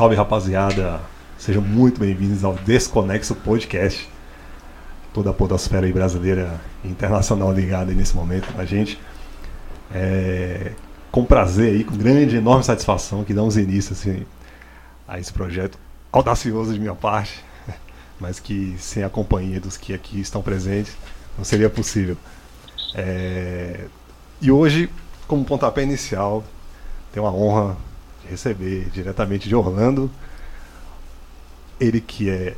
[0.00, 0.98] Salve rapaziada,
[1.36, 4.08] sejam muito bem-vindos ao Desconexo Podcast.
[5.12, 8.98] Toda a podosfera aí brasileira e internacional ligada aí nesse momento com a gente.
[9.92, 10.72] É,
[11.12, 14.24] com prazer aí, com grande, enorme satisfação que damos início assim,
[15.06, 15.78] a esse projeto
[16.10, 17.44] audacioso de minha parte,
[18.18, 20.96] mas que sem a companhia dos que aqui estão presentes
[21.36, 22.16] não seria possível.
[22.94, 23.84] É,
[24.40, 24.88] e hoje,
[25.28, 26.42] como pontapé inicial,
[27.12, 27.76] tenho a honra
[28.28, 30.10] receber diretamente de Orlando
[31.80, 32.56] ele que é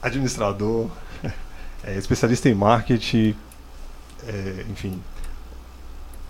[0.00, 0.88] administrador,
[1.82, 3.36] é especialista em marketing,
[4.26, 5.02] é, enfim,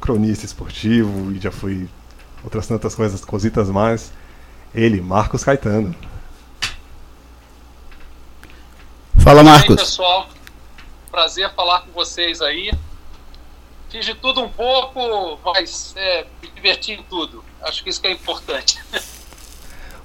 [0.01, 1.89] cronista esportivo e já foi
[2.43, 4.11] outras tantas coisas, cositas mais.
[4.75, 5.95] Ele, Marcos Caetano.
[9.19, 9.71] Fala, Marcos.
[9.71, 10.29] Aí, pessoal,
[11.11, 12.73] prazer falar com vocês aí.
[13.91, 17.45] Fiz de tudo um pouco, mas é, me diverti em tudo.
[17.63, 18.79] Acho que isso que é importante.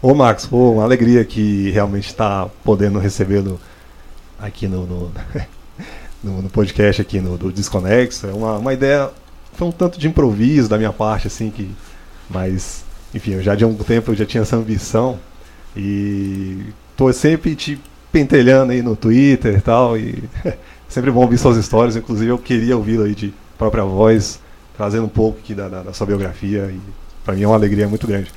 [0.02, 3.60] Ô Marcos, uma alegria que realmente está podendo recebê-lo
[4.40, 5.12] aqui no, no,
[6.24, 8.28] no, no, podcast aqui no do Desconexo.
[8.28, 9.10] É uma, uma ideia,
[9.54, 11.70] foi um tanto de improviso da minha parte, assim, que.
[12.30, 15.20] Mas, enfim, eu já de algum tempo eu já tinha essa ambição
[15.76, 17.80] e tô sempre te
[18.12, 19.98] pentelhando aí no Twitter e tal.
[19.98, 20.24] E
[20.90, 21.96] sempre bom ouvir suas histórias.
[21.96, 24.40] Inclusive eu queria ouvi-lo aí de própria voz,
[24.76, 26.72] trazendo um pouco aqui da, da, da sua biografia.
[26.72, 26.80] E
[27.26, 28.32] para mim é uma alegria muito grande.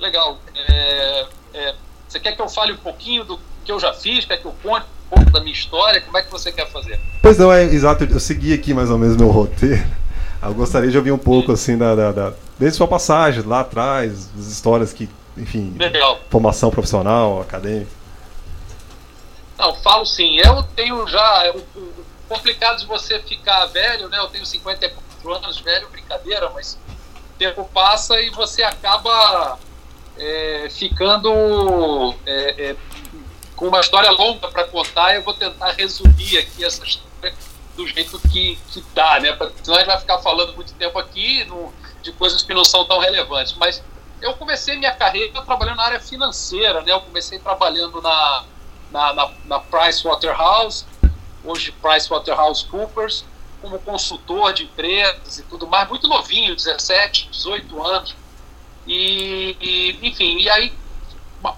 [0.00, 0.38] Legal.
[0.54, 1.74] É, é,
[2.08, 4.24] você quer que eu fale um pouquinho do que eu já fiz?
[4.24, 6.00] Quer que eu conte um pouco da minha história?
[6.00, 6.98] Como é que você quer fazer?
[7.20, 8.04] Pois não, é exato.
[8.04, 9.84] Eu segui aqui mais ou menos meu roteiro.
[10.42, 14.30] Eu gostaria de ouvir um pouco, assim, da, da, da desde sua passagem lá atrás,
[14.38, 16.20] as histórias que, enfim, Legal.
[16.30, 17.90] formação profissional, acadêmica.
[19.58, 20.36] Não, falo sim.
[20.38, 21.52] Eu tenho já.
[21.54, 24.18] O complicado de você ficar velho, né?
[24.18, 24.46] Eu tenho
[25.26, 26.78] 54 anos, velho, brincadeira, mas
[27.34, 29.58] o tempo passa e você acaba
[30.16, 32.76] é, ficando é, é,
[33.56, 35.14] com uma história longa para contar.
[35.14, 37.34] Eu vou tentar resumir aqui essa história
[37.76, 39.36] do jeito que, que dá, né?
[39.62, 41.72] Senão a gente vai ficar falando muito tempo aqui no,
[42.02, 43.54] de coisas que não são tão relevantes.
[43.54, 43.82] Mas
[44.22, 46.92] eu comecei minha carreira trabalhando na área financeira, né?
[46.92, 48.44] Eu comecei trabalhando na,
[48.90, 50.86] na, na, na Price Waterhouse,
[51.44, 53.26] hoje Price Waterhouse Coopers,
[53.66, 58.16] como consultor de empresas e tudo mais, muito novinho, 17, 18 anos.
[58.86, 60.72] E, e, enfim, e aí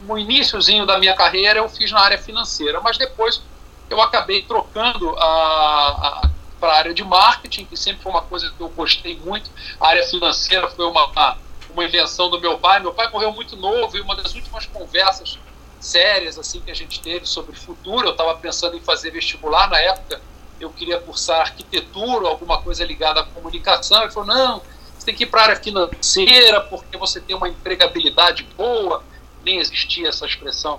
[0.01, 3.43] no iníciozinho da minha carreira eu fiz na área financeira, mas depois
[3.91, 8.51] eu acabei trocando a, a para a área de marketing, que sempre foi uma coisa
[8.51, 9.49] que eu gostei muito.
[9.81, 11.37] A área financeira foi uma,
[11.71, 12.81] uma invenção do meu pai.
[12.81, 15.39] Meu pai morreu muito novo e uma das últimas conversas
[15.79, 19.79] sérias assim que a gente teve sobre futuro, eu estava pensando em fazer vestibular na
[19.79, 20.21] época,
[20.61, 24.03] eu queria cursar arquitetura, alguma coisa ligada à comunicação.
[24.03, 24.63] Ele falou: não,
[25.09, 29.03] tem que ir para a área financeira porque você tem uma empregabilidade boa.
[29.43, 30.79] Nem existia essa expressão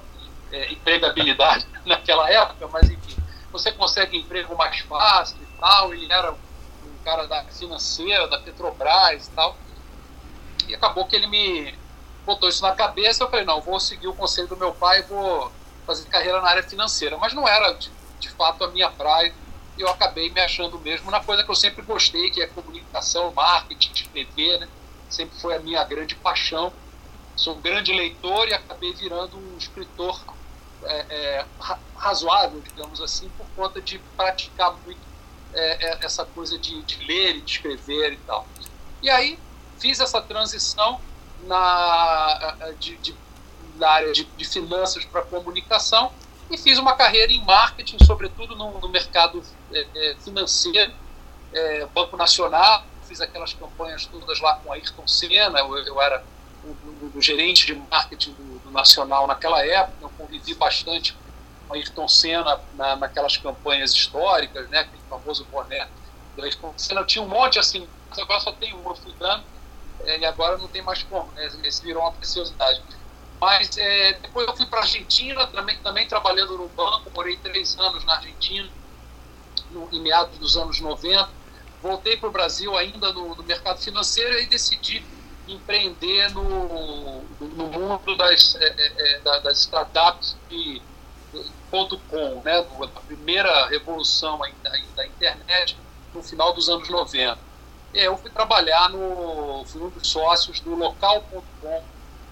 [0.51, 3.15] é, empregabilidade naquela época, mas enfim,
[3.51, 5.91] você consegue emprego mais fácil e tal.
[5.95, 9.57] Ele era um cara da financeira, da Petrobras e tal.
[10.67, 11.73] E acabou que ele me
[12.23, 13.23] botou isso na cabeça.
[13.23, 15.51] Eu falei: não, vou seguir o conselho do meu pai e vou
[15.87, 17.17] fazer carreira na área financeira.
[17.17, 19.33] Mas não era de, de fato a minha praia
[19.79, 23.91] eu acabei me achando mesmo na coisa que eu sempre gostei, que é comunicação, marketing,
[23.93, 24.67] escrever, né?
[25.09, 26.71] Sempre foi a minha grande paixão.
[27.35, 30.21] Sou um grande leitor e acabei virando um escritor
[30.83, 31.45] é, é,
[31.95, 34.99] razoável, digamos assim, por conta de praticar muito
[35.53, 38.45] é, é, essa coisa de, de, ler e de escrever e tal.
[39.01, 39.39] E aí
[39.79, 40.99] fiz essa transição
[41.43, 43.15] na, de, de,
[43.75, 46.11] na área de, de finanças para comunicação
[46.49, 50.91] e fiz uma carreira em marketing, sobretudo no, no mercado é, é, financeiro,
[51.53, 56.23] é, Banco Nacional, fiz aquelas campanhas todas lá com Ayrton Senna, eu, eu era
[56.63, 61.15] o, o, gerente de marketing do, do, Nacional naquela época, eu convivi bastante
[61.67, 65.87] com Ayrton Senna na, naquelas campanhas históricas, né, aquele famoso boné
[66.35, 69.43] do Ayrton Senna, eu tinha um monte assim, agora só tem um, eu fui dando,
[70.05, 72.81] é, e agora não tem mais como, né, esse virou uma preciosidade.
[73.39, 77.77] Mas é, depois eu fui para a Argentina, também, também trabalhando no banco, morei três
[77.79, 78.69] anos na Argentina,
[79.71, 81.29] no, em meados dos anos 90.
[81.81, 85.05] Voltei para o Brasil ainda no, no, mercado financeiro e decidi
[85.47, 90.81] empreender no, no mundo das, é, é, é das startups de,
[91.69, 95.77] ponto .com, né, a primeira revolução da, da internet
[96.13, 97.37] no final dos anos 90.
[97.93, 101.83] E eu fui trabalhar no, fui um dos sócios do local.com,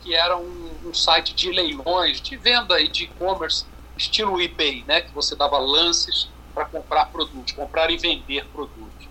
[0.07, 3.65] que era um, um, site de leilões, de venda e de e-commerce,
[3.97, 9.05] estilo eBay, né, que você dava lances para comprar produtos, comprar e vender produtos.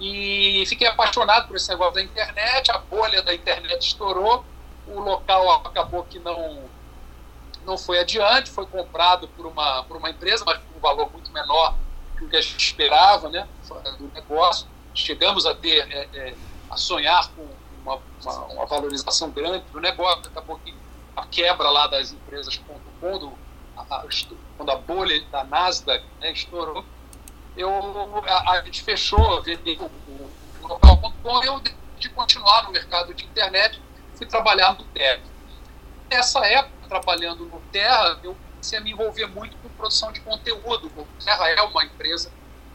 [0.00, 4.42] E fiquei apaixonado por esse negócio da internet, a bolha da internet estourou,
[4.86, 6.64] o local acabou que não,
[7.66, 11.30] não foi adiante, foi comprado por uma, por uma empresa, mas por um valor muito
[11.30, 11.74] menor
[12.18, 13.46] do que a gente esperava né,
[13.98, 14.66] do negócio.
[14.94, 16.34] Chegamos a ter, é, é,
[16.70, 17.46] a sonhar com
[17.86, 20.74] uma, uma, uma, valorização grande do negócio, acabou que
[21.14, 22.60] a quebra lá das empresas
[23.00, 23.32] quando
[23.76, 24.04] a,
[24.56, 26.84] quando a bolha da Nasdaq né, estourou,
[27.56, 27.70] eu,
[28.26, 30.30] a, a gente fechou, vendeu o,
[30.62, 33.80] o local.com e eu decidi continuar no mercado de internet,
[34.14, 35.22] fui trabalhar no Terra.
[36.10, 40.90] Nessa época, trabalhando no Terra, eu comecei a me envolver muito com produção de conteúdo.
[40.96, 42.30] O Terra é uma empresa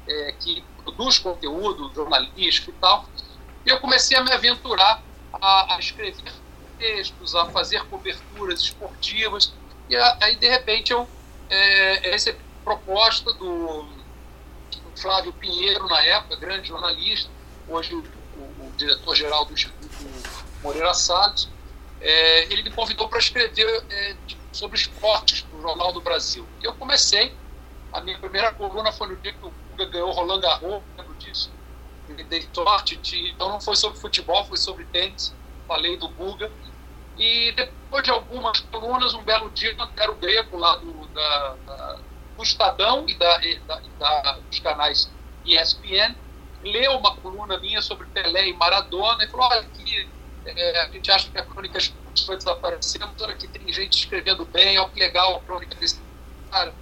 [0.07, 3.05] é, que produz conteúdo jornalístico e tal,
[3.65, 5.01] e eu comecei a me aventurar
[5.33, 6.33] a, a escrever
[6.77, 9.53] textos, a fazer coberturas esportivas,
[9.89, 11.07] e aí, de repente, eu
[11.49, 13.85] é, recebi proposta do
[14.95, 17.29] Flávio Pinheiro, na época, grande jornalista,
[17.67, 19.89] hoje o, o, o diretor-geral do Instituto
[20.63, 21.49] Moreira Salles,
[21.99, 24.15] é, ele me convidou para escrever é,
[24.53, 26.47] sobre esportes no Jornal do Brasil.
[26.61, 27.35] E eu comecei,
[27.91, 30.81] a minha primeira coluna foi no dia que o Guga ganhou Roland Garros,
[32.15, 35.35] dei sorte, de, então não foi sobre futebol, foi sobre tênis,
[35.67, 36.51] falei do Guga.
[37.17, 41.99] E depois de algumas colunas, um belo dia, o Greco, lá do, da, da
[42.35, 43.59] do Estadão e, da, e
[43.99, 45.11] da, dos canais
[45.45, 46.15] ESPN,
[46.63, 50.09] leu uma coluna minha sobre Pelé e Maradona e falou: olha, aqui
[50.45, 51.79] é, a gente acha que a crônica
[52.25, 56.01] foi desaparecendo, aqui tem gente escrevendo bem, olha que legal a crônica desse
[56.49, 56.75] cara.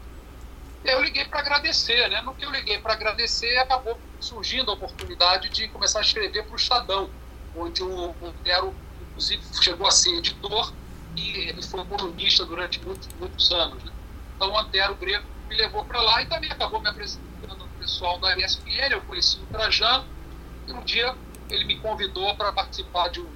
[0.84, 2.22] Eu liguei para agradecer, né?
[2.22, 6.54] No que eu liguei para agradecer, acabou surgindo a oportunidade de começar a escrever para
[6.54, 7.10] o Estadão,
[7.56, 10.74] onde o Montero, inclusive, chegou a ser editor
[11.16, 13.84] e ele foi colunista durante muitos, muitos anos.
[13.84, 13.92] Né?
[14.36, 18.18] Então, o Antero Greco me levou para lá e também acabou me apresentando o pessoal
[18.20, 18.92] da ESPN.
[18.92, 20.06] Eu conheci o Trajano
[20.68, 21.16] e um dia
[21.50, 23.30] ele me convidou para participar de um.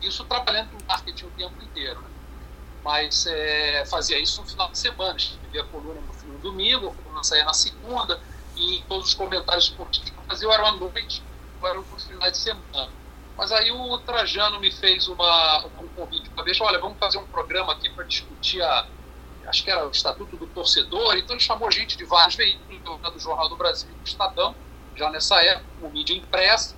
[0.00, 2.00] Isso trabalhando no marketing o tempo inteiro.
[2.00, 2.08] Né?
[2.84, 5.16] Mas é, fazia isso no final de semana.
[5.16, 6.11] Escrevia coluna no
[6.42, 8.20] domingo, coluna saía na segunda,
[8.56, 11.22] e todos os comentários esportivos que eu fazia eram à noite,
[11.60, 12.90] ou eram nos finais de semana.
[13.36, 17.26] Mas aí o Trajano me fez uma, um convite para ver, olha, vamos fazer um
[17.26, 18.86] programa aqui para discutir a
[19.46, 23.18] acho que era o Estatuto do Torcedor, então ele chamou gente de vários veículos, do
[23.18, 24.54] Jornal do Brasil do Estadão,
[24.96, 26.76] já nessa época, com mídia impressa,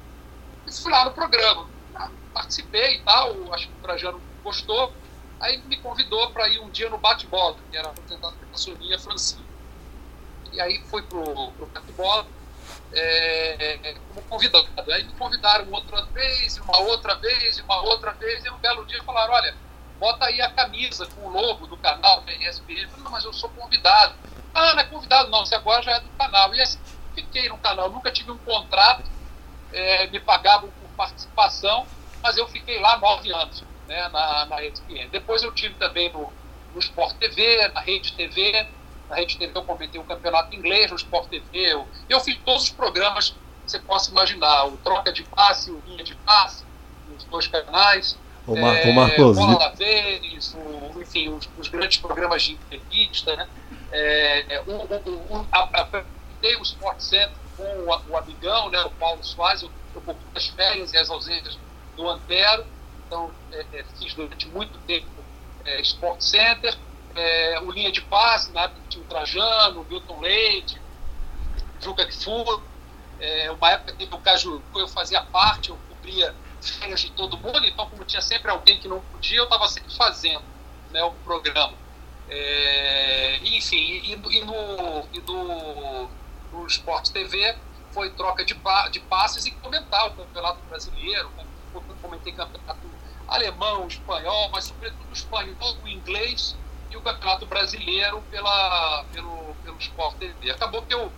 [0.66, 1.68] e fui lá no programa.
[1.94, 4.92] Ah, participei e tal, acho que o Trajano gostou,
[5.40, 9.44] aí me convidou para ir um dia no bate-bola, que era apresentado pela Sonia Francine.
[10.54, 12.26] E aí fui pro, pro bate-bola
[12.92, 14.68] é, como convidado.
[14.92, 19.02] Aí me convidaram outra vez, uma outra vez, uma outra vez, e um belo dia
[19.02, 19.54] falaram, olha,
[19.98, 22.82] bota aí a camisa com o logo do canal da ESPN.
[22.82, 24.14] Eu falei, não, mas eu sou convidado.
[24.54, 26.54] Ah, não é convidado, não, você agora já é do canal.
[26.54, 26.78] E assim,
[27.14, 29.04] fiquei no canal, nunca tive um contrato,
[29.72, 31.86] é, me pagavam por participação,
[32.22, 34.56] mas eu fiquei lá nove anos né, na, na.
[35.10, 36.32] Depois eu tive também no,
[36.72, 38.66] no Sport TV, na Rede TV.
[39.08, 41.44] Na Rede TV eu comentei o campeonato inglês, no Sport TV.
[41.52, 45.82] Eu, eu fiz todos os programas que você possa imaginar: o Troca de Passe, o
[45.86, 46.64] Linha de Passe,
[47.08, 48.18] nos dois canais.
[48.46, 49.36] O, Mar é, o Marcos.
[49.36, 53.48] Bola Vênis, o, enfim, os, os, grandes programas de entrevista, né?
[53.90, 55.46] É, o, o, o,
[56.58, 60.92] o Sport Center com o, o amigão, né, o Paulo Soares, eu, eu as férias
[60.92, 61.58] e as ausências
[61.96, 62.66] do Antero,
[63.06, 65.06] então é, é, fiz durante muito tempo
[65.64, 66.76] é, Sport Center,
[67.14, 70.80] é, o Linha de Passe, na época tinha o Trajano, o Milton Leite,
[71.80, 72.62] Juca Kfour,
[73.20, 77.64] é, uma época teve o Caju, eu fazia parte, eu cobria férias de todo mundo,
[77.64, 80.44] então como tinha sempre alguém que não podia, eu estava sempre fazendo
[80.90, 81.74] né, o programa.
[82.28, 86.08] É, enfim, e, e, no, e no,
[86.52, 87.54] no Sport TV
[87.92, 88.56] foi troca de,
[88.90, 91.30] de passes e comentar o campeonato brasileiro,
[92.00, 92.80] comentei campeonato
[93.28, 96.56] alemão, espanhol, mas sobretudo espanhol, o inglês
[96.94, 100.50] e o campeonato brasileiro pela, pelo, pelo Sport TV.
[100.50, 101.12] Acabou que eu,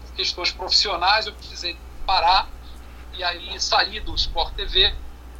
[0.00, 2.48] por questões profissionais, eu precisei parar
[3.14, 4.92] e aí saí do Sport TV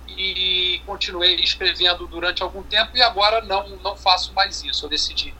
[0.08, 4.86] e continuei escrevendo durante algum tempo e agora não, não faço mais isso.
[4.86, 5.34] Eu decidi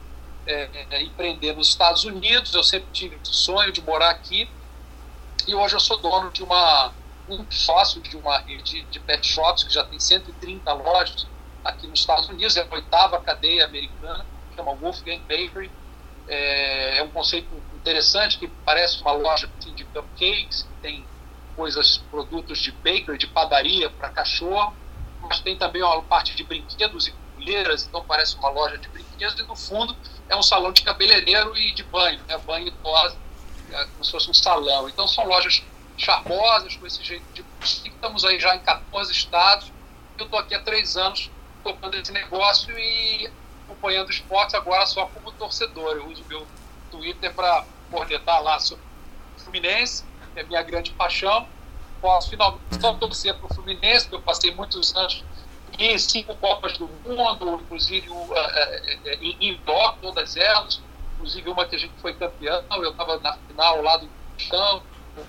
[0.45, 4.49] é, é, empreender nos Estados Unidos, eu sempre tive o sonho de morar aqui
[5.47, 6.93] e hoje eu sou dono de uma
[7.29, 11.25] um sócio de uma rede de pet shops que já tem 130 lojas
[11.63, 14.25] aqui nos Estados Unidos, é a oitava cadeia americana,
[14.55, 15.71] chama Wolfgang Bakery.
[16.27, 21.05] É, é um conceito interessante que parece uma loja assim, de cupcakes, que tem
[21.55, 24.73] coisas, produtos de bakery, de padaria para cachorro,
[25.21, 29.39] mas tem também uma parte de brinquedos e colheiras, então parece uma loja de brinquedos,
[29.39, 29.95] e no fundo
[30.29, 32.37] é um salão de cabeleireiro e de banho, né?
[32.39, 33.17] banho e tosa,
[33.71, 34.87] é como se fosse um salão.
[34.87, 35.63] Então são lojas
[35.97, 37.43] charmosas, com esse jeito de.
[37.61, 39.71] Estamos aí já em 14 estados.
[40.17, 41.29] Eu estou aqui há três anos
[41.63, 43.29] tocando esse negócio e
[43.65, 45.95] acompanhando o esporte agora só como torcedor.
[45.95, 46.45] Eu uso meu
[46.89, 48.83] Twitter para cornetar lá sobre
[49.37, 50.03] o Fluminense,
[50.35, 51.47] é minha grande paixão.
[52.01, 55.23] Posso finalmente só torcer para o Fluminense, porque eu passei muitos anos
[55.77, 58.33] em cinco Copas do Mundo, inclusive uh,
[59.21, 60.81] em indoor, todas elas,
[61.15, 62.63] inclusive uma que a gente foi campeão.
[62.71, 64.81] Eu estava na final lá do Tostão,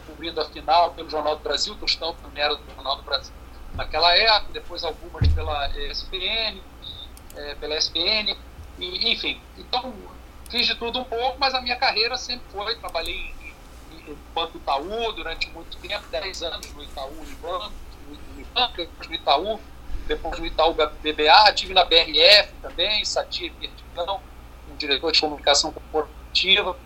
[0.06, 3.32] cobrindo a final pelo Jornal do Brasil, Tostão era do Jornal do Brasil
[3.74, 6.60] naquela época, depois algumas pela ESPN,
[7.36, 8.36] é, pela ESPN,
[8.78, 9.40] e, enfim.
[9.56, 9.94] Então,
[10.50, 13.32] fiz de tudo um pouco, mas a minha carreira sempre foi, trabalhei
[14.06, 17.58] em Banco Itaú durante muito tempo, 10 anos no Itaú no,
[18.08, 19.60] no, no Itaú,
[20.06, 24.20] depois no Itaú BBA, tive na BRF também, Satia Vertigão,
[24.70, 26.76] um diretor de comunicação corporativa.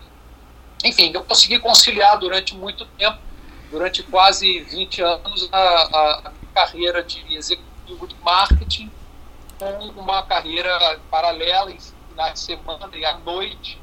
[0.83, 3.17] Enfim, eu consegui conciliar durante muito tempo,
[3.71, 8.89] durante quase 20 anos, a, a carreira de executivo de marketing
[9.59, 13.79] com uma carreira paralela em de semana e à noite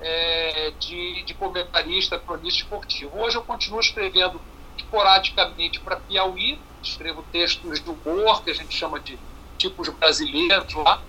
[0.00, 3.18] é, de, de comentarista, cronista esportivo.
[3.18, 4.40] Hoje eu continuo escrevendo
[4.76, 9.18] esporadicamente para Piauí, escrevo textos de humor, que a gente chama de
[9.58, 11.02] tipos brasileiros lá,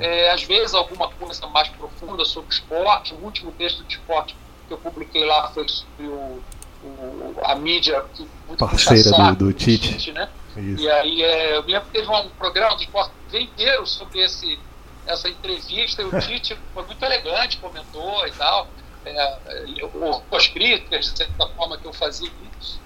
[0.00, 3.14] é, às vezes alguma coisa mais profunda sobre esporte.
[3.14, 4.34] O último texto de esporte
[4.66, 6.42] que eu publiquei lá foi sobre o,
[6.82, 10.28] o a mídia que muito parceira do, do Tite né?
[10.56, 10.82] Isso.
[10.82, 14.58] E aí é, eu me lembro que teve um programa do esporte inteiro sobre esse,
[15.06, 18.68] essa entrevista, e o Tite foi muito elegante, comentou e tal,
[19.04, 19.38] é,
[20.28, 22.30] com as críticas, de certa forma que eu fazia
[22.60, 22.80] isso.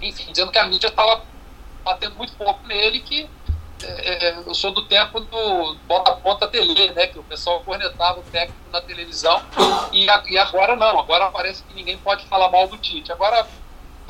[0.00, 1.22] Enfim, dizendo que a mídia estava
[1.84, 3.28] batendo muito pouco nele, que
[3.82, 7.08] é, é, eu sou do tempo do bota ponta tele, né?
[7.08, 9.42] Que o pessoal cornetava o técnico na televisão
[9.92, 13.10] e, e agora não, agora parece que ninguém pode falar mal do Tite.
[13.10, 13.46] Agora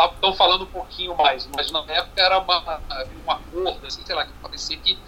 [0.06, 2.80] estão falando um pouquinho mais, mas na época era uma,
[3.24, 4.98] um acordo, assim, sei lá, que parecia que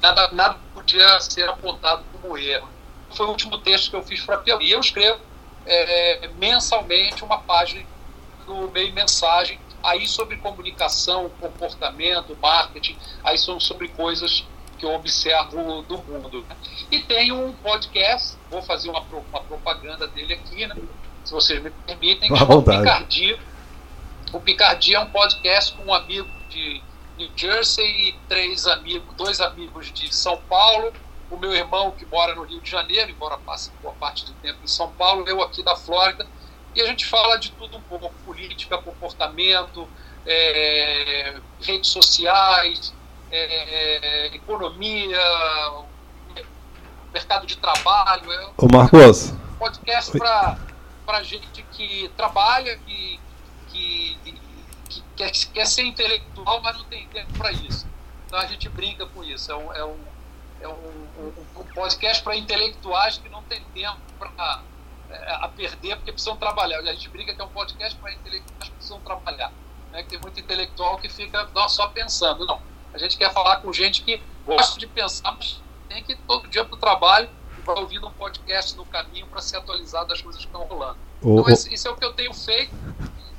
[0.00, 2.68] nada, nada podia ser apontado como erro.
[3.10, 4.70] Foi o último texto que eu fiz para Piauí.
[4.70, 5.20] Eu escrevo
[5.64, 7.84] é, mensalmente uma página
[8.46, 14.46] no meio mensagem, aí sobre comunicação, comportamento, marketing, aí são sobre coisas
[14.78, 16.44] que eu observo do mundo.
[16.48, 16.56] Né?
[16.90, 20.76] E tem um podcast, vou fazer uma, uma propaganda dele aqui, né?
[21.24, 23.38] se vocês me permitem, que é o Picardia
[24.32, 26.82] o Picardia é um podcast com um amigo de
[27.16, 30.92] New Jersey e três amigos, dois amigos de São Paulo,
[31.30, 34.58] o meu irmão que mora no Rio de Janeiro, embora passe boa parte do tempo
[34.62, 36.26] em São Paulo, eu aqui da Flórida,
[36.74, 39.88] e a gente fala de tudo um pouco, política, comportamento,
[40.26, 42.92] é, redes sociais,
[43.30, 45.18] é, economia,
[47.12, 48.30] mercado de trabalho.
[48.30, 49.30] É Ô Marcos.
[49.30, 53.18] Um podcast para gente que trabalha, que,
[53.76, 54.32] que,
[54.88, 57.86] que quer, quer, ser intelectual, mas não tem tempo para isso.
[58.26, 59.50] Então a gente brinca com isso.
[59.50, 59.98] É um, é um,
[60.60, 64.62] é um, um, podcast para intelectuais que não tem tempo para
[65.10, 66.78] é, a perder porque precisam trabalhar.
[66.78, 69.52] A gente brinca que é um podcast para intelectuais que precisam trabalhar.
[69.92, 70.02] Né?
[70.02, 72.44] Que tem muito intelectual que fica não, só pensando.
[72.46, 72.60] Não.
[72.92, 76.48] A gente quer falar com gente que gosta de pensar, mas tem que ir todo
[76.48, 77.28] dia para o trabalho
[77.58, 80.98] e vai ouvindo um podcast no caminho para se atualizar das coisas que estão rolando.
[81.20, 82.74] Então, isso é o que eu tenho feito.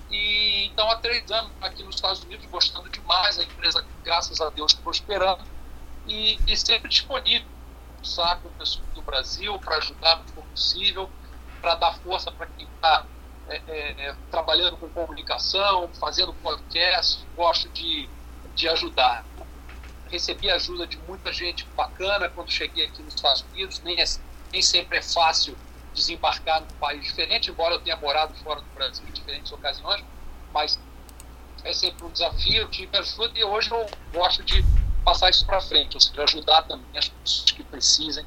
[0.10, 4.50] E então há três anos aqui nos Estados Unidos, gostando demais, a empresa, graças a
[4.50, 5.44] Deus, prosperando
[6.08, 7.48] e, e sempre disponível
[8.42, 11.10] com o pessoal do Brasil para ajudar no que for possível,
[11.62, 13.06] para dar força para quem está
[13.50, 18.10] é, é, é, trabalhando com comunicação, fazendo podcast, gosto de,
[18.56, 19.26] de ajudar.
[20.10, 24.06] Recebi ajuda de muita gente bacana quando cheguei aqui nos Estados Unidos, nem, é,
[24.52, 25.58] nem sempre é fácil
[25.98, 30.04] desembarcar num país diferente, embora eu tenha morado fora do Brasil em diferentes ocasiões,
[30.54, 30.80] mas
[31.63, 34.63] é sempre um desafio, tive ajuda e hoje eu gosto de
[35.04, 38.25] passar isso para frente, ou seja, ajudar também as pessoas que precisem.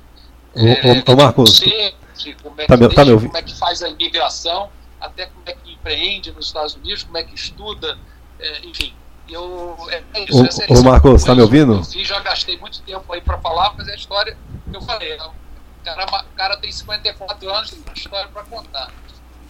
[0.52, 1.94] Ô, é, ô, Marcos, você,
[2.42, 4.68] como, é tá, deixa, tá como é que faz a imigração,
[5.00, 7.98] até como é que empreende nos Estados Unidos, como é que estuda,
[8.38, 8.94] é, enfim.
[9.28, 11.74] Eu, é, é isso, ô, ô Marcos, está me ouvindo?
[11.74, 14.36] Eu fiz, já gastei muito tempo aí para falar, mas é a história
[14.68, 15.12] que eu falei.
[15.12, 15.39] É
[15.80, 18.92] o cara, cara tem 54 anos, tem uma história para contar.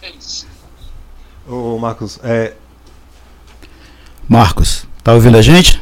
[0.01, 0.47] É isso.
[1.47, 2.55] Ô, Marcos, é.
[4.27, 5.81] Marcos, tá ouvindo a gente?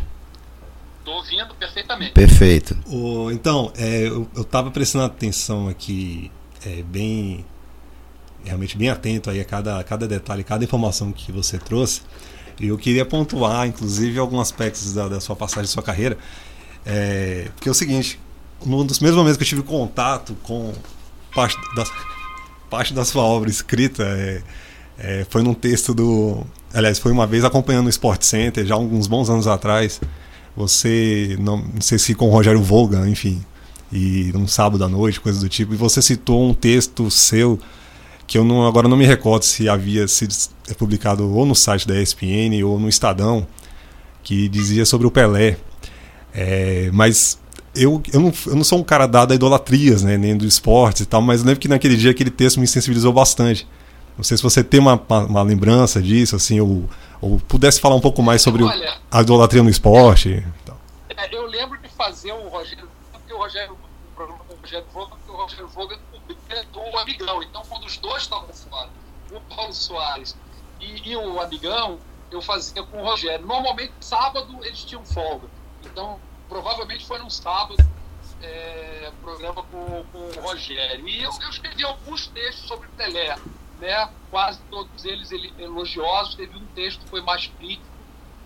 [1.05, 2.13] Tô ouvindo perfeitamente.
[2.13, 2.77] Perfeito.
[2.87, 6.31] O, então, é, eu, eu tava prestando atenção aqui,
[6.65, 7.45] é, bem.
[8.43, 12.01] Realmente bem atento aí a cada, a cada detalhe, cada informação que você trouxe.
[12.59, 16.17] E eu queria pontuar, inclusive, alguns aspectos da, da sua passagem, da sua carreira.
[16.85, 18.19] É, porque é o seguinte,
[18.65, 20.73] num dos mesmos momentos que eu tive contato com
[21.33, 21.83] parte da,
[22.69, 24.41] parte da sua obra escrita, é,
[24.99, 26.45] É, foi num texto do.
[26.73, 30.01] Aliás, foi uma vez acompanhando o Sport Center, já alguns bons anos atrás.
[30.55, 33.41] Você, não, não sei se com o Rogério Volga, enfim,
[33.91, 37.57] e um sábado à noite, coisa do tipo, e você citou um texto seu
[38.27, 40.35] que eu não, agora não me recordo se havia sido
[40.77, 43.47] publicado ou no site da ESPN ou no Estadão,
[44.21, 45.57] que dizia sobre o Pelé.
[46.33, 47.38] É, mas
[47.75, 51.03] eu, eu, não, eu não sou um cara dado a idolatrias, né, nem do esporte
[51.03, 53.67] e tal, mas eu lembro que naquele dia aquele texto me sensibilizou bastante.
[54.17, 56.89] Não sei se você tem uma, uma, uma lembrança disso, assim, ou,
[57.21, 60.45] ou pudesse falar um pouco mais sobre Olha, a idolatria no esporte.
[61.15, 64.85] É, eu lembro de fazer o Rogério, porque o Rogério, o programa com o Rogério
[64.93, 65.99] Voga, porque o Rogério Voga
[66.49, 67.43] é do Amigão.
[67.43, 68.89] Então, quando os dois estavam fora,
[69.31, 70.35] o Paulo Soares
[70.81, 71.99] e, e o Amigão,
[72.31, 73.45] eu fazia com o Rogério.
[73.45, 75.47] Normalmente, sábado, eles tinham folga.
[75.85, 76.19] Então,
[76.49, 77.77] provavelmente foi num sábado,
[78.41, 81.07] é, programa com, com o Rogério.
[81.07, 83.37] E eu, eu escrevi alguns textos sobre Pelé,
[83.79, 84.09] né?
[84.31, 86.35] quase todos eles elogiosos.
[86.35, 87.87] Teve um texto que foi mais crítico,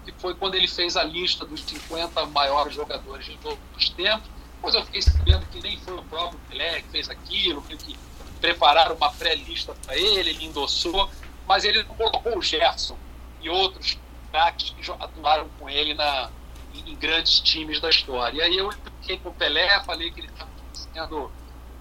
[0.04, 4.30] que foi quando ele fez a lista dos 50 maiores jogadores de todos os tempos.
[4.56, 7.98] Depois eu fiquei sabendo que nem foi o próprio Pelé que fez aquilo, que, que
[8.40, 11.10] prepararam uma pré-lista para ele, ele endossou,
[11.48, 12.98] mas ele colocou o Gerson
[13.42, 13.98] e outros
[14.32, 16.30] craques que atuaram com ele na,
[16.74, 18.38] em grandes times da história.
[18.38, 21.32] E aí eu fiquei com o Pelé, falei que ele estava sendo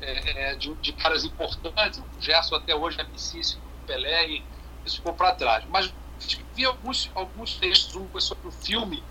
[0.01, 1.99] é, é, de, de, caras importantes.
[2.01, 4.45] O Gerson até hoje é com o Pelé e
[4.85, 5.65] isso ficou para trás.
[5.69, 5.93] Mas
[6.55, 9.03] vi alguns, alguns textos, um foi sobre o filme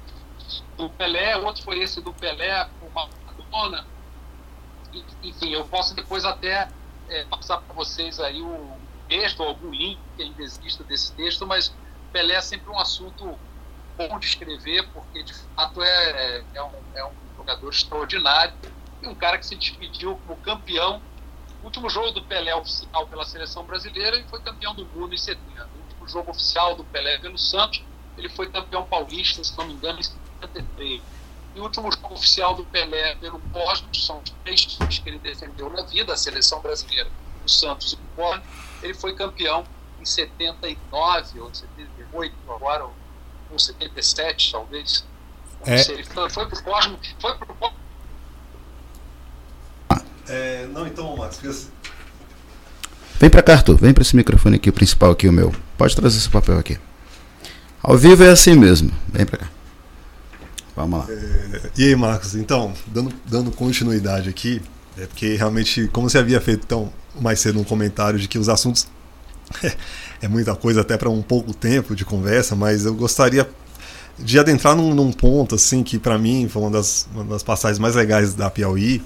[0.77, 3.85] do Pelé, outro foi esse do Pelé com Maradona.
[5.23, 6.69] Enfim, eu posso depois até
[7.09, 11.73] é, passar para vocês aí um texto, algum link que ainda exista desse texto, mas
[12.11, 13.38] Pelé é sempre um assunto
[13.98, 18.53] bom de escrever, porque de fato é, é, um, é um jogador extraordinário
[19.01, 21.01] e um cara que se despediu como campeão.
[21.63, 25.63] Último jogo do Pelé oficial pela seleção brasileira e foi campeão do mundo em 70.
[25.63, 27.84] O último jogo oficial do Pelé pelo Santos,
[28.17, 31.01] ele foi campeão paulista, se não me engano, em 73.
[31.54, 35.19] E o último jogo oficial do Pelé pelo Cosmos, são os três times que ele
[35.19, 37.10] defendeu na vida, a seleção brasileira,
[37.45, 38.45] o Santos e o Cosmos,
[38.82, 39.63] ele foi campeão
[39.99, 42.88] em 79 ou 78, agora,
[43.51, 45.05] com 77, talvez.
[45.65, 45.77] É.
[45.77, 46.97] Sei, foi, foi pro Cosmo.
[47.19, 47.75] Foi pro Cosmo.
[50.27, 51.67] É, não, então, Marcos.
[53.19, 53.77] Vem pra cá, Arthur.
[53.77, 55.53] Vem pra esse microfone aqui, o principal aqui, o meu.
[55.77, 56.79] Pode trazer esse papel aqui.
[57.83, 58.91] Ao vivo é assim mesmo.
[59.09, 59.49] Vem pra cá.
[60.75, 61.07] Vamos lá.
[61.09, 62.35] É, e aí, Marcos?
[62.35, 64.61] Então, dando, dando continuidade aqui,
[64.97, 68.47] é porque realmente, como você havia feito tão mais cedo um comentário de que os
[68.47, 68.87] assuntos
[70.21, 73.49] é muita coisa até para um pouco tempo de conversa, mas eu gostaria
[74.19, 77.79] de adentrar num, num ponto assim que para mim foi uma das, uma das passagens
[77.79, 79.01] mais legais da Piauí,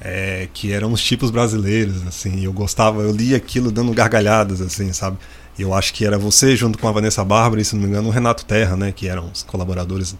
[0.00, 4.92] é, que eram os tipos brasileiros, assim, eu gostava, eu li aquilo dando gargalhadas, assim,
[4.92, 5.16] sabe?
[5.58, 8.08] Eu acho que era você junto com a Vanessa Bárbara e, se não me engano,
[8.08, 10.16] o Renato Terra, né, que eram os colaboradores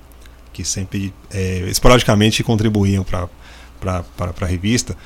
[0.53, 3.29] que sempre, é, esporadicamente, contribuíam para
[4.41, 4.97] a revista.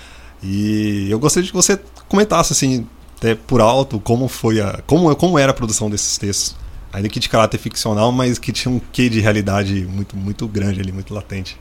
[0.43, 2.87] E eu gostaria que você comentasse, assim,
[3.19, 6.57] até por alto como foi a como, como era a produção desses textos.
[6.91, 10.81] Ainda que de caráter ficcional mas que tinha um quê de realidade muito muito grande
[10.81, 11.61] ali muito latente.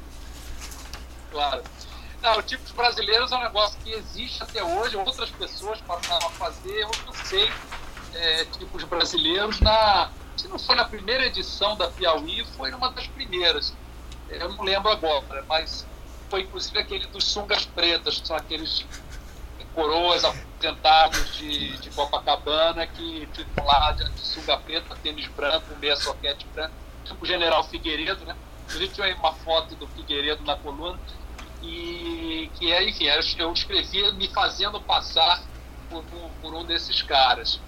[1.32, 1.64] Claro.
[2.22, 6.32] Não, o tipos brasileiros é um negócio que existe até hoje outras pessoas passaram a
[6.32, 7.50] fazer eu não sei
[8.14, 13.08] é, tipos brasileiros na se não foi na primeira edição da Piauí foi numa das
[13.08, 13.74] primeiras.
[14.30, 15.86] Eu não lembro agora mas
[16.30, 18.86] foi inclusive aquele dos sungas pretas que são aqueles
[19.78, 25.96] coroas aposentados de, de Copacabana que ficam lá de, de sunga preta, tênis branco, meia
[25.96, 26.74] soquete branco,
[27.06, 28.36] tipo o general Figueiredo, né?
[28.66, 31.00] Inclusive tinha uma foto do Figueiredo na coluna
[31.62, 33.06] e que é, enfim,
[33.38, 35.44] eu escrevia me fazendo passar
[35.92, 37.60] por, por, por um desses caras.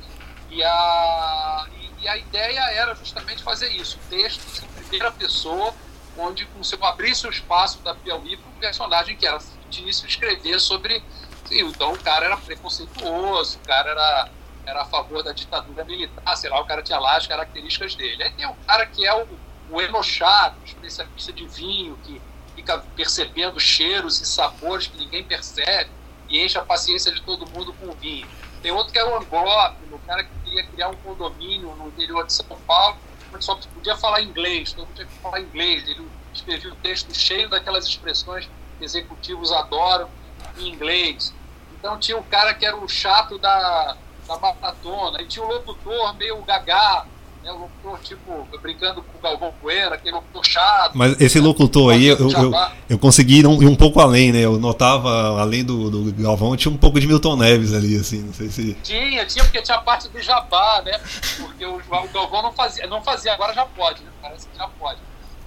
[0.50, 5.76] E a, e, e, a ideia era justamente fazer isso, textos em primeira pessoa,
[6.18, 10.08] onde com se eu abrisse o espaço da Piauí para um personagem que era fictício
[10.08, 11.04] escrever sobre
[11.52, 14.30] então o cara era preconceituoso, o cara era,
[14.66, 18.24] era a favor da ditadura militar, sei lá, o cara tinha lá as características dele.
[18.24, 19.28] Aí tem o cara que é o,
[19.72, 22.22] o enochado, especialista de vinho, que
[22.56, 25.90] fica percebendo cheiros e sabores que ninguém percebe
[26.28, 28.28] e enche a paciência de todo mundo com vinho.
[28.62, 32.26] Tem outro que é o anglófilo, o cara que queria criar um condomínio no interior
[32.26, 32.98] de São Paulo,
[33.32, 35.88] mas só podia falar inglês, todo mundo tinha que falar inglês.
[35.88, 40.10] Ele escrevia um texto cheio daquelas expressões que executivos adoram
[40.58, 41.34] em inglês.
[41.80, 43.96] Então tinha o cara que era o chato da,
[44.28, 47.06] da maratona, e tinha o locutor meio gagá,
[47.44, 47.52] né?
[47.52, 50.92] O locutor, tipo, brincando com o Galvão Poeira, aquele locutor chato.
[50.94, 52.54] Mas esse locutor aí, eu, eu,
[52.90, 54.40] eu consegui ir um, ir um, pouco além, né?
[54.40, 58.34] Eu notava, além do, do Galvão, tinha um pouco de Milton Neves ali, assim, não
[58.34, 58.74] sei se.
[58.84, 61.00] Tinha, tinha, porque tinha a parte do jabá, né?
[61.38, 64.12] Porque o, o Galvão não fazia, não fazia, agora já pode, né?
[64.22, 65.00] Parece que já pode.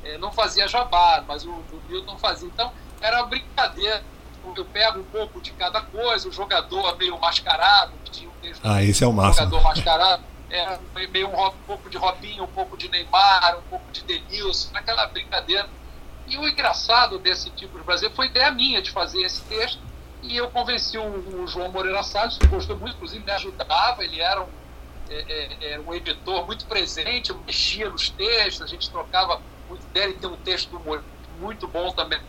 [0.04, 2.48] É, não fazia jabá, mas o, o Milton fazia.
[2.52, 4.02] Então, era uma brincadeira.
[4.54, 8.32] Eu pego um pouco de cada coisa, o jogador meio mascarado, que tinha um
[8.64, 9.46] ah, esse é o máximo.
[9.46, 10.78] jogador mascarado é,
[11.08, 15.06] meio um, um, pouco de Robinho, um pouco de Neymar, um pouco de Denilson, naquela
[15.06, 15.68] brincadeira.
[16.26, 19.80] E o engraçado desse tipo de Brasil foi ideia minha de fazer esse texto.
[20.22, 24.20] E eu convenci o, o João Moreira Salles, que gostou muito, inclusive me ajudava, ele
[24.20, 24.48] era um,
[25.10, 30.14] é, é, um editor muito presente, mexia nos textos, a gente trocava muito ideia, ele
[30.14, 30.80] tem um texto
[31.40, 32.20] muito bom também.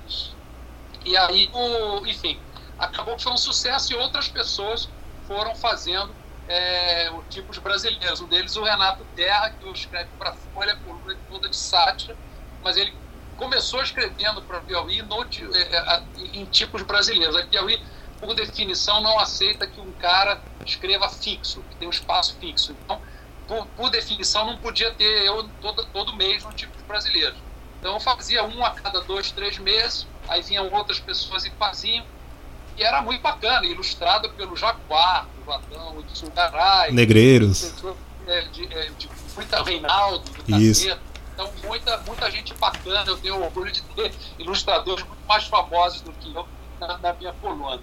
[1.05, 2.39] E aí, o, enfim,
[2.77, 4.89] acabou que foi um sucesso e outras pessoas
[5.27, 6.13] foram fazendo
[6.47, 8.21] é, tipos brasileiros.
[8.21, 12.15] Um deles, o Renato Terra, que escreve para Folha, coluna toda de sátira,
[12.63, 12.93] mas ele
[13.37, 17.35] começou escrevendo para Piauí no, é, em tipos brasileiros.
[17.35, 17.81] A Piauí,
[18.19, 22.75] por definição, não aceita que um cara escreva fixo, que tem um espaço fixo.
[22.83, 23.01] Então,
[23.47, 27.35] por, por definição, não podia ter eu todo, todo mês no tipo brasileiro.
[27.79, 32.05] Então, eu fazia um a cada dois, três meses, aí vinham outras pessoas e faziam.
[32.77, 36.91] E era muito bacana, ilustrado pelo Jaguar, do Vadão, do Sulgaray.
[36.91, 37.73] Negreiros.
[38.25, 40.89] É, de, de, de, muita Reinaldo, do Isso.
[41.33, 43.03] Então, muita, muita gente bacana.
[43.05, 46.47] Eu tenho orgulho de ter ilustradores muito mais famosos do que eu
[46.79, 47.81] na, na minha coluna.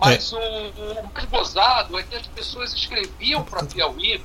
[0.00, 0.36] Mas é.
[0.36, 4.22] o, o, mais gozado é que as pessoas escreviam para Piauí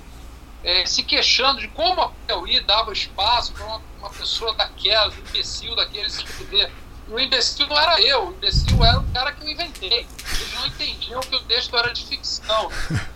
[0.63, 5.19] é, se queixando de como a Piauí dava espaço para uma, uma, pessoa daquela, um
[5.19, 6.71] imbecil daqueles escrever
[7.09, 10.07] o imbecil não era eu, o imbecil era o cara que eu inventei.
[10.07, 12.69] Eles não entendiam que o texto era de ficção.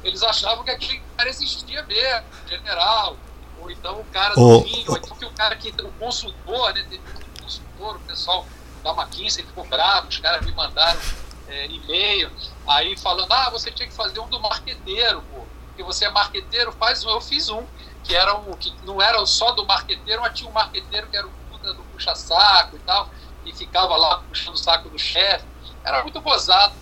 [0.04, 3.18] Eles achavam que aquele cara existia mesmo, general,
[3.62, 5.70] ou então o cara do vinho, ou então que o cara que.
[5.70, 6.86] O consultor, né?
[6.90, 8.48] Teve um consultor, o pessoal
[8.84, 11.00] da McKinsey ficou bravo, os caras me mandaram
[11.48, 12.32] é, e-mail,
[12.68, 15.44] aí falando, ah, você tinha que fazer um do marqueteiro, pô.
[15.68, 17.64] Porque você é marqueteiro, faz um, eu fiz um,
[18.04, 21.26] que era um, que não era só do marqueteiro, mas tinha um marqueteiro que era
[21.26, 23.10] o puta do puxa-saco e tal
[23.46, 25.46] e ficava lá puxando o saco do chefe.
[25.84, 26.74] Era muito gozado.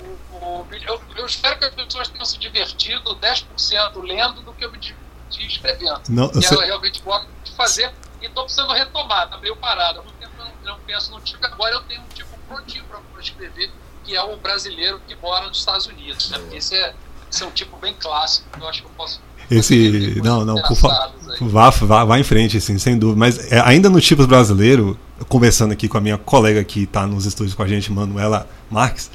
[0.00, 4.64] O, o, eu, eu, espero que as pessoas tenham se divertido 10% lendo do que
[4.64, 6.00] eu me diverti escrevendo.
[6.08, 6.54] Não, você...
[6.54, 10.00] eu realmente gosto de fazer e estou precisando retomar, está meio parado.
[10.00, 12.84] Há muito tempo eu não, não penso no tipo, agora eu tenho um tipo prontinho
[12.84, 13.70] para escrever,
[14.04, 16.30] que é o brasileiro que mora nos Estados Unidos.
[16.30, 16.38] Né?
[16.52, 16.94] Esse, é,
[17.30, 20.76] esse é um tipo bem clássico, eu acho que eu posso esse não não por
[20.76, 21.10] favor
[21.40, 23.18] vá, vá, vá em frente assim sem dúvida.
[23.18, 27.26] Mas é, ainda no tipos brasileiro conversando aqui com a minha colega que está nos
[27.26, 29.10] estúdios com a gente Manuela Marques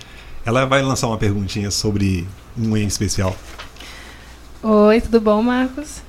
[0.45, 3.36] ela vai lançar uma perguntinha sobre um em especial.
[4.62, 6.02] Oi tudo bom Marcos?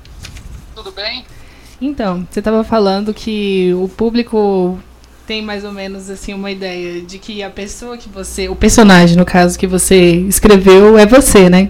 [0.75, 1.25] Tudo bem?
[1.81, 4.79] Então você estava falando que o público
[5.27, 9.17] tem mais ou menos assim uma ideia de que a pessoa que você, o personagem
[9.17, 11.69] no caso que você escreveu é você, né?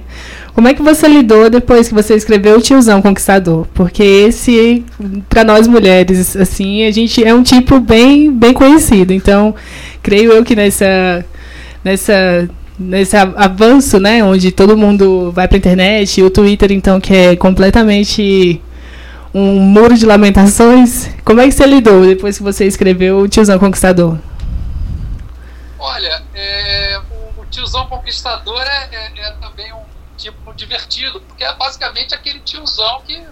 [0.58, 3.68] Como é que você lidou depois que você escreveu o Tiozão Conquistador?
[3.76, 4.84] Porque esse
[5.30, 9.14] para nós mulheres assim, a gente é um tipo bem bem conhecido.
[9.14, 9.54] Então,
[10.02, 11.24] creio eu que nessa
[11.84, 17.14] nessa nesse avanço, né, onde todo mundo vai para a internet, o Twitter então que
[17.14, 18.60] é completamente
[19.32, 21.08] um muro de lamentações.
[21.24, 24.18] Como é que você lidou depois que você escreveu o Tiozão Conquistador?
[25.78, 29.32] Olha, é, o, o, Tiozão Conquistador é, é, é,
[30.58, 33.26] divertido, porque é basicamente aquele tiozão que,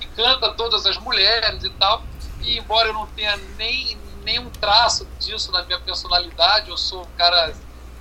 [0.00, 2.02] que canta todas as mulheres e tal.
[2.40, 7.08] E embora eu não tenha nem nenhum traço disso na minha personalidade, eu sou o
[7.16, 7.54] cara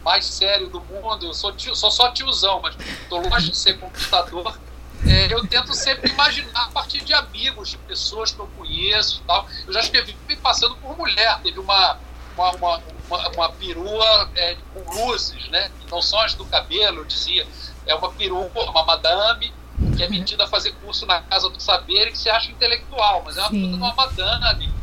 [0.03, 3.79] mais sério do mundo, eu sou, tio, sou só tiozão, mas estou longe de ser
[3.79, 4.57] conquistador
[5.05, 9.47] é, eu tento sempre imaginar a partir de amigos, de pessoas que eu conheço tal.
[9.65, 11.39] Eu já escrevi passando por mulher.
[11.43, 11.97] Teve uma,
[12.35, 15.71] uma, uma, uma, uma perua é, com luzes, né?
[15.91, 17.45] Não só as do cabelo, eu dizia.
[17.87, 19.53] É uma perua, uma madame,
[19.95, 23.23] que é metida a fazer curso na Casa do Saber e que se acha intelectual,
[23.25, 24.73] mas é uma puta de uma madame,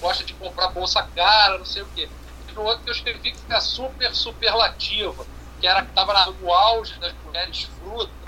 [0.00, 2.08] gosta de comprar bolsa cara, não sei o quê.
[2.48, 5.26] E no outro que eu escrevi que é super superlativa,
[5.60, 8.26] que era que estava no auge das mulheres frutas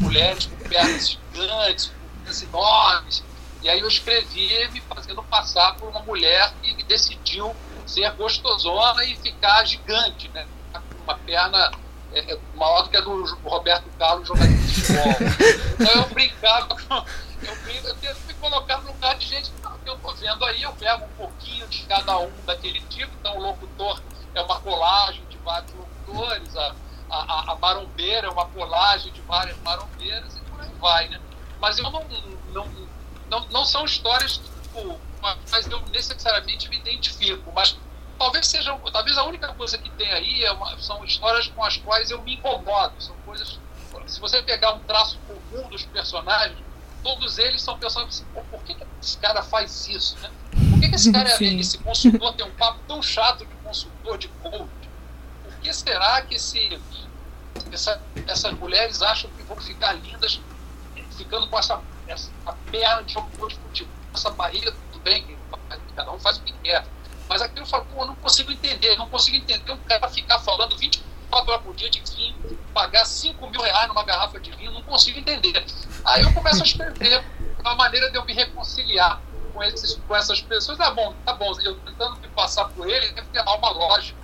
[0.00, 3.24] mulheres com pernas gigantes, com pernas enormes.
[3.62, 7.54] E aí eu escrevi me fazendo passar por uma mulher que decidiu
[7.86, 10.46] ser gostosona e ficar gigante, né?
[10.72, 11.72] Com uma perna
[12.12, 15.14] é, é, maior do que a do Roberto Carlos jogador de futebol.
[15.78, 19.94] Então eu brincava com, eu, eu tento me colocar no lugar de gente que eu
[19.94, 24.02] estou vendo aí, eu pego um pouquinho de cada um daquele tipo, então o locutor
[24.34, 26.74] é uma colagem de vários locutores, a,
[27.10, 31.20] a, a, marombeira é uma colagem de várias marombeiras e por aí vai, né?
[31.60, 32.04] Mas eu não,
[32.52, 32.66] não,
[33.30, 35.00] não, não são histórias tipo,
[35.50, 37.76] mas eu necessariamente me identifico, mas
[38.18, 41.76] talvez seja, talvez a única coisa que tem aí é uma, são histórias com as
[41.76, 43.58] quais eu me incomodo, são coisas,
[44.06, 46.58] se você pegar um traço comum dos personagens,
[47.02, 50.30] todos eles são personagens assim, por que, que esse cara faz isso, né?
[50.50, 51.58] Por que, que esse cara, Sim.
[51.58, 54.68] esse consultor tem um papo tão chato de consultor de coach?
[55.44, 56.80] Por que será que esse,
[57.72, 60.40] essa, essas mulheres acham que vão ficar lindas
[61.16, 62.30] ficando com essa, essa
[62.70, 65.36] perna de jogador de futebol, essa barriga, tudo bem,
[65.94, 66.84] cada um faz o que quer.
[67.28, 70.38] Mas aquilo eu falo, pô, eu não consigo entender, não consigo entender um cara ficar
[70.38, 74.72] falando 24 horas por dia de vinho, pagar 5 mil reais numa garrafa de vinho,
[74.72, 75.64] não consigo entender.
[76.04, 77.24] Aí eu começo a escrever
[77.60, 79.20] uma maneira de eu me reconciliar
[79.52, 80.80] com, esses, com essas pessoas.
[80.80, 84.18] Ah, bom, tá bom, eu tentando me passar por ele, deve ter uma lógica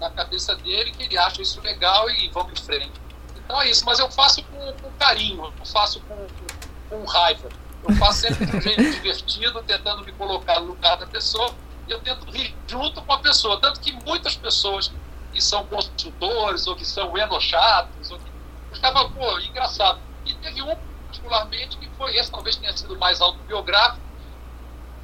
[0.00, 2.92] na cabeça dele que ele acha isso legal e vamos em frente.
[3.36, 7.48] Então é isso, mas eu faço com, com carinho, eu faço com, com, com raiva.
[7.88, 11.54] Eu faço sempre de um jeito divertido, tentando me colocar no lugar da pessoa
[11.92, 13.60] eu tento rir junto com a pessoa.
[13.60, 14.92] Tanto que muitas pessoas
[15.32, 20.00] que são consultores ou que são que ficava, pô, engraçado.
[20.24, 24.00] E teve um, particularmente, que foi, esse talvez tenha sido mais autobiográfico,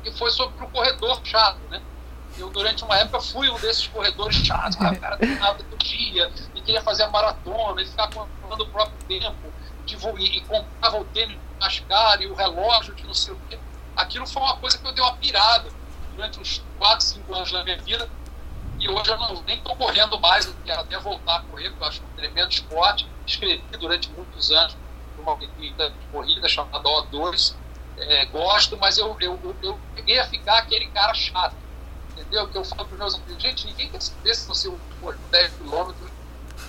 [0.03, 1.81] que foi sobre o corredor chato, né?
[2.37, 6.61] Eu, durante uma época, fui um desses corredores chatos, o cara treinava todo dia e
[6.61, 9.53] queria fazer a maratona e ficar contando o próprio tempo
[10.19, 13.59] e, e comprava o tênis mais caro e o relógio de não sei o quê.
[13.95, 15.71] Aquilo foi uma coisa que eu dei uma pirada
[16.15, 18.09] durante uns 4, 5 anos da minha vida.
[18.79, 21.85] E hoje eu não, nem estou correndo mais, eu quero até voltar a correr, porque
[21.85, 23.07] eu acho um tremendo esporte.
[23.27, 24.77] Escrevi durante muitos anos
[25.19, 27.55] uma corrida corrida chamada O2.
[27.97, 31.57] É, gosto, mas eu, eu, eu, eu peguei a ficar aquele cara chato.
[32.11, 32.49] Entendeu?
[32.49, 35.55] Que eu falo para os meus amigos, gente, ninguém quer saber se você for 10
[35.55, 36.11] quilômetros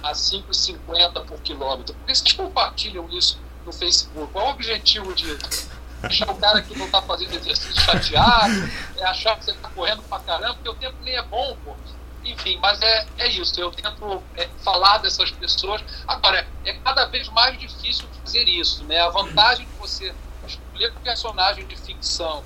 [0.03, 1.95] a 5,50 por quilômetro.
[1.95, 4.31] Por que vocês compartilham isso no Facebook?
[4.31, 5.69] Qual o objetivo disso?
[6.03, 10.01] Achar o cara que não está fazendo exercício chateado, é achar que você está correndo
[10.03, 11.75] pra caramba, porque o tempo nem é bom, pô.
[12.23, 15.83] Enfim, mas é, é isso, eu tento é, falar dessas pessoas.
[16.07, 18.99] Agora, é cada vez mais difícil fazer isso, né?
[18.99, 20.13] A vantagem de você
[20.47, 22.43] escolher um personagem de ficção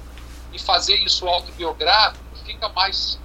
[0.51, 3.19] e fazer isso autobiográfico fica mais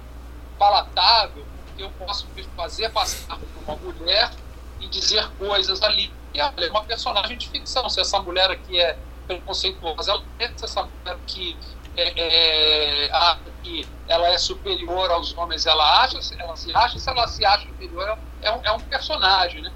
[0.57, 4.31] palatável, porque eu posso me fazer passar por uma mulher
[4.79, 6.11] e dizer coisas ali.
[6.33, 7.89] E ela é uma personagem de ficção.
[7.89, 10.11] Se essa mulher aqui é preconceituosa.
[10.11, 11.57] Ela essa mulher que,
[11.95, 17.27] é, é, que ela é superior aos homens, ela acha, ela se acha, se ela
[17.27, 19.71] se acha superior, é um, é um personagem, né?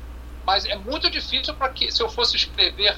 [0.46, 2.98] Mas é muito difícil para que, se eu fosse escrever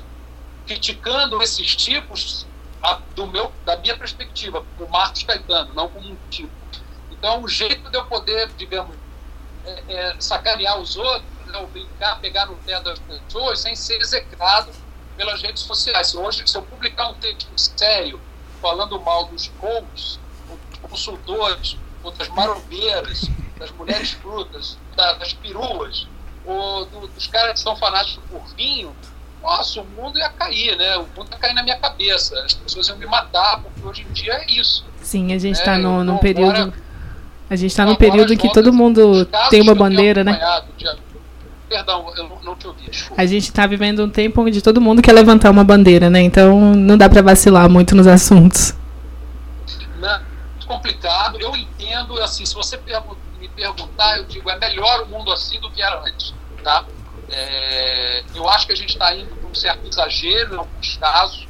[0.65, 2.45] criticando esses tipos,
[2.81, 6.51] a, do meu, da minha perspectiva, o Marcos Caetano, não como um tipo.
[7.11, 8.95] Então, o jeito de eu poder, digamos,
[9.65, 13.97] é, é, sacanear os outros, né, ou brincar, pegar no pé das pessoas, sem ser
[14.01, 14.71] execrado
[15.17, 16.15] pelas redes sociais.
[16.15, 18.19] Hoje, se eu publicar um texto sério
[18.61, 26.07] falando mal dos coaches, dos consultores, ou das marombeiras, das mulheres frutas, das peruas,
[26.45, 28.95] ou do, dos caras que são fanáticos por vinho,
[29.41, 30.97] nossa, o mundo ia cair, né?
[30.97, 32.39] O mundo ia cair na minha cabeça.
[32.43, 34.85] As pessoas iam me matar, porque hoje em dia é isso.
[35.01, 35.83] Sim, a gente está né?
[35.83, 36.73] no, num período.
[37.49, 40.39] A gente está num período em que todo mundo tem uma bandeira, né?
[41.71, 42.89] Perdão, eu não te ouvi.
[42.89, 43.21] Desculpa.
[43.21, 46.21] A gente está vivendo um tempo onde todo mundo quer levantar uma bandeira, né?
[46.21, 48.75] Então não dá para vacilar muito nos assuntos.
[49.97, 50.21] Não,
[50.67, 51.39] complicado.
[51.39, 55.71] Eu entendo, assim, se você me perguntar, eu digo, é melhor o mundo assim do
[55.71, 56.83] que era antes, tá?
[57.29, 61.47] É, eu acho que a gente está indo para um certo exagero em alguns casos,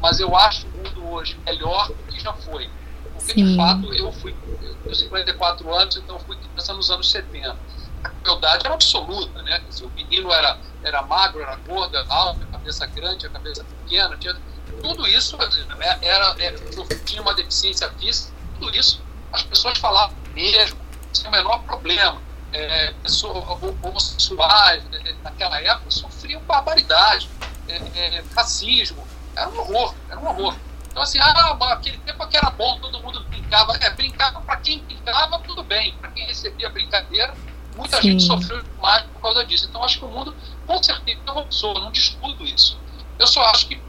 [0.00, 2.70] mas eu acho o mundo hoje melhor do que já foi.
[3.16, 3.44] Porque, Sim.
[3.44, 7.56] de fato, eu fui, eu tenho 54 anos, então fui pensando nos anos 70 a
[8.24, 9.60] crueldade era absoluta, né?
[9.68, 14.16] Dizer, o menino era, era magro, era gordo, era alto, cabeça grande, a cabeça pequena,
[14.16, 14.34] tinha,
[14.80, 16.58] tudo isso era, era, era,
[17.04, 20.78] tinha uma deficiência física, tudo isso as pessoas falavam mesmo,
[21.12, 22.22] sem o menor problema.
[22.52, 23.44] É, pessoas
[23.82, 27.28] homossexuais, é, naquela época, sofriam barbaridade,
[27.68, 30.56] é, é, racismo, era um horror, era um horror.
[30.88, 33.76] Então, assim, ah, aquele tempo que era bom, todo mundo brincava.
[33.80, 35.92] É, brincava para quem brincava, tudo bem.
[35.96, 37.34] Para quem recebia brincadeira,
[37.76, 38.12] Muita Sim.
[38.12, 39.66] gente sofreu mais por causa disso.
[39.68, 40.34] Então, acho que o mundo,
[40.66, 41.74] com certeza, avançou.
[41.80, 42.78] Não discuto isso.
[43.18, 43.80] Eu só acho que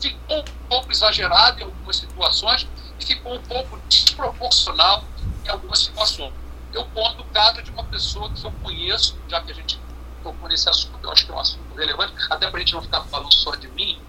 [0.00, 2.66] ficou um pouco exagerado em algumas situações
[2.98, 5.04] e ficou um pouco desproporcional
[5.44, 6.32] em algumas situações.
[6.72, 9.78] Eu conto o caso de uma pessoa que eu conheço, já que a gente
[10.22, 12.82] tocou nesse assunto, eu acho que é um assunto relevante, até para a gente não
[12.82, 14.00] ficar falando só de mim.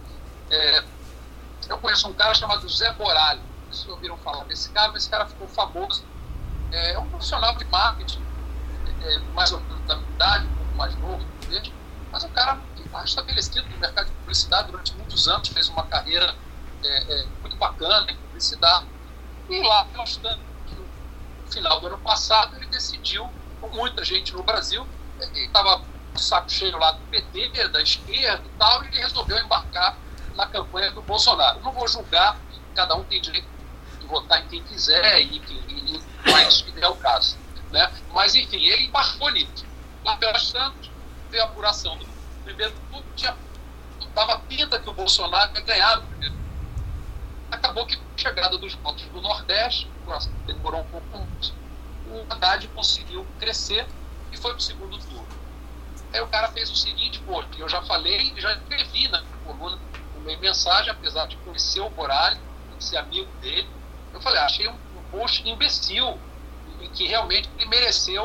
[0.49, 0.83] É,
[1.69, 3.41] eu conheço um cara chamado Zé Boralho.
[3.69, 6.03] Vocês ouviram falar desse cara, mas esse cara ficou famoso.
[6.71, 8.22] É, é um profissional de marketing
[9.03, 11.71] é, mais ou menos da idade, um pouco mais novo, talvez,
[12.11, 15.83] mas um cara que está estabelecido no mercado de publicidade durante muitos anos, fez uma
[15.83, 16.35] carreira
[16.83, 18.85] é, é, muito bacana em publicidade.
[19.49, 24.87] E lá, no final do ano passado, ele decidiu, com muita gente no Brasil,
[25.19, 25.81] ele estava
[26.15, 29.97] saco cheio lá do PT, da esquerda e tal, e ele resolveu embarcar
[30.35, 31.59] na campanha do Bolsonaro.
[31.61, 32.37] Não vou julgar,
[32.75, 33.47] cada um tem direito
[33.99, 37.37] de votar em quem quiser e, e, é isso que é o caso.
[37.73, 37.91] Né?
[38.13, 39.65] Mas, enfim, ele embarcou nisso.
[40.05, 40.91] Lá pelas Santos,
[41.31, 42.07] veio a apuração do
[42.43, 43.35] primeiro turno, tinha
[44.13, 46.53] dava pinta que o Bolsonaro ia ganhar no primeiro turno.
[47.49, 49.89] Acabou que, com a chegada dos votos do Nordeste,
[50.45, 51.27] demorou um pouco,
[52.05, 53.87] o Haddad conseguiu crescer
[54.31, 55.27] e foi para o segundo turno.
[56.13, 59.79] Aí o cara fez o seguinte, pô, eu já falei, já escrevi na coluna,
[60.21, 63.67] meio mensagem, apesar de conhecer o de ser amigo dele,
[64.13, 66.19] eu falei, ah, achei um, um post imbecil
[66.93, 68.23] que realmente ele mereceu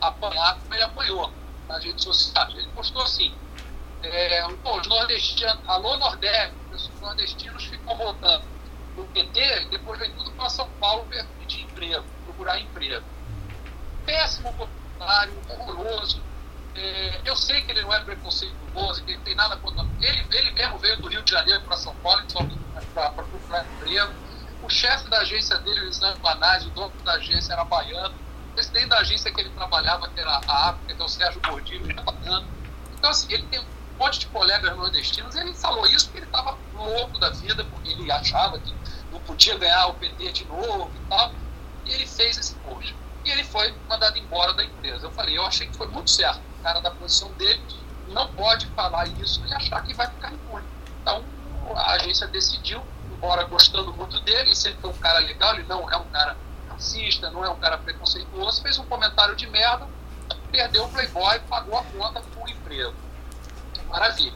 [0.00, 1.32] apanhar como ele apanhou
[1.68, 2.54] nas redes sociais.
[2.54, 3.34] Ele postou assim,
[4.02, 8.44] é, os nordestinos, alô Nordeste, os nordestinos ficam votando
[8.96, 11.06] no PT, depois vem tudo para São Paulo
[11.38, 13.04] pedir emprego, procurar emprego.
[14.04, 16.22] Péssimo comentário, horroroso,
[16.74, 19.84] é, eu sei que ele não é preconceituoso, que ele tem nada contra.
[20.00, 22.22] Ele, ele mesmo veio do Rio de Janeiro para São Paulo
[22.94, 24.12] para procurar emprego.
[24.70, 28.14] O chefe da agência dele, o Isam Banaz, o dono da agência era baiano.
[28.14, 31.40] O presidente da agência que ele trabalhava, que era a África, que é o Sérgio
[31.44, 32.46] Gordilho, era baiano.
[32.96, 33.64] Então, assim, ele tem um
[33.98, 35.34] monte de colegas nordestinos.
[35.34, 38.72] Ele falou isso porque ele estava louco da vida, porque ele achava que
[39.10, 41.32] não podia ganhar o PT de novo e tal.
[41.86, 42.94] E ele fez esse post.
[43.24, 45.04] E ele foi mandado embora da empresa.
[45.04, 47.60] Eu falei, eu achei que foi muito certo cara da posição dele
[48.08, 50.66] não pode falar isso e achar que vai ficar impune.
[51.00, 51.24] Então,
[51.76, 52.82] a agência decidiu,
[53.20, 56.34] embora gostando muito dele, sempre foi um cara legal, ele não é um cara
[56.70, 59.86] racista, não é um cara preconceituoso, fez um comentário de merda,
[60.50, 62.94] perdeu o Playboy, pagou a conta por emprego.
[63.88, 64.32] Maravilha.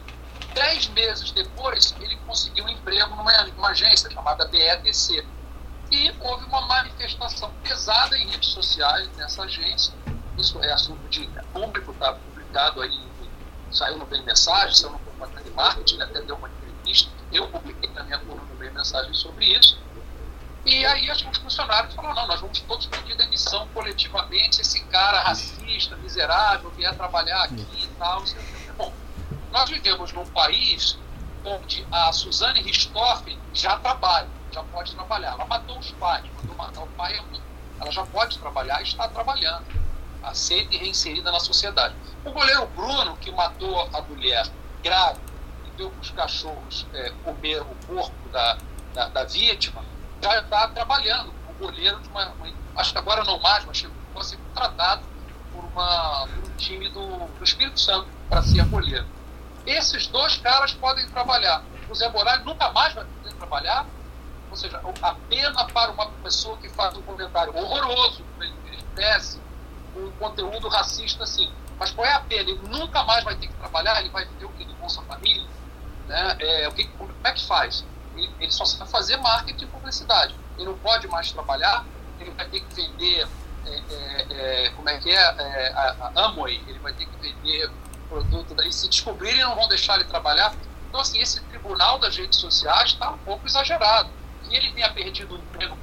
[0.53, 5.25] Dez meses depois, ele conseguiu um emprego numa, numa agência chamada BETC.
[5.91, 9.93] E houve uma manifestação pesada em redes sociais nessa agência,
[10.37, 13.07] isso é assunto de público, está publicado aí,
[13.71, 16.49] saiu no Bem Mensagem, saiu no de Marketing, até deu uma
[17.31, 19.79] eu publiquei na minha coluna no Mensagem sobre isso,
[20.65, 25.95] e aí os funcionários falaram, não, nós vamos todos pedir demissão coletivamente, esse cara racista,
[25.97, 28.23] miserável, vier trabalhar aqui e tal.
[28.75, 28.91] Bom,
[29.51, 30.97] nós vivemos num país
[31.43, 35.33] onde a Suzane Ristoff já trabalha, já pode trabalhar.
[35.33, 37.19] Ela matou os pais, mandou matar o pai,
[37.79, 39.65] ela já pode trabalhar e está trabalhando
[40.25, 41.95] aceita e reinserida na sociedade.
[42.23, 44.47] O goleiro Bruno, que matou a mulher
[44.83, 45.34] grave e
[45.75, 48.57] deu para os cachorros é, comer o corpo da,
[48.93, 49.83] da, da vítima,
[50.21, 53.95] já está trabalhando como goleiro de uma, uma, Acho que agora não mais, mas chegou
[54.17, 55.03] a ser contratado
[55.51, 59.05] por, uma, um time do, do Espírito Santo para ser goleiro.
[59.65, 61.63] Esses dois caras podem trabalhar.
[61.89, 63.85] O Zé Moraes nunca mais vai poder trabalhar.
[64.51, 68.23] Ou seja, a pena para uma pessoa que faz um comentário horroroso,
[68.93, 69.43] péssimo,
[69.95, 71.51] um conteúdo racista assim.
[71.77, 72.49] Mas qual é a pena?
[72.49, 75.45] Ele nunca mais vai ter que trabalhar, ele vai ter o que do Bolsa Família?
[76.07, 76.37] Né?
[76.39, 77.85] É, o que, como é que faz?
[78.15, 80.35] Ele, ele só sabe fazer marketing e publicidade.
[80.57, 81.85] Ele não pode mais trabalhar,
[82.19, 83.27] ele vai ter que vender,
[83.65, 87.17] é, é, é como é que é, é a, a Amway, ele vai ter que
[87.17, 87.69] vender
[88.07, 90.53] produto, daí se descobrirem não vão deixar ele trabalhar.
[90.87, 94.09] Então, assim, esse tribunal das redes sociais está um pouco exagerado.
[94.49, 95.77] E ele tenha perdido o emprego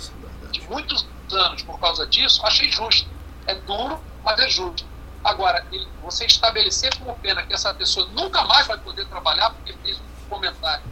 [0.50, 3.10] de muitos anos por causa disso, achei justo
[3.46, 4.84] é duro, mas é justo.
[5.22, 9.72] Agora, ele, você estabelecer como pena que essa pessoa nunca mais vai poder trabalhar porque
[9.74, 10.84] fez um comentário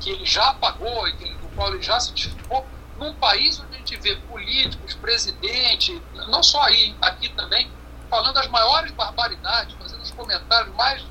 [0.00, 2.66] que ele já pagou e que do qual ele já se desculpou,
[2.98, 7.70] num país onde a gente vê políticos, presidente, não só aí, aqui também,
[8.10, 11.04] falando as maiores barbaridades, fazendo os comentários mais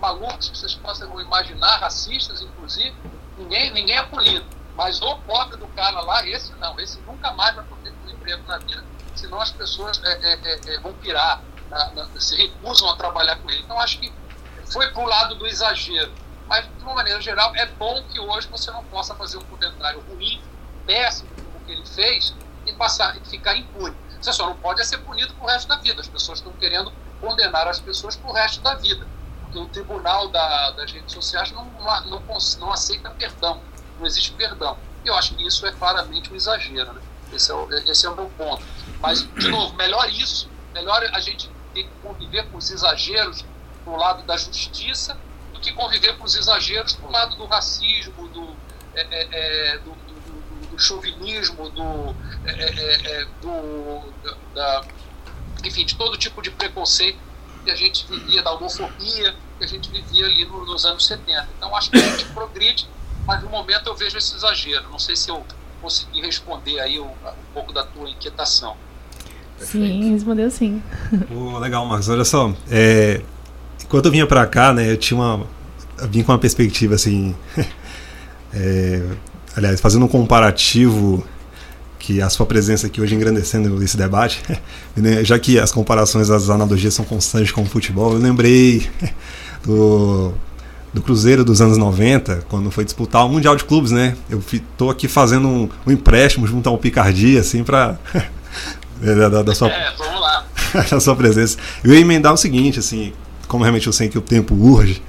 [0.00, 2.94] malucos que vocês possam imaginar, racistas inclusive,
[3.38, 4.44] ninguém, ninguém é punido.
[4.76, 8.10] Mas o pobre do cara lá, esse não, esse nunca mais vai poder ter um
[8.10, 12.36] emprego na vida senão as pessoas é, é, é, é vão pirar, na, na, se
[12.36, 13.62] recusam a trabalhar com ele.
[13.62, 14.12] Então, acho que
[14.72, 16.12] foi para o lado do exagero.
[16.48, 20.00] Mas, de uma maneira geral, é bom que hoje você não possa fazer um comentário
[20.08, 20.42] ruim,
[20.86, 22.34] péssimo, como que ele fez,
[22.66, 23.96] e passar e ficar impune.
[24.20, 26.00] Você só não pode ser punido para o resto da vida.
[26.00, 29.06] As pessoas estão querendo condenar as pessoas para o resto da vida.
[29.42, 33.60] Porque o tribunal da, das redes sociais não, não, não aceita perdão.
[33.98, 34.78] Não existe perdão.
[35.04, 36.94] E eu acho que isso é claramente um exagero.
[36.94, 37.02] Né?
[37.32, 38.64] Esse é, o, esse é o meu ponto.
[39.00, 43.44] Mas, de novo, melhor isso, melhor a gente ter que conviver com os exageros
[43.84, 45.18] do lado da justiça
[45.64, 48.54] que conviver com os exageros do lado do racismo, do,
[48.94, 52.14] é, é, é do, do, do, chauvinismo, do,
[52.46, 54.12] é, é, é, do
[54.54, 54.84] da,
[55.64, 57.18] enfim, de todo tipo de preconceito
[57.64, 61.48] que a gente vivia, da homofobia que a gente vivia ali nos anos 70.
[61.56, 62.86] Então, acho que a gente progride
[63.26, 64.84] mas no momento eu vejo esse exagero.
[64.90, 65.44] Não sei se eu
[65.80, 68.76] consegui responder aí um, um pouco da tua inquietação.
[69.58, 70.82] Sim, respondeu sim.
[71.30, 72.08] Oh, legal, Marcos.
[72.08, 73.22] Olha só, é,
[73.84, 75.46] enquanto eu vinha para cá, né, eu tinha uma,
[75.98, 77.34] eu vim com uma perspectiva assim,
[78.52, 79.02] é,
[79.56, 81.24] aliás, fazendo um comparativo
[81.98, 84.42] que a sua presença aqui hoje engrandecendo esse debate,
[84.94, 88.86] né, já que as comparações, as analogias são constantes com o futebol, eu lembrei
[89.64, 90.32] do,
[90.92, 94.16] do Cruzeiro dos anos 90, quando foi disputar o Mundial de Clubes, né?
[94.28, 97.98] Eu estou aqui fazendo um, um, empréstimo junto ao Picardia, assim, para
[99.00, 100.46] da, da, sua, é, vamos lá.
[100.90, 101.56] da sua presença.
[101.82, 103.12] Eu ia emendar o seguinte, assim,
[103.46, 105.02] como realmente eu sei que o tempo urge,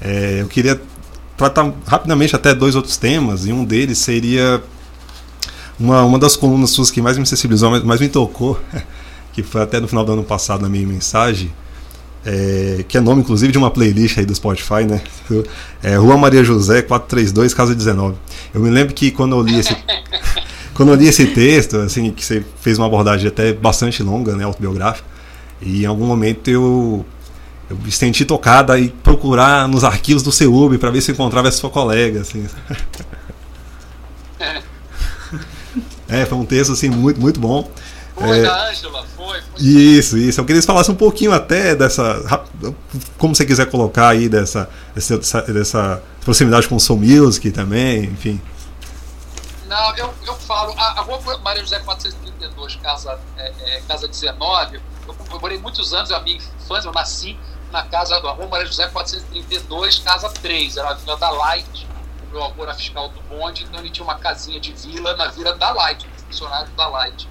[0.00, 0.80] é, eu queria
[1.36, 4.62] tratar rapidamente até dois outros temas, e um deles seria
[5.78, 8.60] uma, uma das colunas suas que mais me sensibilizou, mais, mais me tocou,
[9.32, 11.52] que foi até no final do ano passado na minha mensagem,
[12.24, 15.00] é, que é nome inclusive de uma playlist aí do Spotify, né?
[15.82, 18.16] É, Rua Maria José, 432, Casa 19.
[18.52, 19.76] Eu me lembro que quando eu li esse.
[20.74, 24.44] quando eu li esse texto, assim, que você fez uma abordagem até bastante longa, né,
[24.44, 25.06] autobiográfica,
[25.62, 27.06] e em algum momento eu
[27.70, 31.58] eu me senti tocada e procurar nos arquivos do CEUB para ver se encontrava essa
[31.58, 32.48] sua colega, assim.
[36.08, 37.70] É, foi um texto assim muito, muito bom.
[38.14, 39.62] Foi é, da Ângela, foi, foi.
[39.62, 40.40] Isso, isso.
[40.40, 42.46] Eu queria que você falasse um pouquinho até dessa.
[43.18, 48.40] Como você quiser colocar aí dessa, dessa, dessa proximidade com o Soul Music também, enfim.
[49.68, 50.72] Não, eu, eu falo.
[50.78, 54.80] A, a rua Maria José 432, casa, é, é, casa 19, eu,
[55.30, 57.36] eu morei muitos anos, a minha infância, eu nasci
[57.70, 61.88] na casa da rua Maria José 432, casa 3, era a Vila da Light
[62.30, 65.54] meu avô era fiscal do bonde, então ele tinha uma casinha de vila na vila
[65.54, 67.28] da Light, funcionário da Light.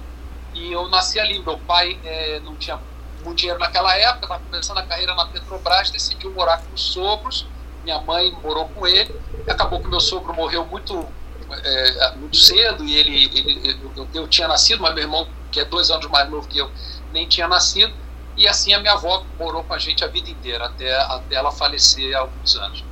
[0.54, 1.38] E eu nasci ali.
[1.38, 2.78] Meu pai é, não tinha
[3.24, 7.46] muito dinheiro naquela época, estava começando a carreira na Petrobras, decidiu morar com os sogros.
[7.84, 9.14] Minha mãe morou com ele.
[9.48, 11.06] Acabou que meu sogro morreu muito,
[11.50, 15.64] é, muito cedo e ele, ele eu, eu, tinha nascido, mas meu irmão, que é
[15.64, 16.70] dois anos mais novo que eu,
[17.12, 17.94] nem tinha nascido.
[18.38, 21.50] E assim a minha avó morou com a gente a vida inteira, até, até ela
[21.50, 22.84] falecer há alguns anos.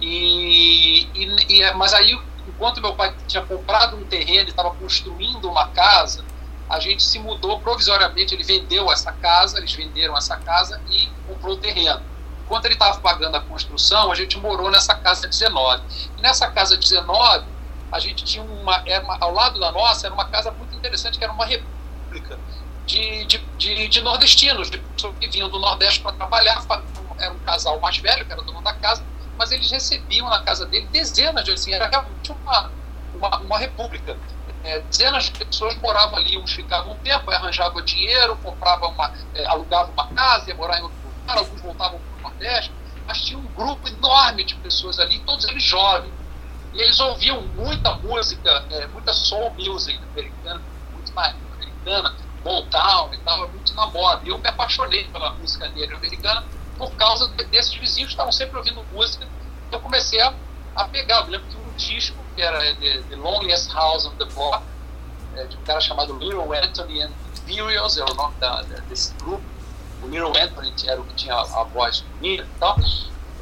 [0.00, 2.18] E, e, e, mas aí,
[2.48, 6.24] enquanto meu pai tinha comprado um terreno e estava construindo uma casa,
[6.66, 8.34] a gente se mudou provisoriamente.
[8.34, 12.00] Ele vendeu essa casa, eles venderam essa casa e comprou o terreno.
[12.46, 15.82] Enquanto ele estava pagando a construção, a gente morou nessa casa 19.
[16.16, 17.44] E nessa casa 19,
[17.92, 21.24] a gente tinha uma, uma, ao lado da nossa, era uma casa muito interessante, que
[21.24, 22.38] era uma república
[22.86, 26.64] de, de, de, de nordestinos, de pessoas que vinham do Nordeste para trabalhar.
[27.18, 29.04] Era um casal mais velho, que era dono da casa,
[29.36, 32.70] mas eles recebiam na casa dele dezenas de assim, era realmente uma,
[33.14, 34.16] uma, uma república.
[34.62, 39.46] É, dezenas de pessoas moravam ali, uns ficavam um tempo, arranjavam dinheiro, compravam uma, é,
[39.46, 42.72] alugavam uma casa, ia morar em outro lugar, alguns voltavam para o Nordeste,
[43.06, 46.12] mas tinha um grupo enorme de pessoas ali, todos eles jovens.
[46.74, 50.62] E eles ouviam muita música, é, muita soul music americana,
[50.92, 54.20] muito americana, Motown e tal, muito na moda.
[54.24, 56.44] E eu me apaixonei pela música negra americana
[56.78, 59.26] por causa desses vizinhos que estavam sempre ouvindo música.
[59.72, 60.32] Eu comecei a,
[60.76, 61.22] a pegar.
[61.22, 64.62] Eu lembro que um disco, que era The, The Loneliest House on the Block,
[65.34, 69.42] é, de um cara chamado Little Anthony and Imperials, era o nome da, desse grupo.
[70.02, 72.76] O Little Anthony era o que tinha a, a voz bonita e tal.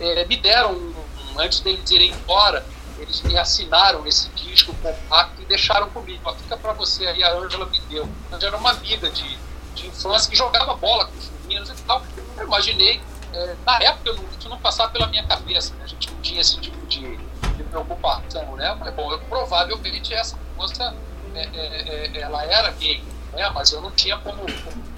[0.00, 0.94] É, me deram, um,
[1.38, 2.64] antes deles irem embora,
[3.04, 6.34] eles me assinaram esse disco compacto e deixaram comigo.
[6.34, 8.08] Fica para você aí, a Angela me deu.
[8.32, 9.38] Angela era uma amiga de,
[9.74, 12.02] de infância que jogava bola com os meninos e tal.
[12.36, 13.00] Eu imaginei
[13.34, 15.84] é, na época eu não, isso não passava pela minha cabeça, né?
[15.84, 18.76] a gente não tinha esse tipo de, de preocupação, né?
[18.78, 20.94] Mas, bom, eu, provavelmente essa moça,
[21.34, 23.02] é, é, é, ela era gay,
[23.32, 23.50] né?
[23.50, 24.94] Mas eu não tinha como, como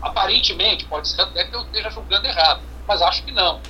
[0.00, 3.60] aparentemente, pode ser até que eu esteja julgando errado, mas acho que não.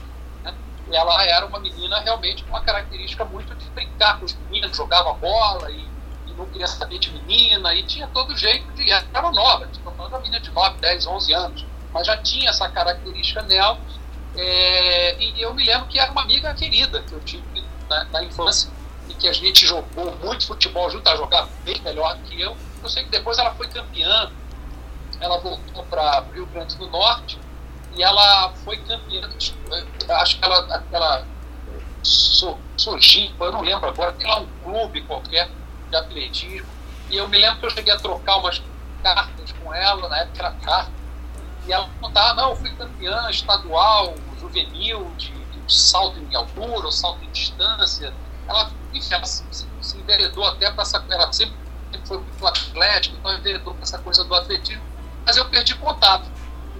[0.90, 5.12] Ela era uma menina realmente com uma característica muito de brincar com os meninos, jogava
[5.14, 5.86] bola e,
[6.26, 8.90] e não queria saber de menina, e tinha todo jeito de.
[8.90, 12.68] Era nova, estou falando da menina de 9, 10, 11 anos mas já tinha essa
[12.68, 13.78] característica nela.
[14.36, 18.22] É, e eu me lembro que era uma amiga querida que eu tive na, na,
[18.22, 18.70] infância
[19.08, 22.56] e que a gente jogou muito futebol junto, a jogar bem melhor que eu.
[22.82, 24.30] Eu sei que depois ela foi campeã,
[25.20, 27.38] ela voltou para Rio Grande do Norte
[27.96, 29.28] e ela foi campeã.
[30.08, 31.24] Acho que ela, aquela
[32.02, 35.50] surgiu, eu não lembro agora, tem lá um clube qualquer
[35.90, 36.68] de atletismo.
[37.10, 38.62] E eu me lembro que eu cheguei a trocar umas
[39.02, 40.98] cartas com ela, na época era carta
[41.68, 46.90] e ela contava, não, eu fui campeã estadual, juvenil, de, de salto em altura, ou
[46.90, 48.14] salto em distância.
[48.48, 51.04] Ela, enfim, ela se, se, se enveredou até para essa.
[51.10, 51.54] Ela sempre,
[51.92, 54.82] sempre foi muito atlética, então enveredou para essa coisa do atletismo.
[55.26, 56.26] Mas eu perdi contato.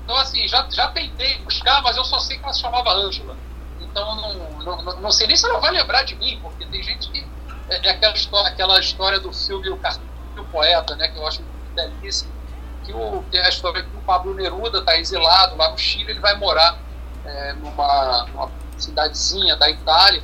[0.09, 3.36] Então, assim, já, já tentei buscar, mas eu só sei que ela se chamava Ângela.
[3.78, 7.11] Então, não, não, não, sei nem se ela vai lembrar de mim, porque tem gente
[7.11, 7.26] que.
[7.68, 11.42] É, é aquela, história, aquela história do filme O Poeta, né, que eu acho
[11.74, 12.32] belíssimo,
[12.86, 16.20] que o, tem a história que o Pablo Neruda está exilado lá no Chile, ele
[16.20, 16.78] vai morar
[17.26, 20.22] é, numa, numa cidadezinha da Itália,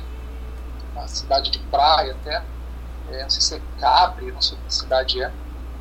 [0.93, 2.41] uma cidade de praia até,
[3.11, 5.31] é, não sei se é Capri, não sei que cidade é,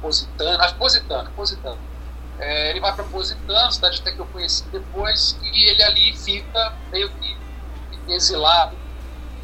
[0.03, 1.94] Positano, acho Positano, Positano.
[2.39, 6.75] É, ele vai para Positano, cidade até que eu conheci depois, e ele ali fica
[6.91, 7.37] meio que
[8.09, 8.77] exilado.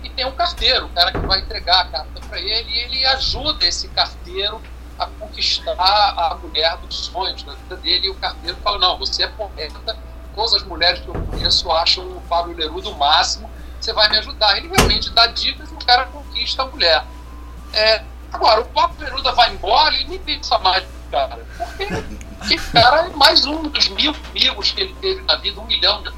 [0.03, 3.07] E tem um carteiro, o cara que vai entregar a carta para ele, e ele
[3.07, 4.61] ajuda esse carteiro
[4.99, 5.75] a conquistar
[6.17, 8.07] a mulher dos sonhos da vida dele.
[8.07, 9.97] E o carteiro fala: Não, você é poeta,
[10.35, 14.19] todas as mulheres que eu conheço acham o Pablo Neruda o máximo, você vai me
[14.19, 14.57] ajudar.
[14.57, 17.05] Ele realmente dá dicas e o cara conquista a mulher.
[17.73, 21.47] É, agora, o Pablo Neruda vai embora e nem pensa mais no cara.
[21.57, 21.87] Porque
[22.43, 26.03] esse cara é mais um dos mil amigos que ele teve na vida, um milhão
[26.03, 26.11] de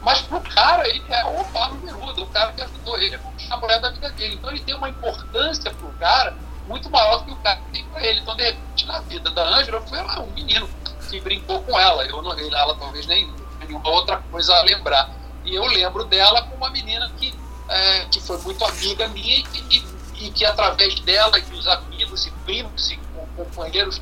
[0.00, 3.56] mas pro cara, ele é o Pablo Neruda, o cara que ajudou ele a conquistar
[3.56, 4.36] a mulher da vida dele.
[4.36, 8.06] Então ele tem uma importância pro cara muito maior do que o cara tem pra
[8.06, 8.20] ele.
[8.20, 10.68] Então, de repente, na vida da Ângela, foi lá um menino
[11.10, 12.04] que brincou com ela.
[12.04, 15.10] Eu não, ela talvez nem nenhuma outra coisa a lembrar.
[15.44, 17.34] E eu lembro dela como uma menina que,
[17.68, 22.26] é, que foi muito amiga minha e, e, e, que através dela e dos amigos
[22.26, 22.98] e primos e
[23.36, 24.00] companheiros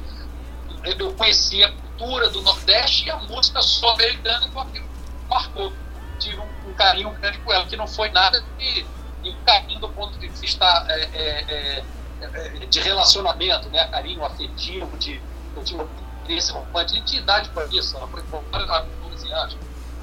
[0.99, 4.83] eu conheci a cultura do Nordeste e a música sul-americana que
[5.29, 5.73] marcou.
[6.19, 8.87] Tive um, um, carinho grande por ela, que não foi nada de,
[9.23, 11.85] de carinho do ponto de vista é, é,
[12.23, 13.87] é, de relacionamento, né?
[13.89, 15.21] carinho afetivo, de,
[15.65, 15.87] tinha
[16.25, 19.57] interesse romântico, de idade para isso, ela foi embora com 12 anos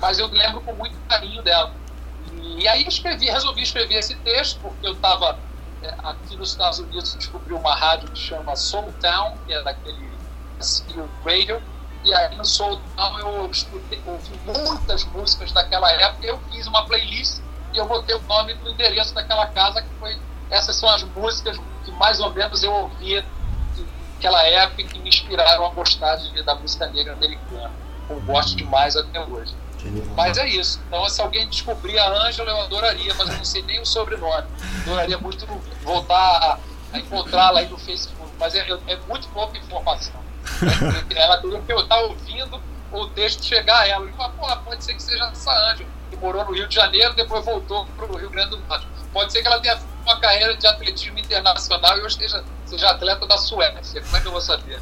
[0.03, 1.71] mas eu lembro com muito carinho dela.
[2.41, 5.39] E, aí escrevi, resolvi escrever esse texto, porque eu estava
[5.81, 10.12] é, aqui nos Estados Unidos, descobri uma rádio que chama Soul Town, que é daquele
[11.25, 11.61] radio,
[12.03, 16.85] e aí no Soul Town eu escutei, ouvi muitas músicas daquela época, eu fiz uma
[16.85, 17.39] playlist
[17.73, 21.59] e eu botei o nome do endereço daquela casa, que foi, essas são as músicas
[21.85, 23.25] que mais ou menos eu ouvia
[24.23, 27.71] naquela época e que me inspiraram a gostar de, da música negra americana.
[28.09, 29.53] Eu gosto demais até hoje.
[30.15, 30.79] Mas é isso.
[30.87, 34.47] Então, se alguém descobrir a Ângela, eu adoraria, mas eu não sei nem o sobrenome.
[34.81, 35.45] Adoraria muito
[35.83, 36.59] voltar a,
[36.93, 38.31] a encontrá-la aí no Facebook.
[38.39, 40.22] Mas é, é muito pouca informação.
[41.15, 44.05] Ela teria que eu estar ouvindo o texto chegar a ela.
[44.05, 44.29] E pô,
[44.65, 48.05] pode ser que seja essa Ângela, que morou no Rio de Janeiro, depois voltou para
[48.05, 48.87] o Rio Grande do Norte.
[49.11, 53.25] Pode ser que ela tenha uma carreira de atletismo internacional e eu esteja seja atleta
[53.27, 54.01] da Suécia.
[54.01, 54.79] Como é que eu vou saber?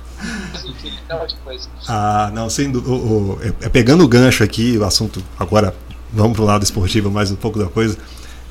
[1.43, 1.69] Coisa.
[1.87, 3.47] Ah, não, sem dúvida.
[3.61, 5.75] É, é, pegando o gancho aqui, o assunto agora,
[6.11, 7.97] vamos para o lado esportivo mais um pouco da coisa.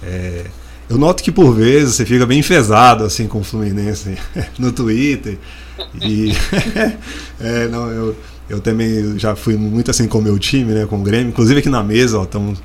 [0.03, 0.47] É,
[0.89, 4.19] eu noto que por vezes você fica bem enfesado assim com o Fluminense
[4.59, 5.39] no Twitter.
[6.01, 6.33] E
[7.41, 8.17] é, não, eu,
[8.49, 11.29] eu também já fui muito assim com o meu time, né, com o Grêmio.
[11.29, 12.57] Inclusive aqui na mesa, ó, tamo,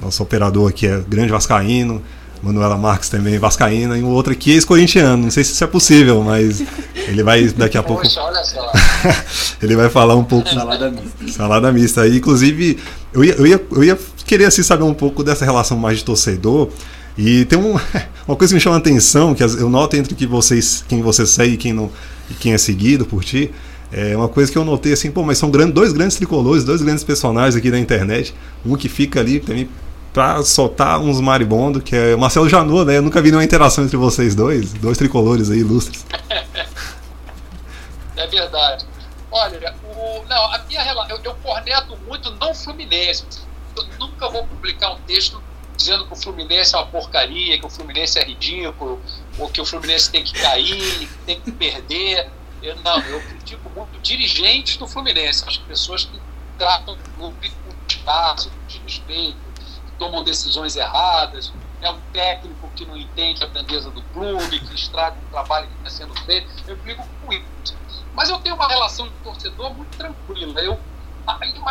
[0.00, 2.02] nosso operador aqui é grande vascaíno.
[2.44, 5.22] Manuela Marques também, Vascaína, e o outro aqui é ex-corintiano.
[5.24, 6.62] Não sei se isso é possível, mas
[7.08, 8.02] ele vai daqui a pouco.
[8.02, 8.70] Poxa, olha só.
[9.62, 10.48] ele vai falar um pouco.
[10.50, 11.32] Salada mista.
[11.32, 12.06] Salada mista.
[12.06, 12.78] E, inclusive,
[13.14, 16.04] eu ia, eu, ia, eu ia querer assim, saber um pouco dessa relação mais de
[16.04, 16.68] torcedor.
[17.16, 17.78] E tem um,
[18.28, 21.24] uma coisa que me chama a atenção, que eu noto entre que vocês, quem você
[21.24, 21.90] segue e quem, não,
[22.30, 23.52] e quem é seguido por ti.
[23.92, 26.82] É uma coisa que eu notei assim, pô, mas são grandes, dois grandes tricolores, dois
[26.82, 28.34] grandes personagens aqui da internet.
[28.66, 29.68] Um que fica ali também
[30.12, 32.96] para soltar uns maribondo, que é Marcelo Janot, né?
[32.96, 36.04] Eu nunca vi nenhuma interação entre vocês dois, dois tricolores aí ilustres.
[38.16, 38.86] é verdade.
[39.30, 43.24] Olha, o, não, a minha relação, eu, eu corneto muito não Fluminense.
[43.76, 45.40] Eu nunca vou publicar um texto
[45.84, 49.00] dizendo que o Fluminense é uma porcaria, que o Fluminense é ridículo,
[49.38, 52.30] ou que o Fluminense tem que cair, que tem que perder.
[52.62, 56.18] Eu, não, eu critico muito dirigentes do Fluminense, as pessoas que
[56.56, 59.36] tratam o clube com espaço, com respeito,
[59.98, 65.16] tomam decisões erradas, é um técnico que não entende a grandeza do clube, que estraga
[65.18, 66.48] o trabalho que está sendo feito.
[66.66, 67.76] Eu fico com isso.
[68.14, 70.60] Mas eu tenho uma relação de torcedor muito tranquila.
[70.62, 70.80] Eu,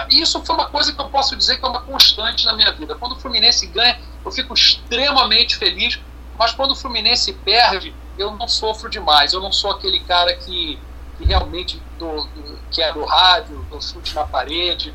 [0.09, 2.95] isso foi uma coisa que eu posso dizer que é uma constante na minha vida.
[2.95, 5.99] Quando o Fluminense ganha, eu fico extremamente feliz,
[6.37, 9.33] mas quando o Fluminense perde, eu não sofro demais.
[9.33, 10.79] Eu não sou aquele cara que,
[11.17, 14.93] que realmente do, do, que é do rádio, do chute na parede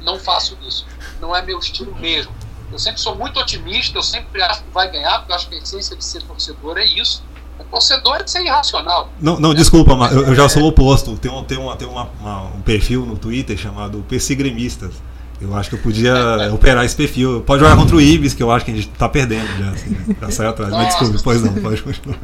[0.00, 0.86] não faço isso.
[1.20, 2.32] Não é meu estilo mesmo.
[2.70, 5.54] Eu sempre sou muito otimista, eu sempre acho que vai ganhar, porque eu acho que
[5.54, 7.22] a essência de ser torcedor é isso.
[7.58, 9.10] O torcedor é de ser irracional.
[9.20, 11.16] Não, não desculpa, mas eu, eu já sou o oposto.
[11.16, 14.94] Tem, um, tem, uma, tem uma, uma, um perfil no Twitter chamado PC Gremistas.
[15.40, 16.14] Eu acho que eu podia
[16.52, 17.42] operar esse perfil.
[17.42, 20.16] Pode jogar contra o Ibis, que eu acho que a gente está perdendo já, assim,
[20.20, 20.70] já sai atrás.
[20.70, 20.84] Nossa.
[20.84, 22.18] Mas desculpe, pois não, pode continuar.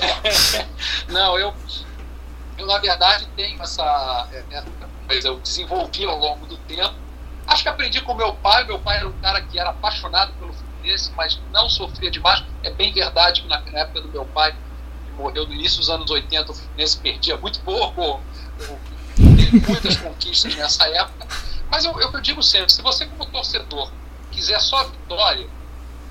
[1.08, 1.52] não, eu,
[2.58, 4.66] eu na verdade tenho essa, essa
[5.06, 6.94] coisa, eu desenvolvi ao longo do tempo
[7.50, 8.64] Acho que aprendi com meu pai.
[8.64, 12.42] Meu pai era um cara que era apaixonado pelo Fluminense, mas não sofria demais.
[12.62, 16.10] É bem verdade que na, época do meu pai, que morreu no início dos anos
[16.10, 18.20] 80, o Fluminense perdia muito pouco,
[19.16, 21.28] teve muitas conquistas nessa época.
[21.70, 23.90] Mas eu, eu, eu digo sempre, se você como torcedor
[24.30, 25.48] quiser só vitória,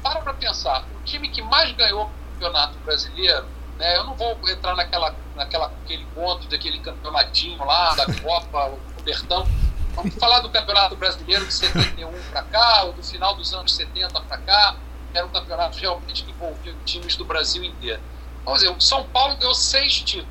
[0.01, 3.45] para para pensar, o time que mais ganhou o campeonato brasileiro,
[3.77, 8.67] né, eu não vou entrar naquela, naquela aquele conto daquele campeonatinho lá, da Copa,
[8.97, 9.47] o Bertão,
[9.95, 14.21] vamos falar do campeonato brasileiro de 71 para cá, ou do final dos anos 70
[14.21, 14.75] para cá,
[15.13, 18.01] era um campeonato realmente que envolvia times do Brasil inteiro.
[18.45, 20.29] Vamos dizer, o São Paulo ganhou seis títulos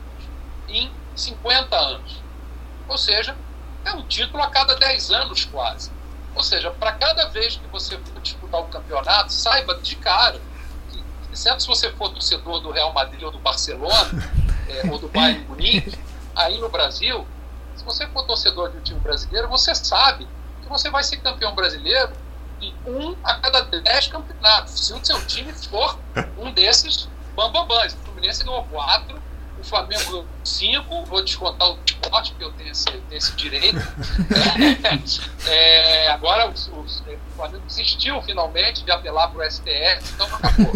[0.68, 2.22] em 50 anos.
[2.88, 3.36] Ou seja,
[3.84, 5.90] é um título a cada 10 anos quase.
[6.34, 10.40] Ou seja, para cada vez que você for disputar o campeonato, saiba de cara,
[10.90, 11.02] que,
[11.32, 14.10] exceto se você for torcedor do Real Madrid ou do Barcelona,
[14.68, 15.98] é, ou do Bayern Munique,
[16.34, 17.26] aí no Brasil,
[17.78, 20.26] se você for torcedor de um time brasileiro, você sabe
[20.62, 22.12] que você vai ser campeão brasileiro
[22.60, 24.86] em um a cada dez campeonatos.
[24.86, 25.98] Se o seu time for
[26.36, 27.94] um desses bambambãs.
[27.94, 29.22] O Fluminense ganhou quatro,
[29.60, 33.78] o Flamengo cinco, vou descontar o esporte, porque eu tenho esse, tenho esse direito.
[35.46, 35.50] É,
[36.06, 40.72] é, agora os, os, o Flamengo desistiu finalmente de apelar para o STF, então acabou.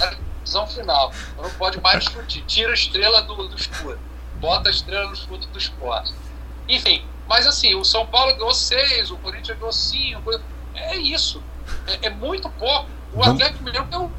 [0.00, 1.12] É a decisão final.
[1.32, 2.42] Então não pode mais discutir.
[2.46, 3.98] Tira a estrela do, do escuro.
[4.36, 6.14] Bota a estrela no escudo do esporte.
[6.68, 10.40] Enfim, mas assim, o São Paulo ganhou seis, o Corinthians ganhou cinco.
[10.74, 11.42] É isso.
[11.86, 12.88] É, é muito pouco.
[13.12, 14.10] O Atlético Mineiro ganhou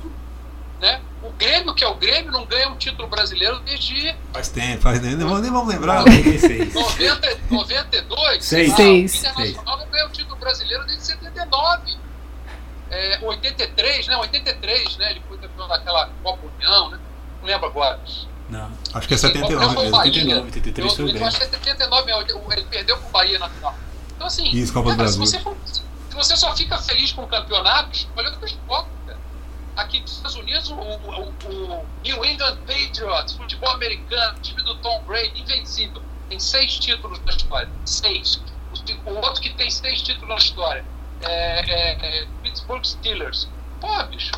[0.80, 1.02] né?
[1.24, 4.16] O Grêmio, que é o Grêmio, não ganha um título brasileiro desde.
[4.32, 5.18] Faz tempo, faz tempo.
[5.18, 6.04] Nem, nem vamos lembrar.
[6.06, 8.44] 90, 92?
[8.44, 8.74] Seis.
[8.74, 9.14] Seis.
[9.14, 11.98] O Internacional não ganha o título brasileiro desde 79.
[12.90, 14.18] É, 83, né?
[14.18, 15.12] 83, né?
[15.12, 17.00] Ele foi campeão daquela Copa União, né?
[17.42, 18.00] Não lembro agora.
[18.50, 19.98] Não, acho que é 79 mesmo.
[19.98, 22.12] 79, 83 foi eu acho que é 79,
[22.52, 23.76] ele perdeu pro Bahia na final.
[24.16, 25.26] Então, assim, Isso, Copa do Brasil.
[25.26, 28.90] Se você, for, se você só fica feliz com o campeonato, olha o esporte
[29.76, 35.04] aqui nos Estados Unidos, o, o, o, New England Patriots, futebol americano, time do Tom
[35.04, 37.70] Brady, invencível, tem seis títulos na história.
[37.86, 38.42] Seis.
[39.06, 40.86] O, outro que tem seis títulos na história
[41.22, 43.48] é, é, é Pittsburgh Steelers.
[43.80, 44.32] Pô, bicho,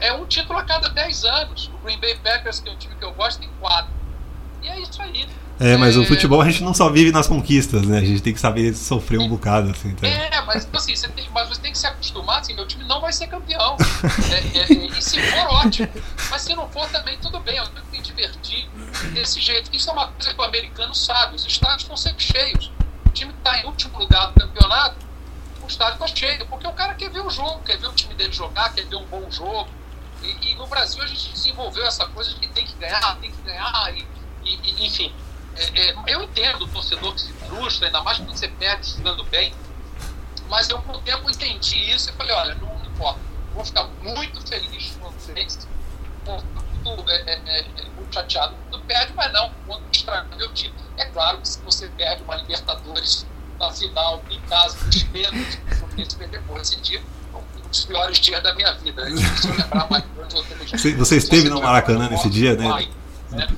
[0.00, 1.70] é um título a cada dez anos.
[1.74, 3.92] O Green Bay Packers, que é um time que eu gosto, tem quatro.
[4.62, 5.28] E é isso aí.
[5.60, 5.98] É, mas é...
[5.98, 7.98] o futebol a gente não só vive nas conquistas, né?
[7.98, 9.92] A gente tem que saber sofrer um bocado, assim.
[9.94, 10.06] Tá?
[10.06, 12.84] É, mas tipo assim, você tem, mas você tem que se acostumar, assim, meu time
[12.84, 13.76] não vai ser campeão.
[14.30, 15.88] é, é, e se for, ótimo.
[16.30, 18.68] Mas se não for, também tudo bem, eu tenho que me divertir
[19.12, 19.74] desse jeito.
[19.74, 22.70] Isso é uma coisa que o americano sabe, os estádios estão sempre cheios.
[23.06, 24.96] O time que está em último lugar do campeonato,
[25.62, 28.14] o estádio está cheio, porque o cara quer ver o jogo, quer ver o time
[28.14, 29.68] dele jogar, quer ver um bom jogo.
[30.22, 33.30] E, e no Brasil a gente desenvolveu essa coisa de que tem que ganhar, tem
[33.30, 34.06] que ganhar, e,
[34.44, 35.14] e enfim
[35.58, 39.24] é, é, eu entendo o torcedor que se frustra, ainda mais quando você perde jogando
[39.24, 39.52] bem,
[40.48, 43.20] mas eu com o tempo entendi isso e falei, olha, não, não importa,
[43.52, 45.66] vou ficar muito feliz com vocês,
[46.24, 50.74] muito, é, é, é, muito chateado quando perde, mas não quando estraga meu time.
[50.96, 53.26] É claro que se você perde uma Libertadores
[53.58, 55.58] na final, em casa, dos menos,
[55.98, 57.17] esse perder por esse dia, um
[57.68, 59.04] dos piores dias da minha vida.
[59.36, 62.88] Se eu lembrar mais dois ou três Você, você esteve no Maracanã nesse dia, né?
[63.30, 63.48] né?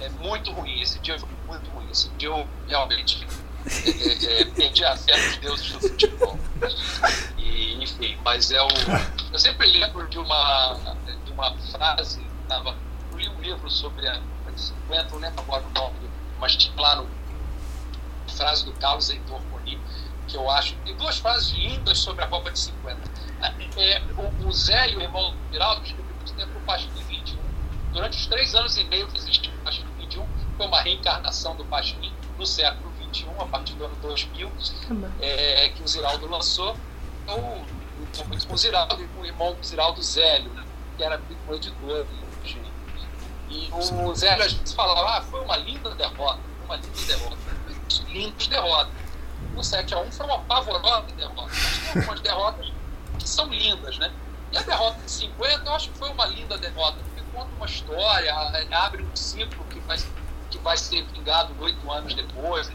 [0.00, 1.16] É muito ruim esse dia
[1.90, 3.26] isso que eu realmente
[3.84, 6.38] é, é, é, perdi a fé nos deuses do futebol.
[7.36, 8.68] E, enfim, mas é o.
[9.32, 10.78] Eu sempre lembro de uma,
[11.24, 12.76] de uma frase, tava,
[13.12, 14.20] eu li um livro sobre a
[14.56, 17.08] 50, não lembro agora o nome, mas tinha lá no
[18.28, 19.78] frase do Carlos Heitor Coni,
[20.26, 20.74] que eu acho.
[20.84, 23.00] Tem duas frases lindas sobre a Copa de 50.
[23.76, 27.38] É, o, o Zé e o irmão Viraldo escreveram muito tempo o Pasquim 21.
[27.92, 29.88] Durante os três anos e meio que existiu o Pasquim
[30.58, 34.50] foi uma reencarnação do Pasquim no século XXI, a partir do ano 2000,
[35.20, 36.76] é, que o Ziraldo lançou.
[37.22, 40.64] Então, o, com o Ziraldo e com o irmão do Ziraldo Zélio, né,
[40.96, 42.06] que era o editor.
[43.50, 47.36] E o Zélio às vezes falava, ah, foi uma linda derrota, uma linda derrota,
[48.08, 48.92] lindas derrotas.
[49.56, 52.72] O 7x1 foi uma pavorosa derrota, mas tem algumas derrotas
[53.18, 54.12] que são lindas, né?
[54.50, 57.66] E a derrota de 50 eu acho que foi uma linda derrota, porque conta uma
[57.66, 58.34] história,
[58.72, 59.98] abre um ciclo que vai
[60.50, 62.70] que vai ser vingado oito anos depois.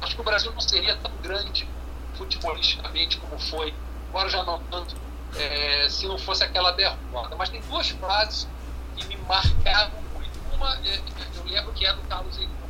[0.00, 1.68] Acho que o Brasil não seria tão grande
[2.14, 3.74] futebolisticamente como foi,
[4.08, 4.96] agora já não tanto,
[5.36, 7.36] é, se não fosse aquela derrota.
[7.36, 8.48] Mas tem duas frases
[8.96, 10.38] que me marcaram muito.
[10.54, 11.00] Uma, é,
[11.36, 12.68] eu lembro que é do Carlos Heitor,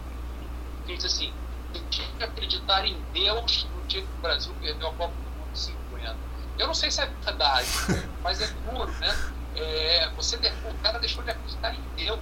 [0.86, 1.32] que diz assim:
[1.72, 5.56] tem que acreditar em Deus no dia que o Brasil perdeu a Copa do Mundo
[5.56, 6.29] 50.
[6.60, 7.66] Eu não sei se é verdade,
[8.22, 9.32] mas é puro, né?
[9.56, 12.20] É, você, o cara deixou de acreditar em Deus,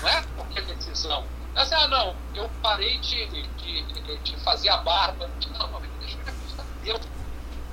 [0.00, 1.24] não é qualquer decisão.
[1.54, 5.30] Assim, ah, não, eu parei de, de, de fazer a barba.
[5.52, 7.00] Não, não, deixa eu acreditar em Deus.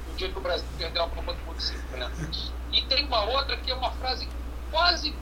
[0.10, 2.12] No dia que o Brasil perdeu a Copa do Mundo 50.
[2.74, 4.28] E tem uma outra que é uma frase
[4.70, 5.16] quase.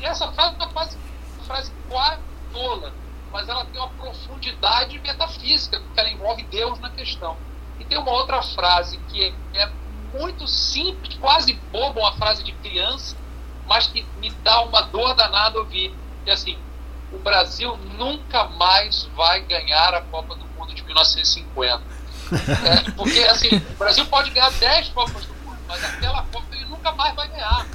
[0.00, 0.96] Essa frase é quase,
[1.36, 2.92] uma frase quase tola,
[3.32, 7.36] mas ela tem uma profundidade metafísica, porque ela envolve Deus na questão.
[7.80, 9.83] E tem uma outra frase que é, é
[10.18, 13.16] muito simples, quase boba, uma frase de criança,
[13.66, 15.94] mas que me dá uma dor danada ouvir.
[16.24, 16.56] Que é assim:
[17.12, 21.82] o Brasil nunca mais vai ganhar a Copa do Mundo de 1950.
[22.32, 26.64] É, porque assim, o Brasil pode ganhar 10 Copas do Mundo, mas aquela Copa ele
[26.64, 27.66] nunca mais vai ganhar.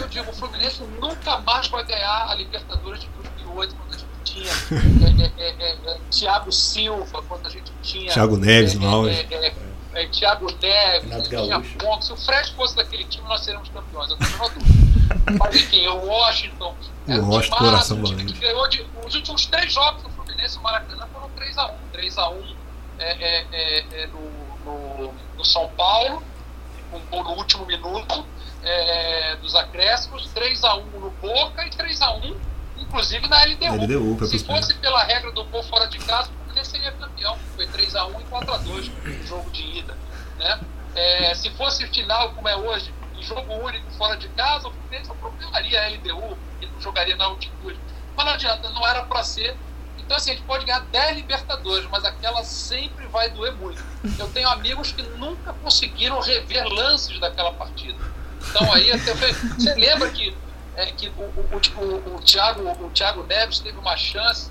[0.00, 4.08] Eu digo, o Fluminense nunca mais vai ganhar a Libertadores de 2008, quando a gente
[4.24, 8.12] tinha é, é, é, é, Thiago Silva, quando a gente tinha.
[8.12, 9.52] Thiago Neves, é, no é,
[9.98, 11.78] é, é, Thiago Neves, tinha Gaúcho.
[11.78, 12.06] Ponte.
[12.06, 14.10] Se o Fred fosse daquele time, nós seríamos campeões.
[14.10, 14.88] Eu tenho dúvida.
[15.38, 16.74] Mas enfim, o Washington.
[17.06, 18.32] era um Washington, timaço, coração um time valente.
[18.34, 21.74] que ganhou de, os últimos três jogos do Fluminense no Maracanã foram 3x1.
[21.94, 22.56] 3x1
[22.98, 24.20] é, é, é, é, no,
[24.64, 26.22] no, no São Paulo,
[26.92, 28.26] um gol no último minuto
[28.62, 32.34] é, dos acréscimos, 3x1 no Boca e 3x1,
[32.78, 34.16] inclusive na LDU.
[34.16, 37.38] LDU, Se fosse pela regra do gol fora de casa, o Fluminense seria campeão.
[37.54, 39.96] Foi 3x1 e 4x2 no jogo de ida.
[40.38, 40.60] Né?
[40.94, 45.10] É, se fosse final, como é hoje, em jogo único fora de casa, o Fluminense
[45.10, 47.78] atropelaria a LDU e não jogaria na altitude.
[48.16, 49.56] Mas não adianta, não era para ser.
[49.98, 53.82] Então, assim, a gente pode ganhar 10 Libertadores, mas aquela sempre vai doer muito.
[54.18, 57.98] Eu tenho amigos que nunca conseguiram rever lances daquela partida.
[58.48, 60.34] Então, aí, até, você lembra que,
[60.76, 64.50] é, que o, o, o, o, Thiago, o Thiago Neves teve uma chance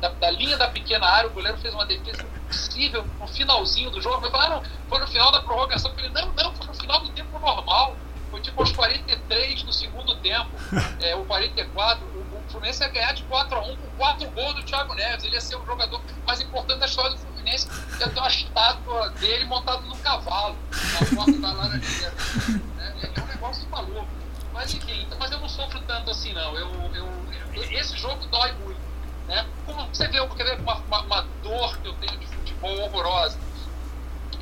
[0.00, 4.00] da, da linha da pequena área, o goleiro fez uma defesa impossível no finalzinho do
[4.00, 4.26] jogo.
[4.32, 5.90] Ah, não, foi no final da prorrogação.
[5.90, 7.96] Eu falei, não, não, foi no final do tempo normal.
[8.30, 10.50] Foi tipo aos 43 do segundo tempo,
[11.00, 12.04] é, o 44.
[12.04, 15.24] O, o Fluminense ia ganhar de 4 a 1 com 4 gols do Thiago Neves.
[15.24, 17.68] Ele ia ser o jogador mais importante da história do Fluminense.
[18.00, 20.56] Ia ter uma estátua dele montada num cavalo,
[21.00, 22.12] na porta da Laranjeira.
[22.78, 24.06] É, é um negócio maluco.
[24.54, 26.56] Mas enfim, mas eu não sofro tanto assim, não.
[26.56, 28.80] Eu, eu- esse jogo dói muito.
[29.28, 29.46] Né?
[29.64, 33.38] Como você vê, quer ver uma, uma, uma dor que eu tenho de futebol horrorosa.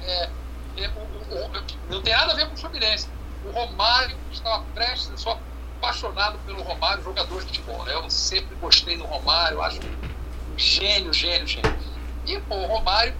[0.02, 0.28] É,
[0.76, 3.08] é, o- o- o- não tem nada a ver com o Fluminense.
[3.44, 5.38] O Romário estava prestes, eu sou
[5.78, 7.84] apaixonado pelo Romário, jogador de futebol.
[7.84, 7.94] Né?
[7.94, 11.78] Eu sempre gostei do Romário, acho um gênio, gênio, gênio.
[12.26, 13.14] E pô, o Romário,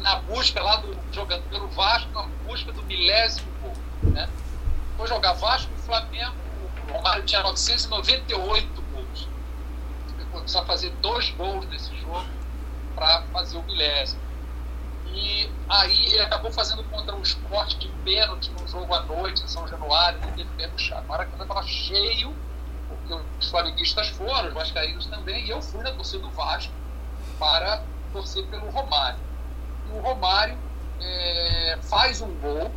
[0.00, 3.72] na busca lá do jogando pelo Vasco, na busca do milésimo gol.
[4.12, 4.28] Né?
[4.96, 6.34] Foi jogar Vasco e Flamengo,
[6.88, 8.73] o Romário tinha 998 gols.
[10.46, 12.26] Ele a fazer dois gols nesse jogo
[12.94, 14.20] para fazer o milésimo.
[15.06, 19.48] E aí ele acabou fazendo contra o esporte de pênalti num jogo à noite em
[19.48, 21.04] São Januário, não teve pé puxado.
[21.04, 22.34] O Maracanã estava cheio,
[22.88, 26.72] porque os flamenguistas foram, os vascaínos também, e eu fui na torcida do Vasco
[27.38, 27.82] para
[28.12, 29.20] torcer pelo Romário.
[29.86, 30.58] E o Romário
[31.00, 32.70] é, faz um gol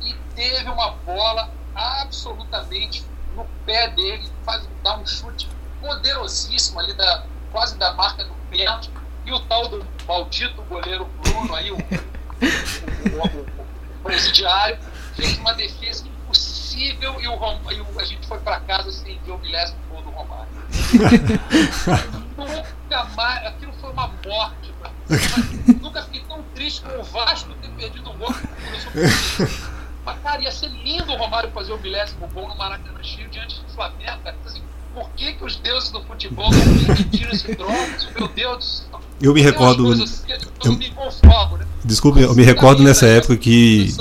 [0.00, 5.48] e teve uma bola absolutamente no pé dele, faz, dá um chute
[5.80, 8.90] poderosíssimo ali, da, quase da marca do pênalti,
[9.24, 14.78] e o tal do maldito goleiro Bruno aí, o, o, o- o- presidiário,
[15.14, 19.18] fez uma defesa impossível e, o, Rom- e o- a gente foi para casa sem
[19.20, 20.48] ver o milésimo gol do Romário.
[22.36, 24.68] Nunca mais, aquilo foi uma morte
[25.80, 28.34] Nunca fiquei tão triste com o Vasco ter perdido um gol.
[30.04, 33.60] Mas, cara, ia ser lindo o Romário fazer o milésimo gol no Maracanã cheio diante
[33.60, 34.36] do Flamengo, cara.
[34.44, 34.62] Assim,
[34.98, 38.08] por que, que os deuses do futebol permitiram esse troço?
[38.18, 39.00] Meu Deus do céu.
[39.20, 39.92] Eu me recordo.
[39.92, 40.22] assim
[40.64, 41.66] eu me conformo, né?
[41.84, 43.94] Desculpe, eu me recordo nessa época que.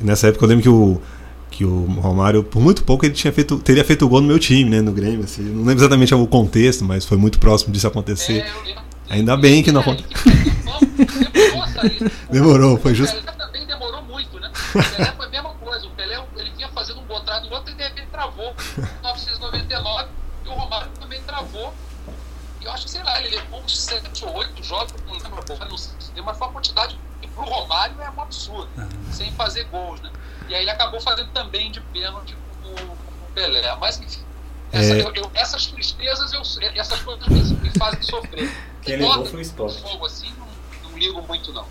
[0.00, 1.00] Nessa época eu lembro que o,
[1.50, 4.68] que o Romário, por muito pouco, ele tinha feito, teria feito gol no meu time,
[4.68, 4.80] né?
[4.80, 5.24] No Grêmio.
[5.24, 5.42] Assim.
[5.42, 8.40] Não lembro exatamente o contexto, mas foi muito próximo disso acontecer.
[8.40, 8.84] É, eu.
[9.10, 10.10] Ainda bem que não aconteceu.
[12.30, 13.16] Demorou foi O justo.
[13.16, 14.50] Pelé também demorou muito, né?
[14.50, 15.86] O Pelé foi a mesma coisa.
[15.86, 18.54] O Pelé ele vinha fazendo um atrás do outro e de repente travou.
[18.76, 18.80] Em
[19.14, 20.08] 1999
[20.44, 21.74] e o Romário também travou.
[22.53, 25.38] E eu acho que, sei lá, ele levou uns 7 ou 8 jogos, não lembro
[25.38, 25.92] agora, não sei,
[26.24, 28.68] mas foi uma quantidade que pro Romário é um absurdo,
[29.12, 30.10] sem fazer gols, né?
[30.48, 32.96] E aí ele acabou fazendo também de pênalti com o,
[33.34, 33.76] Pelé.
[33.80, 34.20] Mas enfim.
[34.72, 35.02] essa- É.
[35.02, 36.40] eu- eu- essas tristezas, eu,
[36.74, 38.50] essas coisas me, me fazem sofrer.
[38.82, 39.80] Quem levou foi o esporte.
[39.82, 41.66] fogo assim, não, não ligo muito, não.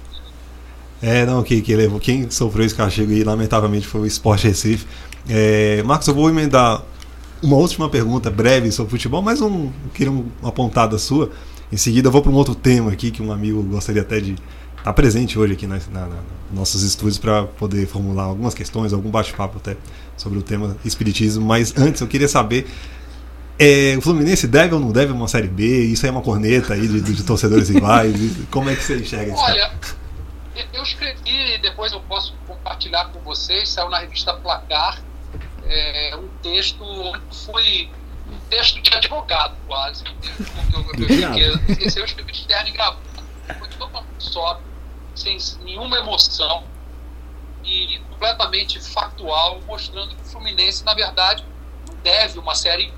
[1.01, 1.99] É, não, que, que levou.
[1.99, 4.87] Quem sofreu esse castigo aí, lamentavelmente, foi o Sport Recife.
[5.29, 6.81] É, Marcos, eu vou emendar
[7.43, 11.29] uma última pergunta breve sobre futebol, mas um, queria uma pontada sua.
[11.69, 14.35] Em seguida, eu vou para um outro tema aqui que um amigo gostaria até de
[14.77, 16.17] estar presente hoje aqui na, na, na
[16.53, 19.75] nossos estúdios para poder formular algumas questões, algum bate-papo até
[20.15, 21.45] sobre o tema espiritismo.
[21.45, 22.65] Mas antes, eu queria saber
[23.59, 25.85] é, o Fluminense deve ou não deve uma Série B?
[25.85, 28.15] Isso aí é uma corneta aí de, de torcedores rivais?
[28.49, 29.41] Como é que você enxerga isso?
[29.41, 29.71] Olha,
[30.73, 35.01] eu escrevi, depois eu posso compartilhar com vocês, saiu na revista Placar,
[35.65, 36.83] é, um texto
[37.45, 37.89] foi
[38.29, 40.03] um texto de advogado, quase.
[40.05, 43.01] Eu, eu, eu, esse eu escrevi de terno e gravata.
[43.59, 44.65] Foi totalmente sóbrio,
[45.15, 46.63] sem nenhuma emoção
[47.63, 51.45] e completamente factual, mostrando que o Fluminense, na verdade,
[51.87, 52.93] não deve uma série.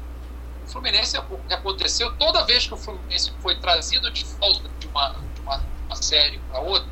[0.65, 1.17] O Fluminense,
[1.49, 5.95] aconteceu, toda vez que o Fluminense foi trazido de volta de uma, de uma, uma
[5.95, 6.89] série para outra,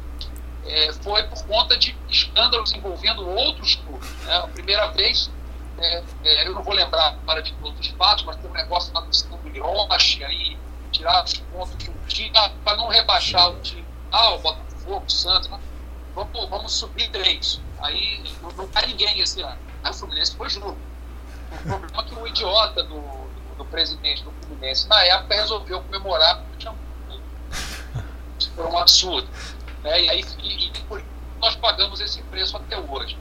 [0.66, 4.10] é, foi por conta de escândalos envolvendo outros clubes.
[4.24, 4.36] Né?
[4.36, 5.30] A primeira vez,
[5.80, 8.94] é, é, eu não vou lembrar para de todos os fatos, mas tem um negócio
[9.02, 10.58] questão do Hiroshi, aí
[10.92, 12.32] tirar os pontos de um time
[12.64, 13.86] para não rebaixar o time.
[14.12, 15.60] Ah, o Botafogo, o Santos, né?
[16.16, 17.60] vamos, vamos subir três.
[17.82, 19.58] Aí não, não cai ninguém esse ano.
[19.84, 20.78] Aí o Fluminense foi junto.
[21.52, 25.82] O problema é que o idiota do, do, do presidente do Fluminense, na época, resolveu
[25.82, 26.76] comemorar porque tinha
[28.40, 29.28] Isso foi um absurdo.
[29.84, 30.04] Né?
[30.04, 30.74] E aí e, e,
[31.40, 33.18] nós pagamos esse preço até hoje.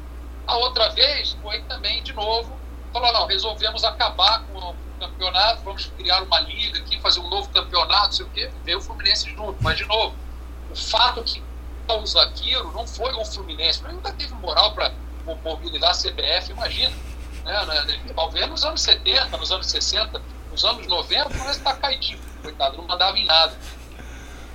[0.53, 2.55] A outra vez foi também, de novo,
[2.93, 7.49] falou, não, resolvemos acabar com o campeonato, vamos criar uma liga aqui, fazer um novo
[7.49, 8.51] campeonato, sei o quê.
[8.63, 10.15] Veio o Fluminense junto, mas de novo,
[10.71, 11.43] o fato que
[11.89, 14.93] o Zaqueiro não foi o Fluminense, mas nunca teve moral para
[15.43, 16.95] mobilizar a CBF, imagina.
[17.45, 21.75] Né, né, talvez nos anos 70, nos anos 60, nos anos 90, o Fluminense está
[21.77, 23.57] caidinho, coitado, não mandava em nada.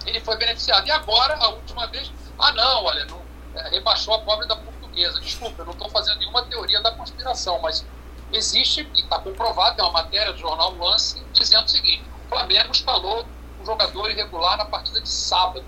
[0.05, 0.85] Ele foi beneficiado.
[0.85, 3.19] E agora, a última vez, ah não, olha, não,
[3.55, 4.55] é, rebaixou a pobre da
[4.97, 5.19] portuguesa.
[5.21, 7.85] Desculpa, eu não estou fazendo nenhuma teoria da conspiração, mas
[8.33, 12.71] existe, e está comprovado, tem uma matéria do jornal Lance dizendo o seguinte: o Flamengo
[12.71, 13.25] instalou
[13.61, 15.63] um jogador irregular na partida de sábado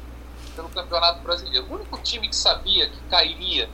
[0.56, 1.68] pelo Campeonato Brasileiro.
[1.68, 3.70] O único time que sabia que cairia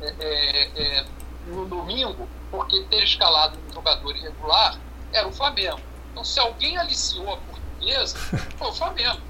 [0.00, 1.04] é, é, é,
[1.46, 4.78] no domingo, porque ter escalado um jogador irregular,
[5.12, 5.80] era o Flamengo.
[6.10, 8.18] Então, se alguém aliciou a portuguesa,
[8.56, 9.20] foi o Flamengo.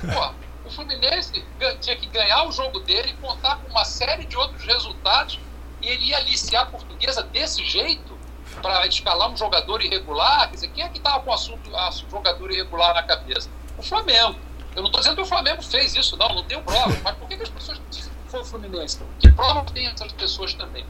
[0.00, 1.44] Pô, o Fluminense
[1.80, 5.38] tinha que ganhar o jogo dele e contar com uma série de outros resultados
[5.80, 8.18] e ele ia aliciar a portuguesa desse jeito
[8.60, 10.48] para escalar um jogador irregular.
[10.48, 13.48] Quer dizer, quem é que estava com o assunto, assunto jogador irregular na cabeça?
[13.78, 14.38] O Flamengo.
[14.74, 16.94] Eu não estou dizendo que o Flamengo fez isso, não, não tenho prova.
[17.02, 19.00] Mas por que, que as pessoas dizem que foi o Fluminense?
[19.20, 20.84] Que prova tem essas pessoas também?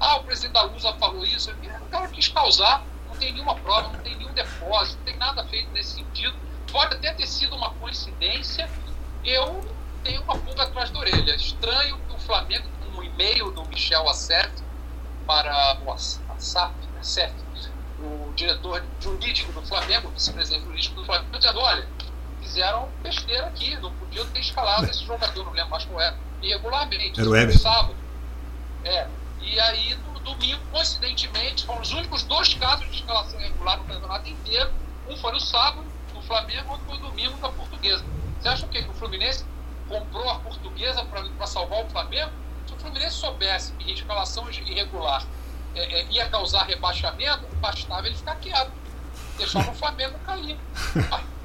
[0.00, 1.50] Ah, o presidente da Lusa falou isso.
[1.50, 5.44] O cara quis causar, não tem nenhuma prova, não tem nenhum depósito, não tem nada
[5.46, 6.34] feito nesse sentido.
[6.70, 8.70] Pode até ter sido uma coincidência.
[9.26, 9.60] Eu
[10.02, 11.34] tenho uma pulga atrás da orelha.
[11.34, 14.52] Estranho que o Flamengo, com um e-mail do Michel Assert
[15.26, 17.34] para o Assaf, Assert,
[17.98, 21.86] o diretor jurídico do Flamengo, vice-presidente jurídico do Flamengo, dizendo: olha
[22.46, 27.20] fizeram besteira aqui, não podiam ter escalado esse jogador, não lembro mais qual era, irregularmente.
[27.20, 27.58] Era o Everton.
[27.58, 27.96] Sábado.
[28.84, 29.06] É.
[29.40, 34.28] E aí, no domingo, coincidentemente, foram os únicos dois casos de escalação irregular no campeonato
[34.28, 34.70] inteiro.
[35.08, 38.04] Um foi no sábado, no Flamengo, outro foi no domingo, na Portuguesa.
[38.40, 38.82] Você acha o quê?
[38.82, 39.44] Que o Fluminense
[39.88, 42.30] comprou a Portuguesa para salvar o Flamengo?
[42.66, 45.24] Se o Fluminense soubesse que escalação irregular
[45.74, 48.72] é, é, ia causar rebaixamento, bastava ele ficar quieto.
[49.36, 50.58] Deixar o Flamengo cair.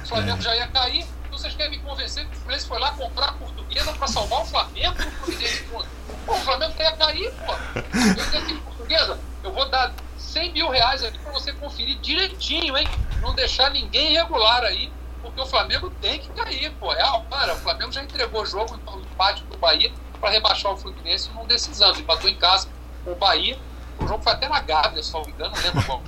[0.00, 0.40] O Flamengo é.
[0.40, 1.06] já ia cair.
[1.26, 4.40] Então vocês querem me convencer que o Fluminense foi lá comprar a portuguesa para salvar
[4.40, 7.52] o Flamengo o Fluminense Pô, o Flamengo ia cair, pô.
[7.52, 12.88] Eu tenho portuguesa, eu vou dar 100 mil reais aqui para você conferir direitinho, hein?
[13.20, 14.90] Não deixar ninguém irregular aí,
[15.22, 16.92] porque o Flamengo tem que cair, pô.
[16.92, 20.76] É, cara, o Flamengo já entregou o jogo no empate do Bahia para rebaixar o
[20.76, 21.98] Fluminense num desses anos.
[21.98, 22.68] Empatou em casa
[23.04, 23.58] com o Bahia.
[24.00, 26.02] O jogo foi até na Gávea, se não me engano, não lembro qual.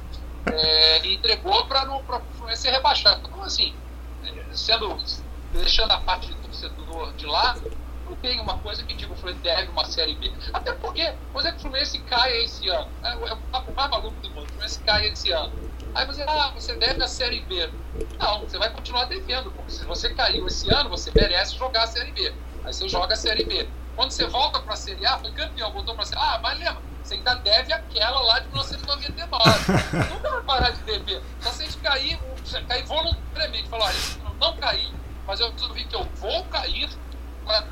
[0.46, 2.02] É, e entregou para o
[2.34, 3.20] Fluminense ser rebaixado.
[3.26, 3.74] Então, assim,
[4.52, 4.96] sendo
[5.52, 7.70] deixando a parte de torcedor de lado,
[8.08, 10.32] não tem uma coisa que digo, o Fluminense deve uma Série B.
[10.52, 12.88] Até porque, pois é que o Fluminense caia esse ano.
[13.02, 14.44] É, é o papo mais maluco do mundo.
[14.44, 15.52] O Fluminense caia esse ano.
[15.95, 17.68] Aí você, ah, você deve a Série B.
[18.18, 21.86] Não, você vai continuar devendo, porque se você caiu esse ano, você merece jogar a
[21.86, 22.32] Série B.
[22.64, 23.68] Aí você joga a Série B.
[23.97, 26.34] Quando você volta para a Série A, foi campeão, voltou para a Série A.
[26.34, 30.12] Ah, mas lembra, você ainda deve aquela lá de 1999.
[30.14, 31.20] Nunca vai parar de dever.
[31.41, 32.20] Só se a gente cair,
[32.68, 34.93] cair voluntariamente, falar, olha, eu não caí,
[35.26, 36.88] mas eu resolvi que eu vou cair,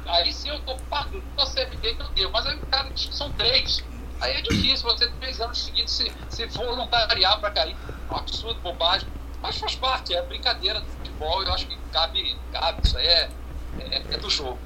[0.07, 2.33] aí sim eu estou pagando a CFD que eu devo.
[2.33, 3.85] Mas aí o cara diz que são três.
[4.21, 7.77] Aí é difícil você três anos seguidos se, se voluntariar para cair.
[8.11, 9.09] É um absurdo, bobagem.
[9.41, 13.31] Mas faz parte, é brincadeira do futebol, eu acho que cabe, cabe isso aí é,
[13.79, 14.59] é, é do jogo.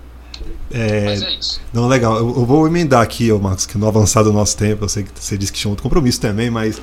[0.71, 1.61] É, Mas é isso.
[1.73, 2.17] Não, legal.
[2.17, 5.03] Eu, eu vou emendar aqui, ô Marcos, que no avançado do nosso tempo, eu sei
[5.03, 6.81] que você disse que tinha outro compromisso também, mas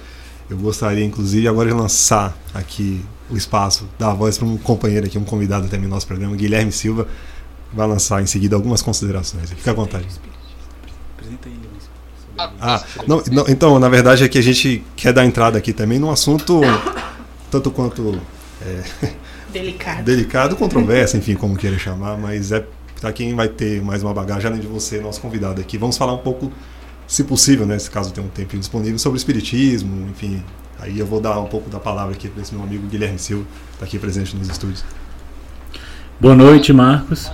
[0.49, 5.05] eu gostaria, inclusive, agora de lançar aqui o espaço, dar a voz para um companheiro
[5.05, 7.07] aqui, um convidado também no nosso programa, Guilherme Silva,
[7.73, 9.49] vai lançar em seguida algumas considerações.
[9.49, 10.07] Fica à vontade.
[12.61, 15.99] Ah, não, não, então, na verdade é que a gente quer dar entrada aqui também
[15.99, 16.61] num assunto
[17.49, 18.19] tanto quanto
[18.61, 18.83] é,
[19.51, 22.65] delicado, delicado, controverso, enfim, como queira chamar, mas é
[22.99, 25.77] para quem vai ter mais uma bagagem além de você, nosso convidado aqui.
[25.77, 26.51] Vamos falar um pouco,
[27.07, 30.43] se possível, né, se caso tenha um tempo disponível, sobre o espiritismo, enfim.
[30.79, 33.43] Aí eu vou dar um pouco da palavra aqui para esse meu amigo Guilherme Silva,
[33.43, 34.83] que está aqui presente nos estúdios.
[36.19, 37.29] Boa noite, Marcos.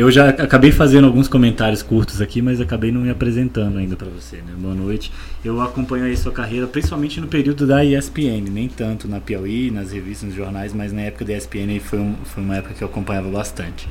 [0.00, 4.08] Eu já acabei fazendo alguns comentários curtos aqui, mas acabei não me apresentando ainda para
[4.08, 4.36] você.
[4.36, 4.54] Né?
[4.56, 5.12] Boa noite.
[5.44, 9.92] Eu acompanho aí sua carreira, principalmente no período da ESPN, nem tanto na Piauí, nas
[9.92, 12.88] revistas, nos jornais, mas na época da ESPN foi, um, foi uma época que eu
[12.88, 13.86] acompanhava bastante.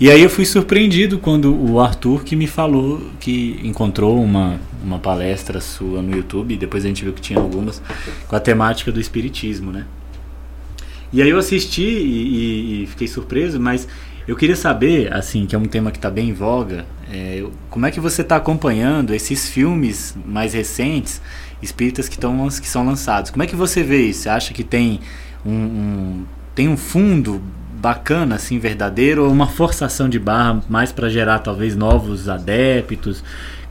[0.00, 4.98] E aí eu fui surpreendido quando o Arthur que me falou que encontrou uma, uma
[4.98, 7.82] palestra sua no YouTube, depois a gente viu que tinha algumas,
[8.26, 9.84] com a temática do espiritismo, né?
[11.12, 13.86] E aí eu assisti e, e, e fiquei surpreso, mas
[14.30, 17.84] eu queria saber, assim, que é um tema que está bem em voga, é, como
[17.84, 21.20] é que você está acompanhando esses filmes mais recentes,
[21.60, 23.32] espíritas que, tão, que são lançados?
[23.32, 24.20] Como é que você vê isso?
[24.20, 25.00] Você acha que tem
[25.44, 26.24] um, um
[26.54, 27.42] tem um fundo
[27.74, 33.24] bacana, assim, verdadeiro, ou uma forçação de barra mais para gerar talvez novos adeptos?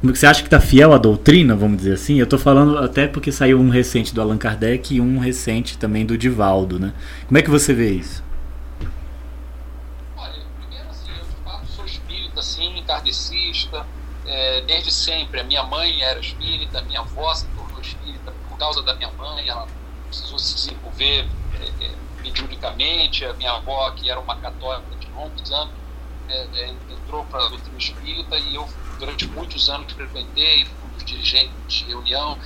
[0.04, 2.20] É você acha que está fiel à doutrina, vamos dizer assim?
[2.20, 6.06] Eu estou falando até porque saiu um recente do Allan Kardec e um recente também
[6.06, 6.92] do Divaldo, né?
[7.28, 8.28] Como é que você vê isso?
[12.90, 13.86] Kardecista,
[14.26, 15.40] é, desde sempre.
[15.40, 19.48] A minha mãe era espírita, minha avó se tornou espírita por causa da minha mãe,
[19.48, 19.68] ela
[20.08, 21.92] precisou se desenvolver é, é,
[22.24, 23.24] mediunicamente.
[23.26, 25.74] A minha avó, que era uma católica de longos anos,
[26.28, 28.68] é, é, entrou para a doutrina espírita e eu,
[28.98, 32.38] durante muitos anos, frequentei, fui um dos dirigentes de reunião.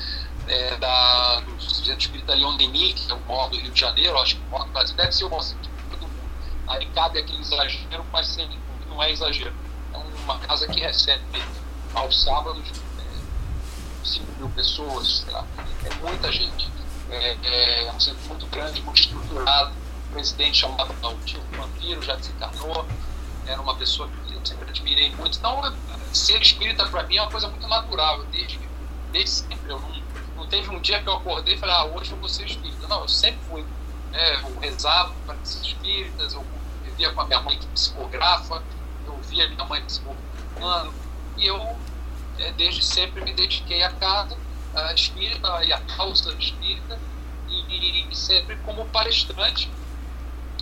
[0.45, 4.17] É, da, do dirigente espírita Leon Denis, que é o maior do Rio de Janeiro,
[4.17, 6.11] acho que o maior do Brasil, deve ser o maior de todo mundo.
[6.67, 8.49] Aí cabe aquele exagero, mas sem,
[8.89, 9.53] não é exagero
[10.23, 11.23] uma casa que recebe
[11.93, 12.63] aos sábados
[12.99, 15.45] é, 5 mil pessoas, sei lá,
[15.85, 16.71] é muita gente.
[17.09, 19.73] É, é, um centro muito grande, muito estruturado.
[20.09, 22.87] O presidente chamado o tio Vampiro já desencarnou,
[23.45, 25.37] era uma pessoa que eu sempre admirei muito.
[25.37, 25.61] Então,
[26.11, 28.59] ser espírita para mim é uma coisa muito natural, desde,
[29.11, 29.71] desde sempre.
[29.71, 29.89] Eu não,
[30.37, 32.87] não teve um dia que eu acordei e falei, ah, hoje eu vou ser espírita.
[32.87, 33.65] Não, eu sempre fui.
[34.11, 36.45] Né, eu rezava para ser espíritas, eu
[36.83, 38.61] vivia com a minha mãe que psicografa,
[39.33, 40.93] via minha mãe psicografando,
[41.37, 41.77] e eu,
[42.37, 44.37] é, desde sempre, me dediquei à casa
[44.75, 46.99] à espírita e à causa espírita,
[47.47, 49.69] e, e sempre como palestrante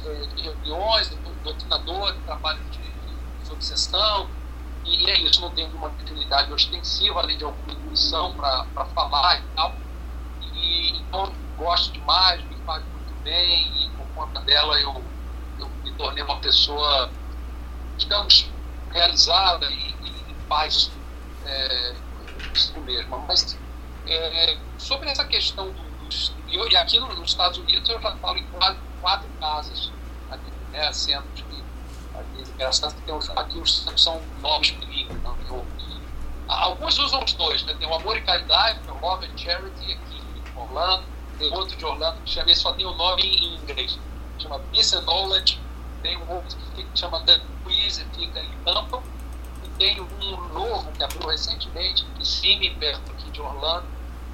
[0.06, 1.10] é, de reuniões,
[1.44, 2.80] doutrinador, trabalho de,
[3.46, 4.30] de obsessão,
[4.84, 9.44] e é isso, não tenho uma utilidade ostensiva, além de alguma intuição para falar e
[9.56, 9.76] tal.
[10.54, 15.04] E então gosto demais, me faz muito bem, e por conta dela eu,
[15.60, 17.12] eu me tornei uma pessoa,
[17.98, 18.50] digamos,
[18.92, 20.92] realizada e, e paz
[21.46, 21.96] é,
[22.50, 23.18] consigo mesma.
[23.20, 23.58] Mas
[24.06, 25.74] é, sobre essa questão
[26.04, 26.34] dos.
[26.48, 29.92] E aqui nos Estados Unidos eu já falo em quatro, quatro casas,
[30.72, 31.62] né, centros que.
[32.14, 35.16] Aqui, engraçado que tem os, aqui os centros são novos perigos.
[35.24, 35.66] Não, eu,
[36.48, 37.74] alguns usam os dois, né?
[37.76, 41.06] tem o Amor e Caridade, é o Love and Charity aqui em Orlando,
[41.40, 43.98] tem outro de Orlando que chama, só tem o nome em inglês,
[44.38, 45.60] chama Peace and Knowledge,
[46.02, 49.02] tem um outro que chama The Quiz, fica em Tampa,
[49.64, 53.88] e tem um novo que abriu recentemente, em cima perto aqui de Orlando,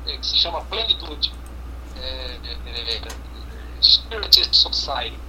[0.06, 1.34] é, que se chama Plenitude
[1.98, 5.20] é, é, é Spirit Society.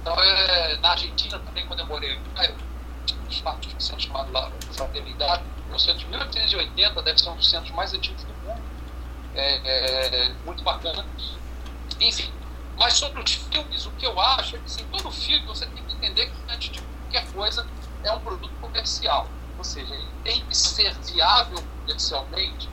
[0.00, 2.18] Então, é, na Argentina também, quando eu morei
[3.60, 7.70] que são chamados lá Fraternidade, é um centro de 1880, deve ser um dos centros
[7.72, 8.62] mais antigos do mundo,
[9.34, 11.04] é, é muito bacana.
[12.00, 12.30] Enfim,
[12.76, 15.84] mas sobre os filmes, o que eu acho é que assim, todo filme você tem
[15.84, 17.66] que entender que antes de qualquer coisa
[18.02, 19.28] é um produto comercial.
[19.56, 22.68] Ou seja, ele tem que ser viável comercialmente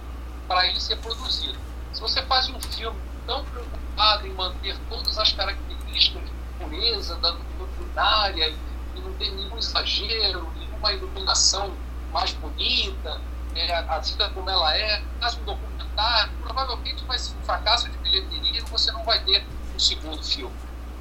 [0.48, 1.58] para ele ser produzido.
[1.94, 7.32] Se você faz um filme tão preocupado em manter todas as características de pureza da
[7.58, 8.50] doutrinária
[8.96, 11.78] e não tem nenhum exagero, nenhuma iluminação
[12.12, 13.22] mais bonita,
[13.54, 17.98] é, a vida como ela é, faz um documentário, provavelmente vai ser um fracasso de
[18.00, 18.42] bilheteria
[18.72, 19.46] você não vai ter
[19.80, 20.56] segundo filme,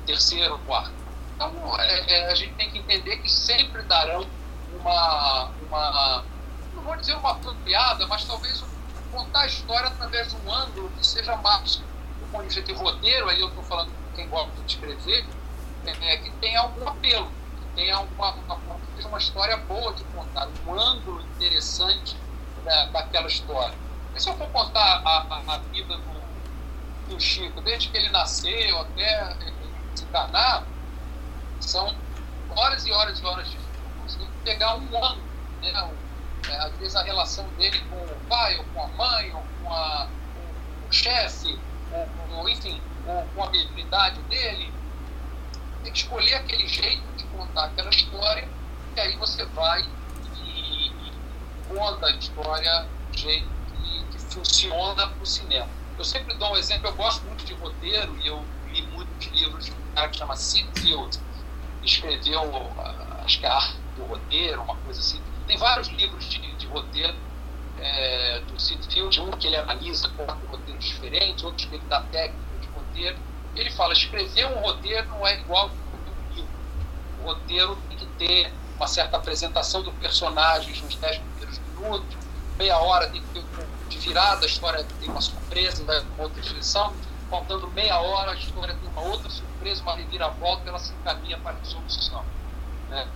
[0.06, 0.92] terceiro, quarto.
[1.34, 4.26] Então, é, é, a gente tem que entender que sempre darão
[4.78, 6.24] uma, uma
[6.74, 8.64] não vou dizer uma piada, mas talvez
[9.10, 13.40] contar a história através de um ângulo que seja mais do ponto de roteiro, aí
[13.40, 15.26] eu estou falando com quem gosta de escrever,
[15.84, 18.60] é, que tenha algum apelo, que tenha uma, uma,
[19.04, 22.16] uma história boa de contar, um ângulo interessante
[22.64, 23.76] da, daquela história.
[24.14, 26.19] E se eu for contar a, a, a vida do
[27.10, 29.52] do Chico, desde que ele nasceu até eh,
[29.94, 30.64] se encarnar
[31.60, 31.94] são
[32.56, 34.32] horas e horas e horas de filmes.
[34.44, 35.22] pegar um ano,
[35.60, 35.90] né?
[36.48, 39.72] É, às vezes a relação dele com o pai, ou com a mãe, ou com,
[39.72, 41.58] a, com o chefe,
[41.92, 42.08] ou,
[42.38, 44.72] ou, enfim, ou com a habilidade dele.
[45.82, 48.48] Tem que escolher aquele jeito de contar aquela história,
[48.96, 49.84] e aí você vai
[50.42, 51.12] e, e
[51.68, 55.79] conta a história do jeito que, que funciona para o cinema.
[56.00, 59.66] Eu sempre dou um exemplo, eu gosto muito de roteiro e eu li muitos livros
[59.66, 61.18] de um cara que chama Sid Field,
[61.82, 62.40] que escreveu,
[62.78, 65.20] ah, acho que a arte do roteiro, uma coisa assim.
[65.46, 67.14] Tem vários livros de, de roteiro
[67.76, 72.00] é, do Sid Field, um que ele analisa quatro roteiros diferentes, outros que ele dá
[72.00, 73.18] técnica de roteiro.
[73.54, 76.50] Ele fala, escrever um roteiro não é igual um livro.
[77.18, 82.16] O roteiro tem que ter uma certa apresentação do personagem nos 10 primeiros minutos,
[82.58, 86.24] meia hora tem que ter um de virada, a história tem uma surpresa, vai uma
[86.24, 86.94] outra direção,
[87.28, 91.56] faltando meia hora a história tem uma outra surpresa, uma reviravolta, ela se encaminha para
[91.56, 92.24] a resolução.
[92.88, 93.08] Né?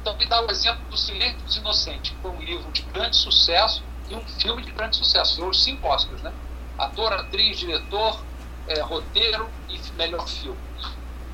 [0.00, 3.16] Então, me dá o exemplo do Silêncio dos Inocentes, que foi um livro de grande
[3.16, 5.36] sucesso e um filme de grande sucesso.
[5.36, 6.32] Ganhou cinco Oscars, né?
[6.78, 8.24] Ator, atriz, diretor,
[8.66, 10.58] é, roteiro e melhor filme.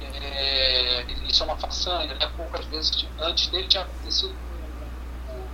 [0.01, 2.27] É, isso é uma façanha, né?
[2.37, 4.35] Poucas vezes antes dele tinha acontecido
[5.29, 5.51] o,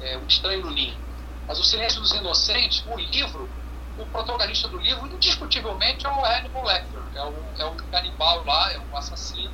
[0.00, 0.96] é, o Estranho no Ninho.
[1.46, 3.48] Mas O Silêncio dos Inocentes, o livro,
[3.98, 7.02] o protagonista do livro, indiscutivelmente, é o Hannibal Lecter.
[7.14, 9.52] É o, é o canibal lá, é o assassino,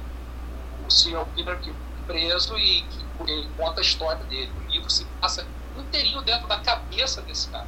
[0.86, 1.72] o serial killer que
[2.07, 4.51] preso e que ele conta a história dele.
[4.66, 7.66] O livro se passa inteirinho dentro da cabeça desse cara.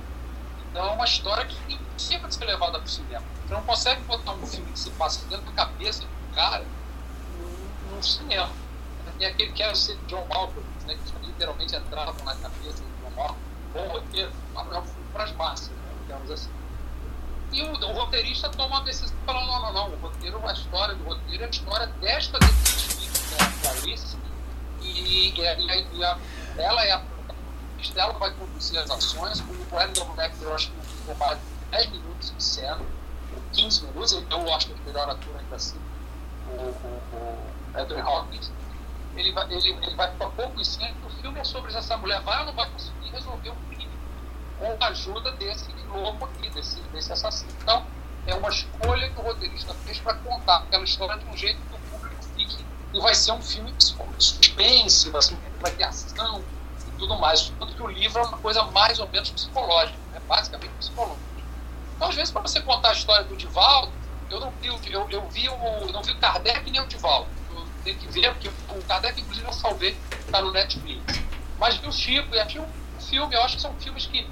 [0.70, 3.24] Então é uma história que tem sempre de ser levada para o cinema.
[3.46, 6.64] Você não consegue botar um filme que se passa dentro da cabeça do cara
[7.90, 8.50] num, cinema.
[9.18, 13.10] Tem aquele que era o John Malkovich, né, que literalmente entravam na cabeça do John
[13.10, 14.32] Malkovich bom roteiro,
[15.12, 16.50] para as massas, né, digamos assim.
[17.52, 20.94] E o, o, roteirista toma uma decisão falando, não, não, não, o roteiro, a história
[20.94, 24.16] do roteiro é a história desta detetive, é a Clarice,
[24.80, 26.18] e, e, a, e a,
[26.56, 30.80] ela é a protagonista, ela vai conduzir as ações, o Brandon Lecter, eu acho que
[30.86, 32.80] ficou mais de 10 minutos de cena,
[33.34, 35.78] ou 15 minutos, então eu acho que o melhor ator ainda assim,
[36.46, 38.52] o, o, o Anthony Hopkins,
[39.16, 42.40] ele vai, ele, ele vai ficar pouco cena, o filme é sobre essa mulher vai
[42.40, 43.90] ou não vai conseguir resolver o crime
[44.58, 47.52] com a ajuda desse louco aqui, desse, desse assassino.
[47.62, 47.84] Então,
[48.26, 51.74] é uma escolha que o roteirista fez para contar aquela história de um jeito que
[51.74, 52.64] o público fique.
[52.92, 53.84] E vai ser um filme de
[54.18, 56.44] suspense, filme vai ter ação
[56.86, 57.52] e tudo mais.
[57.58, 61.30] Tanto que o livro é uma coisa mais ou menos psicológica, é basicamente psicológica.
[61.96, 63.92] Então, às vezes, para você contar a história do Divaldo,
[64.30, 67.39] eu não vi, eu, eu vi o, não vi o Kardec nem o Divaldo.
[67.84, 71.20] Tenho que ver, porque o Kardec, inclusive, eu salvei, está no Netflix.
[71.58, 72.68] Mas vi o Chico e achei um
[73.00, 74.26] filme, eu acho que são filmes que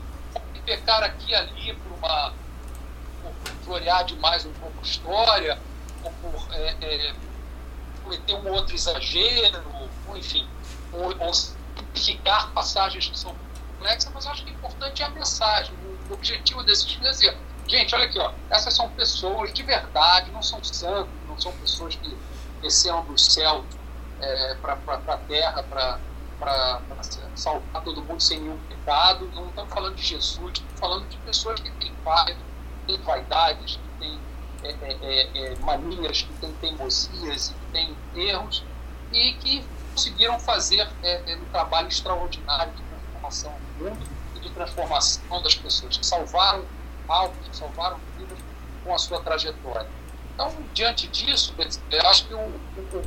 [0.64, 2.32] pecar aqui e ali por uma
[3.22, 3.32] por
[3.64, 5.58] florear demais um pouco a história,
[6.04, 7.14] ou por é, é,
[8.26, 9.62] ter um outro exagero,
[10.06, 10.46] ou enfim,
[10.92, 13.34] ou, ou simplificar passagens que são
[13.78, 15.74] complexas, mas eu acho que o importante é a mensagem.
[16.08, 17.36] O objetivo desses filmes é dizer,
[17.66, 21.94] gente, olha aqui, ó, essas são pessoas de verdade, não são santos, não são pessoas
[21.96, 22.16] que
[22.60, 23.64] desceram do céu
[24.20, 25.98] é, para a terra para
[26.38, 26.80] para
[27.34, 29.28] salvar todo mundo sem nenhum pecado.
[29.34, 32.36] Não estamos falando de Jesus, estamos falando de pessoas que têm pai,
[32.86, 34.20] que têm vaidades, que têm
[34.62, 38.64] é, é, é, é manias, que têm teimosias, que têm erros
[39.12, 44.06] e que conseguiram fazer é, é, um trabalho extraordinário de transformação do mundo
[44.36, 46.64] e de transformação das pessoas, que salvaram
[47.08, 48.38] almas, que salvaram vidas
[48.84, 49.88] com a sua trajetória.
[50.38, 51.52] Então, diante disso,
[51.90, 53.02] eu acho que o, o,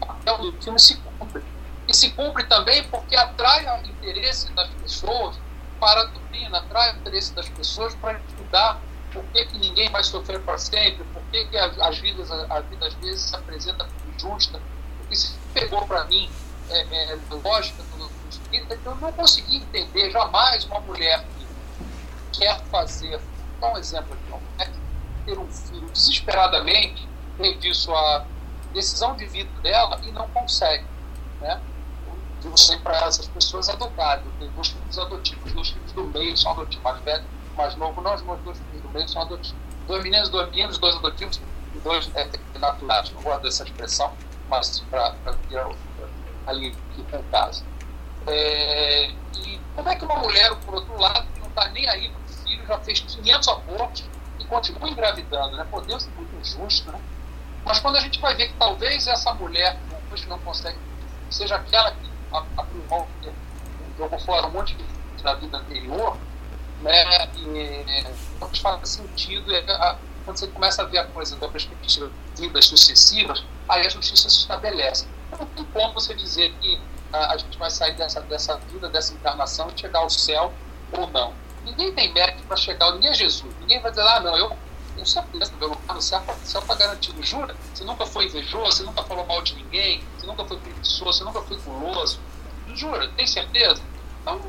[0.00, 1.44] o papel do filme se cumpre.
[1.86, 5.38] E se cumpre também porque atrai o interesse das pessoas
[5.78, 8.80] para a doutrina, atrai o interesse das pessoas para estudar
[9.12, 12.60] por que, que ninguém vai sofrer para sempre, por que, que as, as vidas, a
[12.62, 14.60] vida às vezes se apresenta como justa,
[14.98, 16.28] porque se pegou para mim
[16.68, 18.10] é, é, lógica do, do
[18.52, 21.24] então eu não consegui entender jamais uma mulher
[22.32, 24.79] que quer fazer, vou dar um exemplo aqui, uma mulher
[25.30, 27.08] ter um filho desesperadamente,
[27.38, 28.24] tem visto a
[28.72, 30.84] decisão de vida dela e não consegue.
[31.40, 31.60] Né?
[32.40, 34.24] digo sempre para essas pessoas adotarem.
[34.24, 37.24] Eu tenho dois filhos adotivos, dois filhos do meio são adotivos, mais velho,
[37.56, 39.54] mais novo, nós, meus dois filhos do meio são adotivos.
[39.86, 41.40] Dois meninos, dois meninos, dois adotivos
[41.74, 42.28] e dois é,
[42.58, 43.10] naturais.
[43.12, 44.12] Não gosto dessa expressão,
[44.48, 45.14] mas para
[45.48, 45.70] tirar
[46.46, 46.74] ali
[47.10, 47.64] com o caso.
[48.26, 52.08] É, e como é que uma mulher, por outro lado, que não está nem aí
[52.08, 54.09] para o filho, já fez 500 abortos
[54.40, 55.56] e continua engravidando?
[55.56, 55.66] Né?
[55.70, 57.00] Pô, Deus é muito injusto, né?
[57.64, 59.78] Mas quando a gente vai ver que talvez essa mulher,
[60.14, 60.78] que não consegue,
[61.30, 62.10] seja aquela que
[62.56, 63.06] abrir mão,
[63.98, 64.84] jogou fora um monte de
[65.22, 66.16] da vida anterior,
[66.82, 67.28] né?
[67.36, 68.04] E
[68.40, 69.54] não faz sentido.
[69.54, 73.86] É, a, quando você começa a ver a coisa da perspectiva de vidas sucessivas, aí
[73.86, 75.06] a justiça se estabelece.
[75.30, 76.80] Não tem como você dizer que
[77.12, 80.52] a, a gente vai sair dessa, dessa vida, dessa encarnação e chegar ao céu
[80.92, 81.32] ou não.
[81.64, 83.54] Ninguém tem mérito para chegar, ninguém é Jesus.
[83.60, 84.56] Ninguém vai dizer, ah, não, eu
[84.94, 87.22] tenho certeza, meu lugar no céu está garantido.
[87.22, 87.54] Jura?
[87.72, 91.24] Você nunca foi invejoso, você nunca falou mal de ninguém, você nunca foi preguiçoso, você
[91.24, 92.20] nunca foi guloso.
[92.74, 93.08] Jura?
[93.08, 93.82] Tem certeza?
[94.22, 94.40] Então,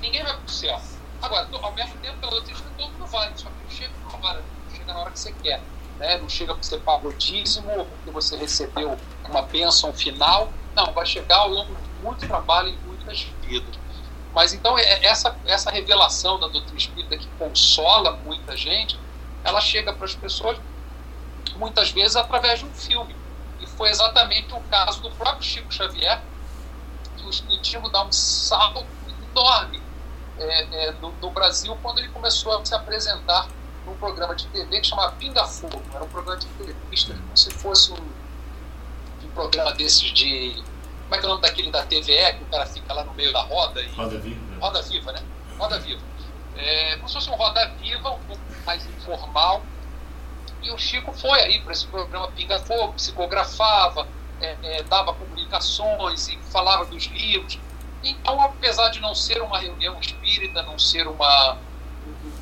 [0.00, 0.80] ninguém vai pro céu.
[1.22, 4.42] Agora, ao mesmo tempo, pela doutrina, todo mundo vai, só que não chega na hora,
[4.42, 5.62] não chega na hora que você quer.
[5.98, 6.18] Né?
[6.18, 10.52] Não chega porque você pagou dízimo, ou porque você recebeu uma bênção final.
[10.74, 13.74] Não, vai chegar ao longo de muito trabalho e muitas vidas.
[14.34, 18.98] Mas então, é, essa, essa revelação da doutrina espírita que consola muita gente,
[19.44, 20.58] ela chega para as pessoas
[21.56, 23.14] muitas vezes através de um filme.
[23.60, 26.20] E foi exatamente o caso do próprio Chico Xavier,
[27.16, 28.84] que o Espiritismo dá um salto
[29.30, 29.80] enorme
[30.38, 33.48] é, é, no, no, Brasil quando ele começou a se apresentar
[33.86, 35.82] num programa de TV que chamava Pinga Fogo.
[35.92, 37.96] Era um programa de entrevista como se fosse um,
[39.24, 40.62] um programa desses de.
[41.04, 43.14] Como é que é o nome daquele da TVE, que o cara fica lá no
[43.14, 43.80] meio da roda?
[43.80, 44.40] E, roda Viva.
[44.60, 45.22] Roda Viva, né?
[45.58, 46.02] Roda Viva.
[46.56, 49.62] É, como se fosse um Roda Viva, um pouco mais informal,
[50.62, 54.08] e o Chico foi aí para esse programa Pinga Fogo, psicografava,
[54.40, 57.58] é, é, dava comunicações e falava dos livros.
[58.02, 61.58] Então, apesar de não ser uma reunião espírita, não ser uma,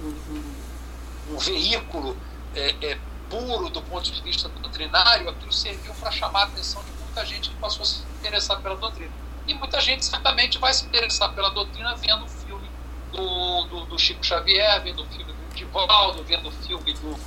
[0.03, 2.17] um, um, veículo
[2.55, 2.99] é, é,
[3.29, 7.51] puro do ponto de vista doutrinário, aquilo serviu para chamar a atenção de muita gente
[7.51, 9.13] que passou a se interessar pela doutrina.
[9.47, 12.69] E muita gente certamente vai se interessar pela doutrina vendo o filme
[13.13, 17.21] do, do, do Chico Xavier, vendo o filme do Divaldo, vendo o filme do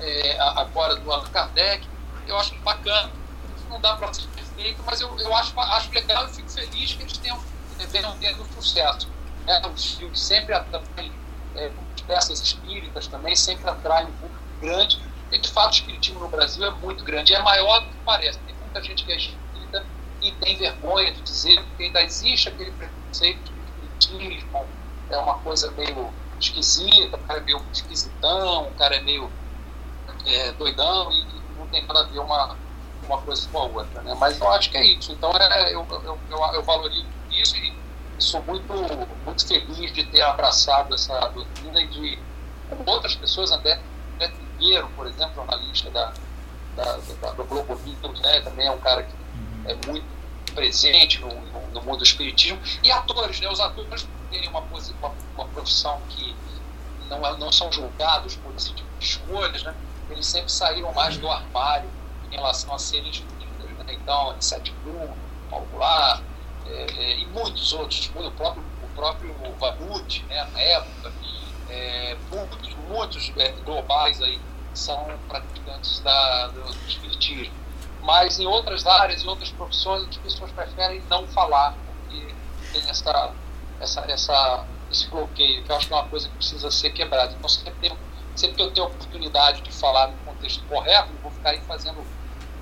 [0.00, 1.86] é, agora do Allan Kardec.
[2.26, 3.10] Eu acho bacana.
[3.70, 7.02] Não dá para ser perfeito, mas eu, eu acho, acho legal e fico feliz que
[7.02, 7.38] eles tenham,
[7.78, 9.08] é, venham tendo sucesso.
[9.46, 11.12] É, os filmes sempre atraem,
[11.54, 11.70] é,
[12.06, 14.98] peças espíritas também, sempre atraem um público grande.
[15.30, 18.38] E de fato o espiritismo no Brasil é muito grande, é maior do que parece.
[18.68, 19.86] Muita gente que é espírita
[20.20, 24.66] e tem vergonha de dizer que ainda existe aquele preconceito de que o espiritismo
[25.08, 29.30] é uma coisa meio esquisita, o cara é meio esquisitão, o cara é meio
[30.26, 31.24] é, doidão e
[31.56, 32.56] não tem nada a ver uma,
[33.06, 34.02] uma coisa com a outra.
[34.02, 34.14] Né?
[34.20, 35.12] Mas eu acho que é isso.
[35.12, 37.74] Então é, eu, eu, eu, eu valorizo isso e
[38.18, 38.72] sou muito,
[39.24, 42.18] muito feliz de ter abraçado essa doutrina e de,
[42.86, 43.80] outras pessoas, André,
[44.14, 46.12] André Trigueiro, por exemplo, jornalista da,
[46.78, 48.40] da, da, do Globo News, né?
[48.40, 49.14] também é um cara que
[49.66, 50.06] é muito
[50.54, 53.48] presente no, no, no mundo do espiritismo, e atores, né?
[53.48, 56.34] os atores têm uma, uma, uma profissão que
[57.10, 59.74] não, não são julgados por esse tipo de escolhas, né?
[60.10, 61.90] eles sempre saíram mais do armário
[62.30, 63.70] em relação a serem espíritas.
[63.86, 63.94] Né?
[63.94, 65.14] Então, Sete Bruno,
[65.50, 66.22] Paulo Goulart,
[66.66, 71.12] é, é, e muitos outros, o próprio, o próprio Vanucci, né, na época,
[71.70, 74.40] é, muitos, muitos é, globais aí
[74.78, 77.54] são praticantes da, do, do espiritismo.
[78.02, 82.34] Mas em outras áreas, em outras profissões, as pessoas preferem não falar, porque
[82.72, 83.32] tem essa,
[83.80, 87.34] essa, essa, esse bloqueio, que eu acho que é uma coisa que precisa ser quebrada.
[87.34, 87.92] Então, sempre
[88.38, 91.60] sempre que eu tenho a oportunidade de falar no contexto correto, não vou ficar aí
[91.62, 92.04] fazendo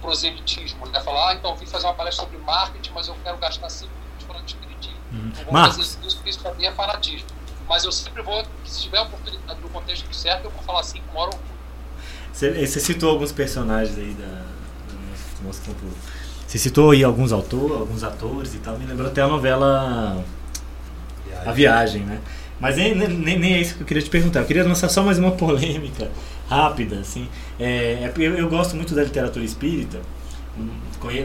[0.00, 1.00] proselitismo, né?
[1.00, 4.26] Falar, ah, então vim fazer uma palestra sobre marketing, mas eu quero gastar cinco minutos
[4.26, 4.98] falando de espiritismo.
[5.12, 5.32] Uhum.
[5.36, 5.76] Não vou Marcos.
[5.76, 7.28] fazer isso, porque isso para mim é fanatismo.
[7.68, 11.18] Mas eu sempre vou, se tiver a oportunidade no contexto certo, eu vou falar cinco
[11.18, 11.40] horas ou
[12.36, 14.26] você, você citou alguns personagens aí da,
[15.40, 15.78] do nosso campo.
[16.46, 20.22] Você citou aí alguns autores, alguns atores e tal, me lembrou até a novela
[21.46, 22.20] A Viagem, né?
[22.60, 24.40] Mas nem, nem, nem é isso que eu queria te perguntar.
[24.40, 26.10] Eu queria lançar só mais uma polêmica
[26.46, 27.26] rápida, assim.
[27.58, 29.98] É, é eu, eu gosto muito da literatura espírita.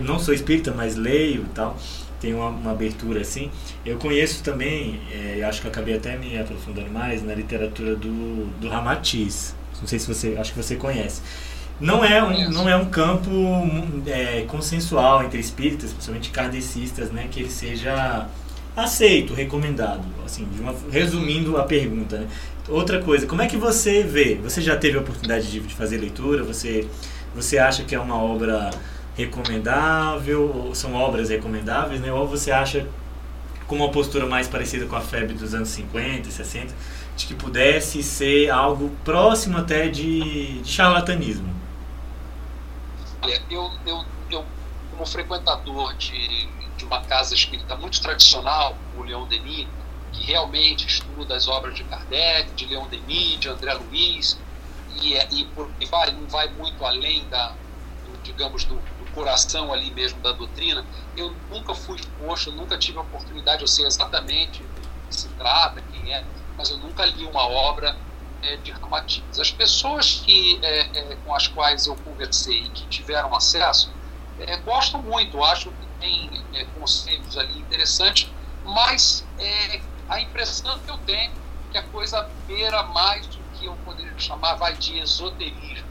[0.03, 1.75] Não sou espírita, mas leio e tal.
[2.21, 3.51] Tenho uma, uma abertura assim.
[3.85, 8.69] Eu conheço também, é, acho que acabei até me aprofundando mais na literatura do, do
[8.69, 9.59] Ramatiz.
[9.81, 11.21] Não sei se você, acho que você conhece.
[11.79, 13.31] Não é um, não é um campo
[14.05, 18.27] é, consensual entre espíritas, principalmente kardecistas, né, que ele seja
[18.75, 20.03] aceito, recomendado.
[20.23, 22.19] Assim, uma, resumindo a pergunta.
[22.19, 22.27] Né?
[22.69, 24.35] Outra coisa, como é que você vê?
[24.43, 26.43] Você já teve a oportunidade de, de fazer leitura?
[26.43, 26.87] Você,
[27.35, 28.69] você acha que é uma obra
[29.15, 30.71] recomendável?
[30.75, 32.13] São obras recomendáveis, né?
[32.13, 32.85] Ou você acha
[33.67, 36.73] com uma postura mais parecida com a febre dos anos 50 e 60,
[37.15, 41.53] de que pudesse ser algo próximo até de, de charlatanismo?
[43.21, 44.45] Olha, eu, eu, eu
[44.91, 46.49] como frequentador de
[46.81, 49.67] de uma casa espírita muito tradicional, o Leon Denis,
[50.11, 54.37] que realmente estuda as obras de Kardec, de Leon Denis, de André Luiz,
[54.99, 59.11] e, é, e, por, e vai, não vai muito além da, do, digamos, do, do,
[59.13, 60.85] coração ali mesmo da doutrina.
[61.15, 65.83] Eu nunca fui exposto, nunca tive a oportunidade, eu sei exatamente do que se trata,
[65.91, 66.23] quem é,
[66.61, 67.97] mas eu nunca li uma obra
[68.43, 69.39] é, de Ramatiz.
[69.39, 73.91] As pessoas que, é, é, com as quais eu conversei e que tiveram acesso,
[74.39, 78.29] é, gostam muito, acho que tem é, conselhos ali interessantes,
[78.63, 83.65] mas é, a impressão que eu tenho é que a coisa beira mais do que
[83.65, 85.89] eu poderia chamar vai de esoterismo.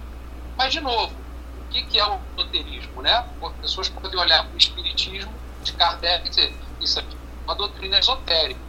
[0.56, 1.12] Mas, de novo,
[1.58, 3.02] o que, que é o esoterismo?
[3.02, 3.26] Né?
[3.42, 5.34] As pessoas podem olhar para o espiritismo
[5.64, 7.20] de Kardec e dizer isso aqui
[7.50, 8.60] uma doutrina esotérica.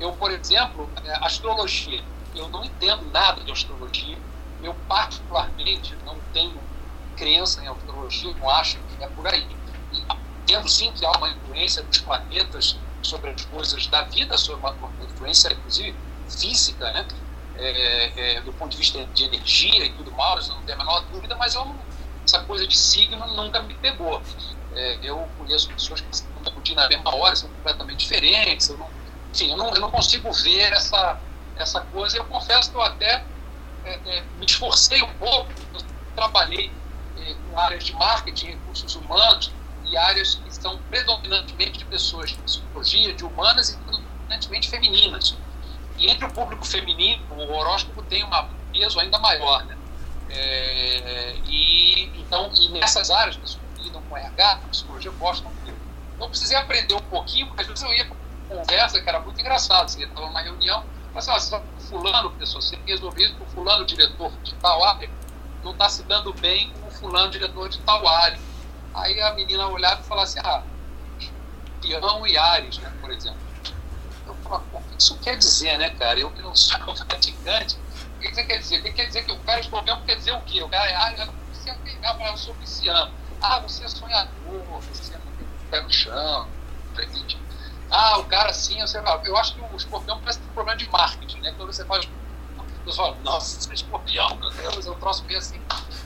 [0.00, 2.02] Eu, por exemplo, é, astrologia,
[2.34, 4.18] eu não entendo nada de astrologia,
[4.62, 6.66] eu particularmente não tenho
[7.14, 9.58] crença em astrologia, não acho que é por aí.
[9.92, 10.06] E,
[10.68, 15.04] sim que há uma influência dos planetas sobre as coisas da vida, sobre uma, uma
[15.04, 17.06] influência, inclusive, física, né?
[17.54, 21.00] É, é, do ponto de vista de energia e tudo mais, não tenho a menor
[21.10, 21.86] dúvida, mas eu,
[22.24, 24.22] essa coisa de signo nunca me pegou.
[24.72, 28.68] É, eu conheço pessoas que estão discutindo na mesma hora, são completamente diferentes.
[28.68, 28.90] Eu não,
[29.32, 31.18] enfim, eu não, eu não consigo ver essa,
[31.56, 32.16] essa coisa.
[32.16, 33.24] Eu confesso que eu até
[33.84, 35.80] é, é, me esforcei um pouco, eu
[36.14, 36.70] trabalhei
[37.18, 39.52] é, com áreas de marketing, recursos humanos
[39.84, 45.36] e áreas que são predominantemente de pessoas de psicologia, de humanas e predominantemente femininas.
[45.98, 48.30] E entre o público feminino, o horóscopo tem um
[48.72, 49.64] peso ainda maior.
[49.64, 49.76] Né?
[50.30, 55.52] É, e, então, e nessas áreas, pessoas que lidam com RH, psicologia, gostam.
[55.62, 55.74] Então,
[56.26, 58.14] eu precisei aprender um pouquinho, porque às vezes eu ia com
[58.56, 59.88] conversa que era muito engraçado.
[59.88, 64.54] Você estava numa reunião, mas assim, fulano, pessoa, você isso com o fulano diretor de
[64.56, 65.10] tal área,
[65.62, 68.38] não está se dando bem com o fulano diretor de tal área.
[68.94, 70.62] Aí a menina olhava e falava assim, ah,
[71.80, 73.40] peão e Ares, né, por exemplo.
[74.26, 76.18] Eu falava, o que isso quer dizer, né, cara?
[76.18, 77.76] Eu que não sou praticante,
[78.16, 78.80] o que isso quer dizer?
[78.80, 80.62] O que quer dizer que o cara escolheu quer dizer o quê?
[80.62, 83.12] O cara é Ares, precisa pegar para eu sou pisciano.
[83.40, 85.20] Ah, você é sonhador, você tem
[85.70, 86.48] pé no chão,
[86.92, 87.36] acredite
[87.90, 89.22] ah, o cara sim, você fala.
[89.24, 91.52] Eu acho que o escorpião parece um problema de marketing, né?
[91.56, 92.08] Quando você faz.
[92.84, 95.60] Você fala, nossa, escorpião, meu Deus, é um troço meio assim.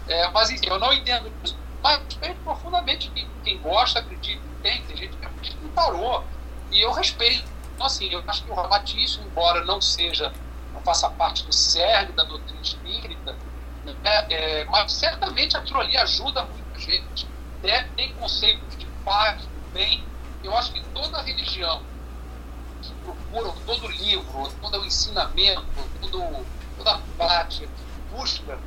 [0.08, 1.56] É, mas enfim, eu não entendo isso.
[1.82, 6.24] Mas respeito profundamente quem, quem gosta, acredita, tem, tem gente que que parou.
[6.70, 7.44] E eu respeito.
[7.74, 10.32] Então, assim, eu acho que o ramatismo, embora não seja,
[10.72, 13.36] não faça parte do cerne da doutrina espírita,
[13.84, 17.26] né, é, mas certamente aquilo ali ajuda muita gente.
[17.62, 17.88] Né?
[17.96, 20.04] Tem conceitos de paz, bem,
[20.44, 21.82] eu acho que toda religião
[22.82, 25.64] que procura, todo livro, todo ensinamento,
[26.00, 26.46] todo,
[26.76, 28.58] toda prática que busca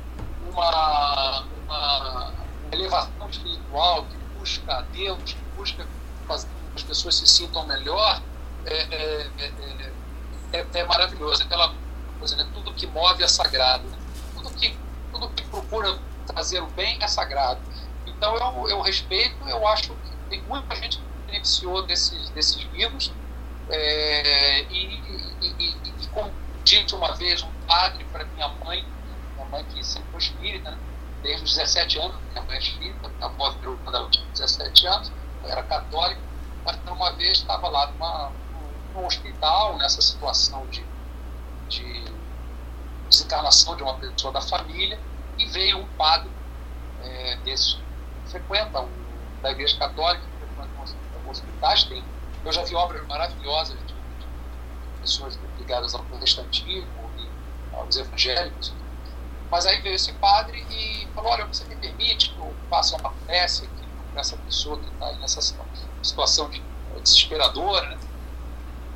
[0.50, 2.34] uma, uma
[2.72, 5.86] elevação espiritual, que busca Deus, que busca
[6.26, 8.20] fazer com que as pessoas se sintam melhor,
[8.66, 9.92] é, é, é,
[10.52, 11.44] é, é maravilhoso.
[11.44, 11.72] Aquela
[12.18, 12.48] coisa, né?
[12.52, 13.88] tudo que move é sagrado.
[13.88, 13.98] Né?
[14.34, 14.76] Tudo, que,
[15.12, 15.96] tudo que procura
[16.26, 17.60] trazer o bem é sagrado.
[18.04, 23.12] Então eu, eu respeito, eu acho que tem muita gente beneficiou desses, desses livros.
[23.70, 24.94] É, e,
[25.42, 26.32] e, e, e, como
[26.64, 28.84] disse uma vez um padre para minha mãe,
[29.34, 30.78] minha mãe que sempre foi espírita, né?
[31.22, 34.86] desde os 17 anos, minha mãe é espírita, minha avó virou quando ela tinha 17
[34.86, 35.12] anos,
[35.44, 36.20] era católica,
[36.64, 38.32] mas uma vez estava lá numa,
[38.94, 40.84] num hospital, nessa situação de,
[41.68, 42.04] de
[43.08, 44.98] desencarnação de uma pessoa da família,
[45.36, 46.30] e veio um padre
[47.02, 47.78] é, desse,
[48.26, 48.90] frequenta um,
[49.42, 50.24] da Igreja Católica,
[51.30, 51.88] hospitais.
[52.44, 54.26] Eu já vi obras maravilhosas de, de
[55.00, 58.72] pessoas ligadas ao protestantismo e aos evangélicos.
[59.50, 63.10] Mas aí veio esse padre e falou: Olha, você me permite que eu faça uma
[63.26, 65.40] prece aqui para essa pessoa que está nessa
[66.02, 66.62] situação de,
[67.02, 67.88] desesperadora?
[67.88, 67.98] Né?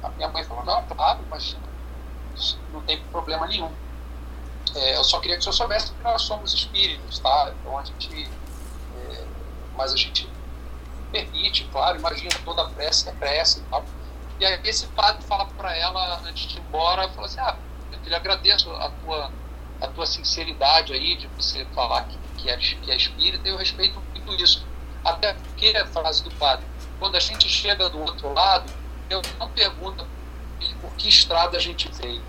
[0.02, 1.56] A minha mãe falou: Não, claro, mas
[2.72, 3.70] não tem problema nenhum.
[4.74, 7.52] É, eu só queria que o senhor soubesse que nós somos espíritos, tá?
[7.60, 8.30] Então a gente.
[8.96, 9.24] É,
[9.76, 10.28] mas a gente
[11.12, 13.84] permite, claro, imagina toda a prece é prece e tal.
[14.40, 17.56] E aí esse padre fala para ela, antes de ir embora, fala assim, ah,
[17.92, 19.30] eu lhe agradeço a tua,
[19.80, 24.00] a tua sinceridade aí de você falar que, que, é, que é espírita, eu respeito
[24.10, 24.66] muito isso.
[25.04, 26.64] Até porque, a frase do padre,
[26.98, 28.72] quando a gente chega do outro lado,
[29.10, 30.06] eu não pergunto
[30.80, 32.22] por que estrada a gente veio,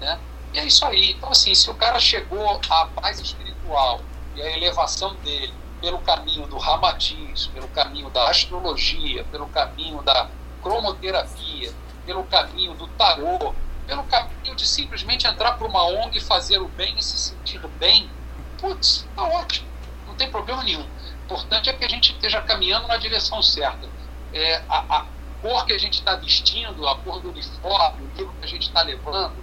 [0.00, 0.18] né?
[0.52, 1.12] E é isso aí.
[1.12, 4.00] Então, assim, se o cara chegou à paz espiritual
[4.34, 10.28] e à elevação dele pelo caminho do ramatiz, pelo caminho da astrologia, pelo caminho da
[10.62, 11.72] cromoterapia,
[12.04, 13.54] pelo caminho do tarô,
[13.86, 17.60] pelo caminho de simplesmente entrar para uma ONG e fazer o bem e se sentir
[17.78, 18.10] bem,
[18.58, 19.68] putz, tá ótimo,
[20.06, 20.82] não tem problema nenhum.
[20.82, 23.88] O importante é que a gente esteja caminhando na direção certa.
[24.32, 25.06] É, a, a
[25.40, 28.68] cor que a gente está vestindo, a cor do uniforme, o livro que a gente
[28.68, 29.36] está levando,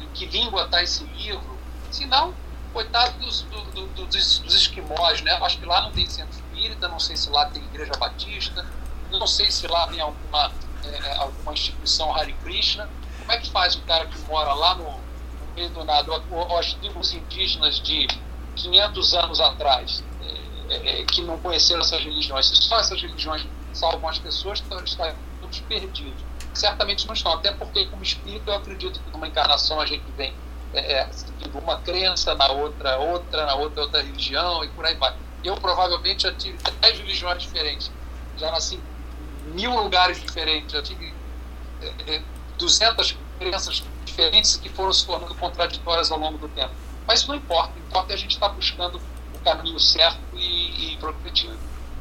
[0.00, 1.58] em que língua está esse livro,
[1.90, 2.34] senão
[2.72, 5.32] coitado dos, do, do, dos, dos esquimós, né?
[5.42, 8.66] Acho que lá não tem centro espírita, não sei se lá tem igreja batista,
[9.10, 10.52] não sei se lá tem alguma,
[10.84, 12.88] é, alguma instituição Hare Krishna.
[13.18, 16.74] Como é que faz o cara que mora lá no, no meio do nada, os
[16.74, 18.06] tribos indígenas de
[18.56, 20.04] 500 anos atrás,
[20.68, 22.46] é, é, é, que não conheceram essas religiões?
[22.46, 26.22] Se só essas religiões salvam as pessoas, então estão todos perdidos.
[26.52, 30.34] Certamente não estão, até porque, como espírito, eu acredito que numa encarnação a gente vem
[30.72, 31.10] é, é
[31.54, 35.14] uma crença na outra, outra, na outra, outra religião e por aí vai.
[35.42, 37.90] Eu provavelmente já tive dez religiões diferentes,
[38.36, 38.78] já nasci
[39.46, 41.12] em mil lugares diferentes, já tive
[42.06, 42.20] é,
[42.58, 46.72] 200 crenças diferentes que foram se tornando contraditórias ao longo do tempo.
[47.06, 49.00] Mas não importa, importa é a gente estar tá buscando
[49.34, 51.58] o caminho certo e, e progredindo.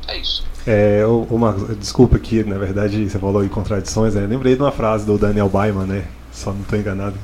[0.07, 0.45] É isso.
[0.65, 4.25] É, o, o Marcos, desculpa aqui, na verdade, você falou em contradições, né?
[4.25, 6.07] Lembrei de uma frase do Daniel Baiman, né?
[6.31, 7.17] Só não estou enganado.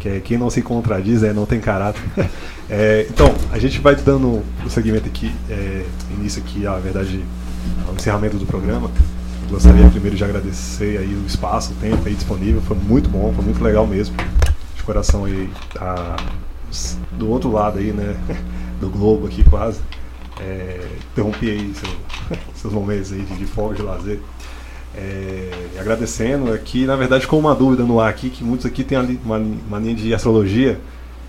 [0.00, 2.02] Que é quem não se contradiz é, não tem caráter.
[2.68, 5.84] é, então, a gente vai dando o segmento aqui, é,
[6.18, 7.22] início aqui, a verdade,
[7.86, 8.90] ao encerramento do programa.
[9.48, 13.44] Gostaria primeiro de agradecer aí o espaço, o tempo aí disponível, foi muito bom, foi
[13.44, 14.16] muito legal mesmo.
[14.76, 16.16] De coração aí, a,
[17.12, 18.16] do outro lado aí, né?
[18.80, 19.80] Do globo aqui quase.
[20.40, 20.80] É,
[21.12, 24.20] interrompi aí seu, seus momentos aí de, de folga, de lazer.
[24.94, 28.98] É, agradecendo aqui, na verdade, com uma dúvida no ar aqui, que muitos aqui têm
[29.24, 30.80] uma, uma linha de astrologia.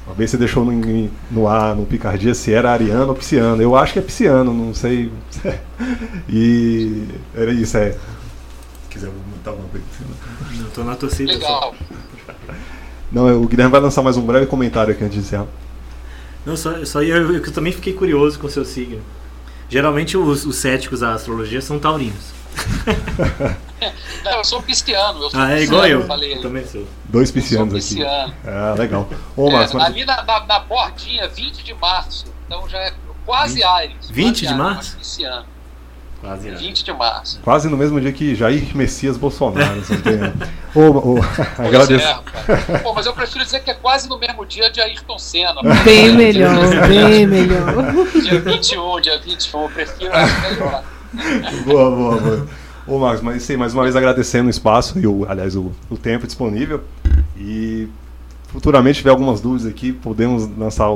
[0.06, 3.62] Uma vez você deixou no, no ar, no Picardia, se era ariano ou pisciano.
[3.62, 5.12] Eu acho que é pisciano, não sei.
[6.28, 7.04] e
[7.36, 7.92] era isso, é.
[7.92, 7.98] Se
[8.90, 9.86] quiser botar uma coisa
[10.58, 11.32] Não, tô na torcida.
[11.32, 11.76] Legal.
[13.12, 15.48] Não, o Guilherme vai lançar mais um breve comentário aqui antes de encerrar.
[16.46, 19.02] Não, só, só eu, eu, também fiquei curioso com o seu signo.
[19.70, 22.41] Geralmente os, os céticos da astrologia são taurinos.
[24.24, 25.24] Não, eu sou pisciano.
[25.24, 26.06] Eu sou ah, é igual eu.
[26.06, 26.36] Falei.
[26.36, 26.86] eu também sou.
[27.06, 27.96] Dois piscianos aqui.
[27.96, 28.34] Pisciano.
[28.46, 29.10] Ah, legal.
[29.36, 29.84] Ô, é, Marcos, mas...
[29.84, 32.26] Ali na, na, na, bordinha, 20 de março.
[32.46, 32.94] Então já é
[33.26, 34.10] quase 20, Ares.
[34.10, 34.98] 20 quase de Ares, março?
[34.98, 35.46] Pisciano.
[36.20, 36.62] Quase Ares.
[36.62, 37.40] 20 de março.
[37.42, 39.82] Quase no mesmo dia que Jair Messias Bolsonaro.
[39.82, 40.20] você tem...
[40.76, 41.20] ô, ô,
[41.58, 42.06] agradeço.
[42.06, 45.62] É, Pô, mas eu prefiro dizer que é quase no mesmo dia de Ayrton Senna.
[45.84, 47.74] Bem melhor, bem melhor.
[48.22, 50.84] Dia 21, dia 21, eu prefiro acho melhor.
[51.66, 52.48] boa, boa, boa.
[52.88, 55.98] Ô, Marcos, mas sim, mais uma vez agradecendo o espaço e, o, aliás, o, o
[55.98, 56.84] tempo disponível.
[57.38, 57.88] E
[58.48, 60.90] futuramente, tiver algumas dúvidas aqui, podemos lançar,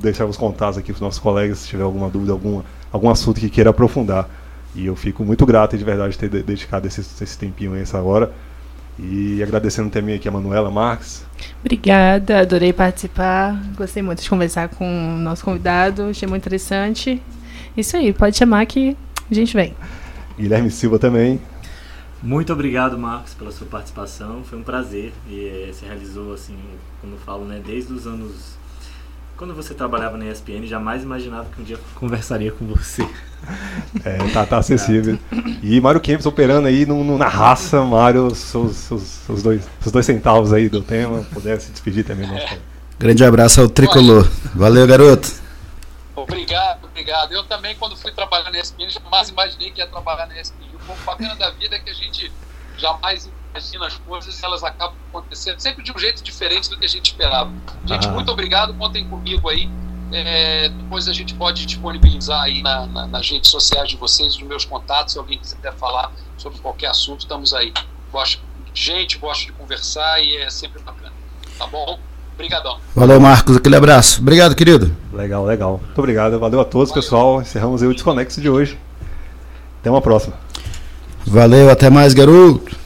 [0.00, 3.40] deixar os contatos aqui para os nossos colegas, se tiver alguma dúvida, alguma, algum assunto
[3.40, 4.28] que queira aprofundar.
[4.74, 8.32] E eu fico muito grato de verdade ter dedicado esse, esse tempinho a essa hora.
[8.98, 11.24] E agradecendo também aqui a Manuela Marques.
[11.60, 13.60] Obrigada, adorei participar.
[13.76, 17.22] Gostei muito de conversar com o nosso convidado, achei muito interessante.
[17.76, 18.96] Isso aí, pode chamar que
[19.30, 19.74] a gente vem.
[20.38, 21.40] Guilherme Silva também.
[22.22, 24.42] Muito obrigado, Marcos, pela sua participação.
[24.44, 25.12] Foi um prazer.
[25.28, 26.56] E é, se realizou, assim,
[27.00, 28.58] como eu falo, né, desde os anos
[29.38, 33.06] quando você trabalhava na ESPN, jamais imaginava que um dia conversaria com você.
[34.04, 35.16] É, tá, tá acessível.
[35.62, 38.88] E Mário Kempis operando aí no, no, na raça, Mário, seus,
[39.42, 42.26] dois, seus dois centavos aí do tema, puder se despedir também.
[42.26, 42.58] Nosso...
[42.98, 44.28] Grande abraço ao Tricolor.
[44.56, 45.32] Valeu, garoto.
[46.22, 47.32] Obrigado, obrigado.
[47.32, 50.74] Eu também, quando fui trabalhar na ESPN, jamais imaginei que ia trabalhar na ESPN.
[50.74, 52.32] O pouco bacana da vida é que a gente
[52.76, 56.88] jamais imagina as coisas, elas acabam acontecendo sempre de um jeito diferente do que a
[56.88, 57.50] gente esperava.
[57.84, 58.10] Gente, ah.
[58.10, 59.68] muito obrigado, contem comigo aí.
[60.10, 64.42] É, depois a gente pode disponibilizar aí na, na, nas redes sociais de vocês os
[64.42, 67.74] meus contatos, se alguém quiser falar sobre qualquer assunto, estamos aí.
[68.10, 68.40] Gosto
[68.72, 71.12] de gente, gosto de conversar e é sempre bacana.
[71.58, 71.98] Tá bom?
[72.38, 72.76] Obrigadão.
[72.94, 73.56] Valeu, Marcos.
[73.56, 74.20] Aquele abraço.
[74.20, 74.94] Obrigado, querido.
[75.12, 75.80] Legal, legal.
[75.84, 76.38] Muito obrigado.
[76.38, 77.02] Valeu a todos, Valeu.
[77.02, 77.42] pessoal.
[77.42, 78.78] Encerramos aí o Desconexo de hoje.
[79.80, 80.34] Até uma próxima.
[81.26, 82.76] Valeu, até mais, garoto.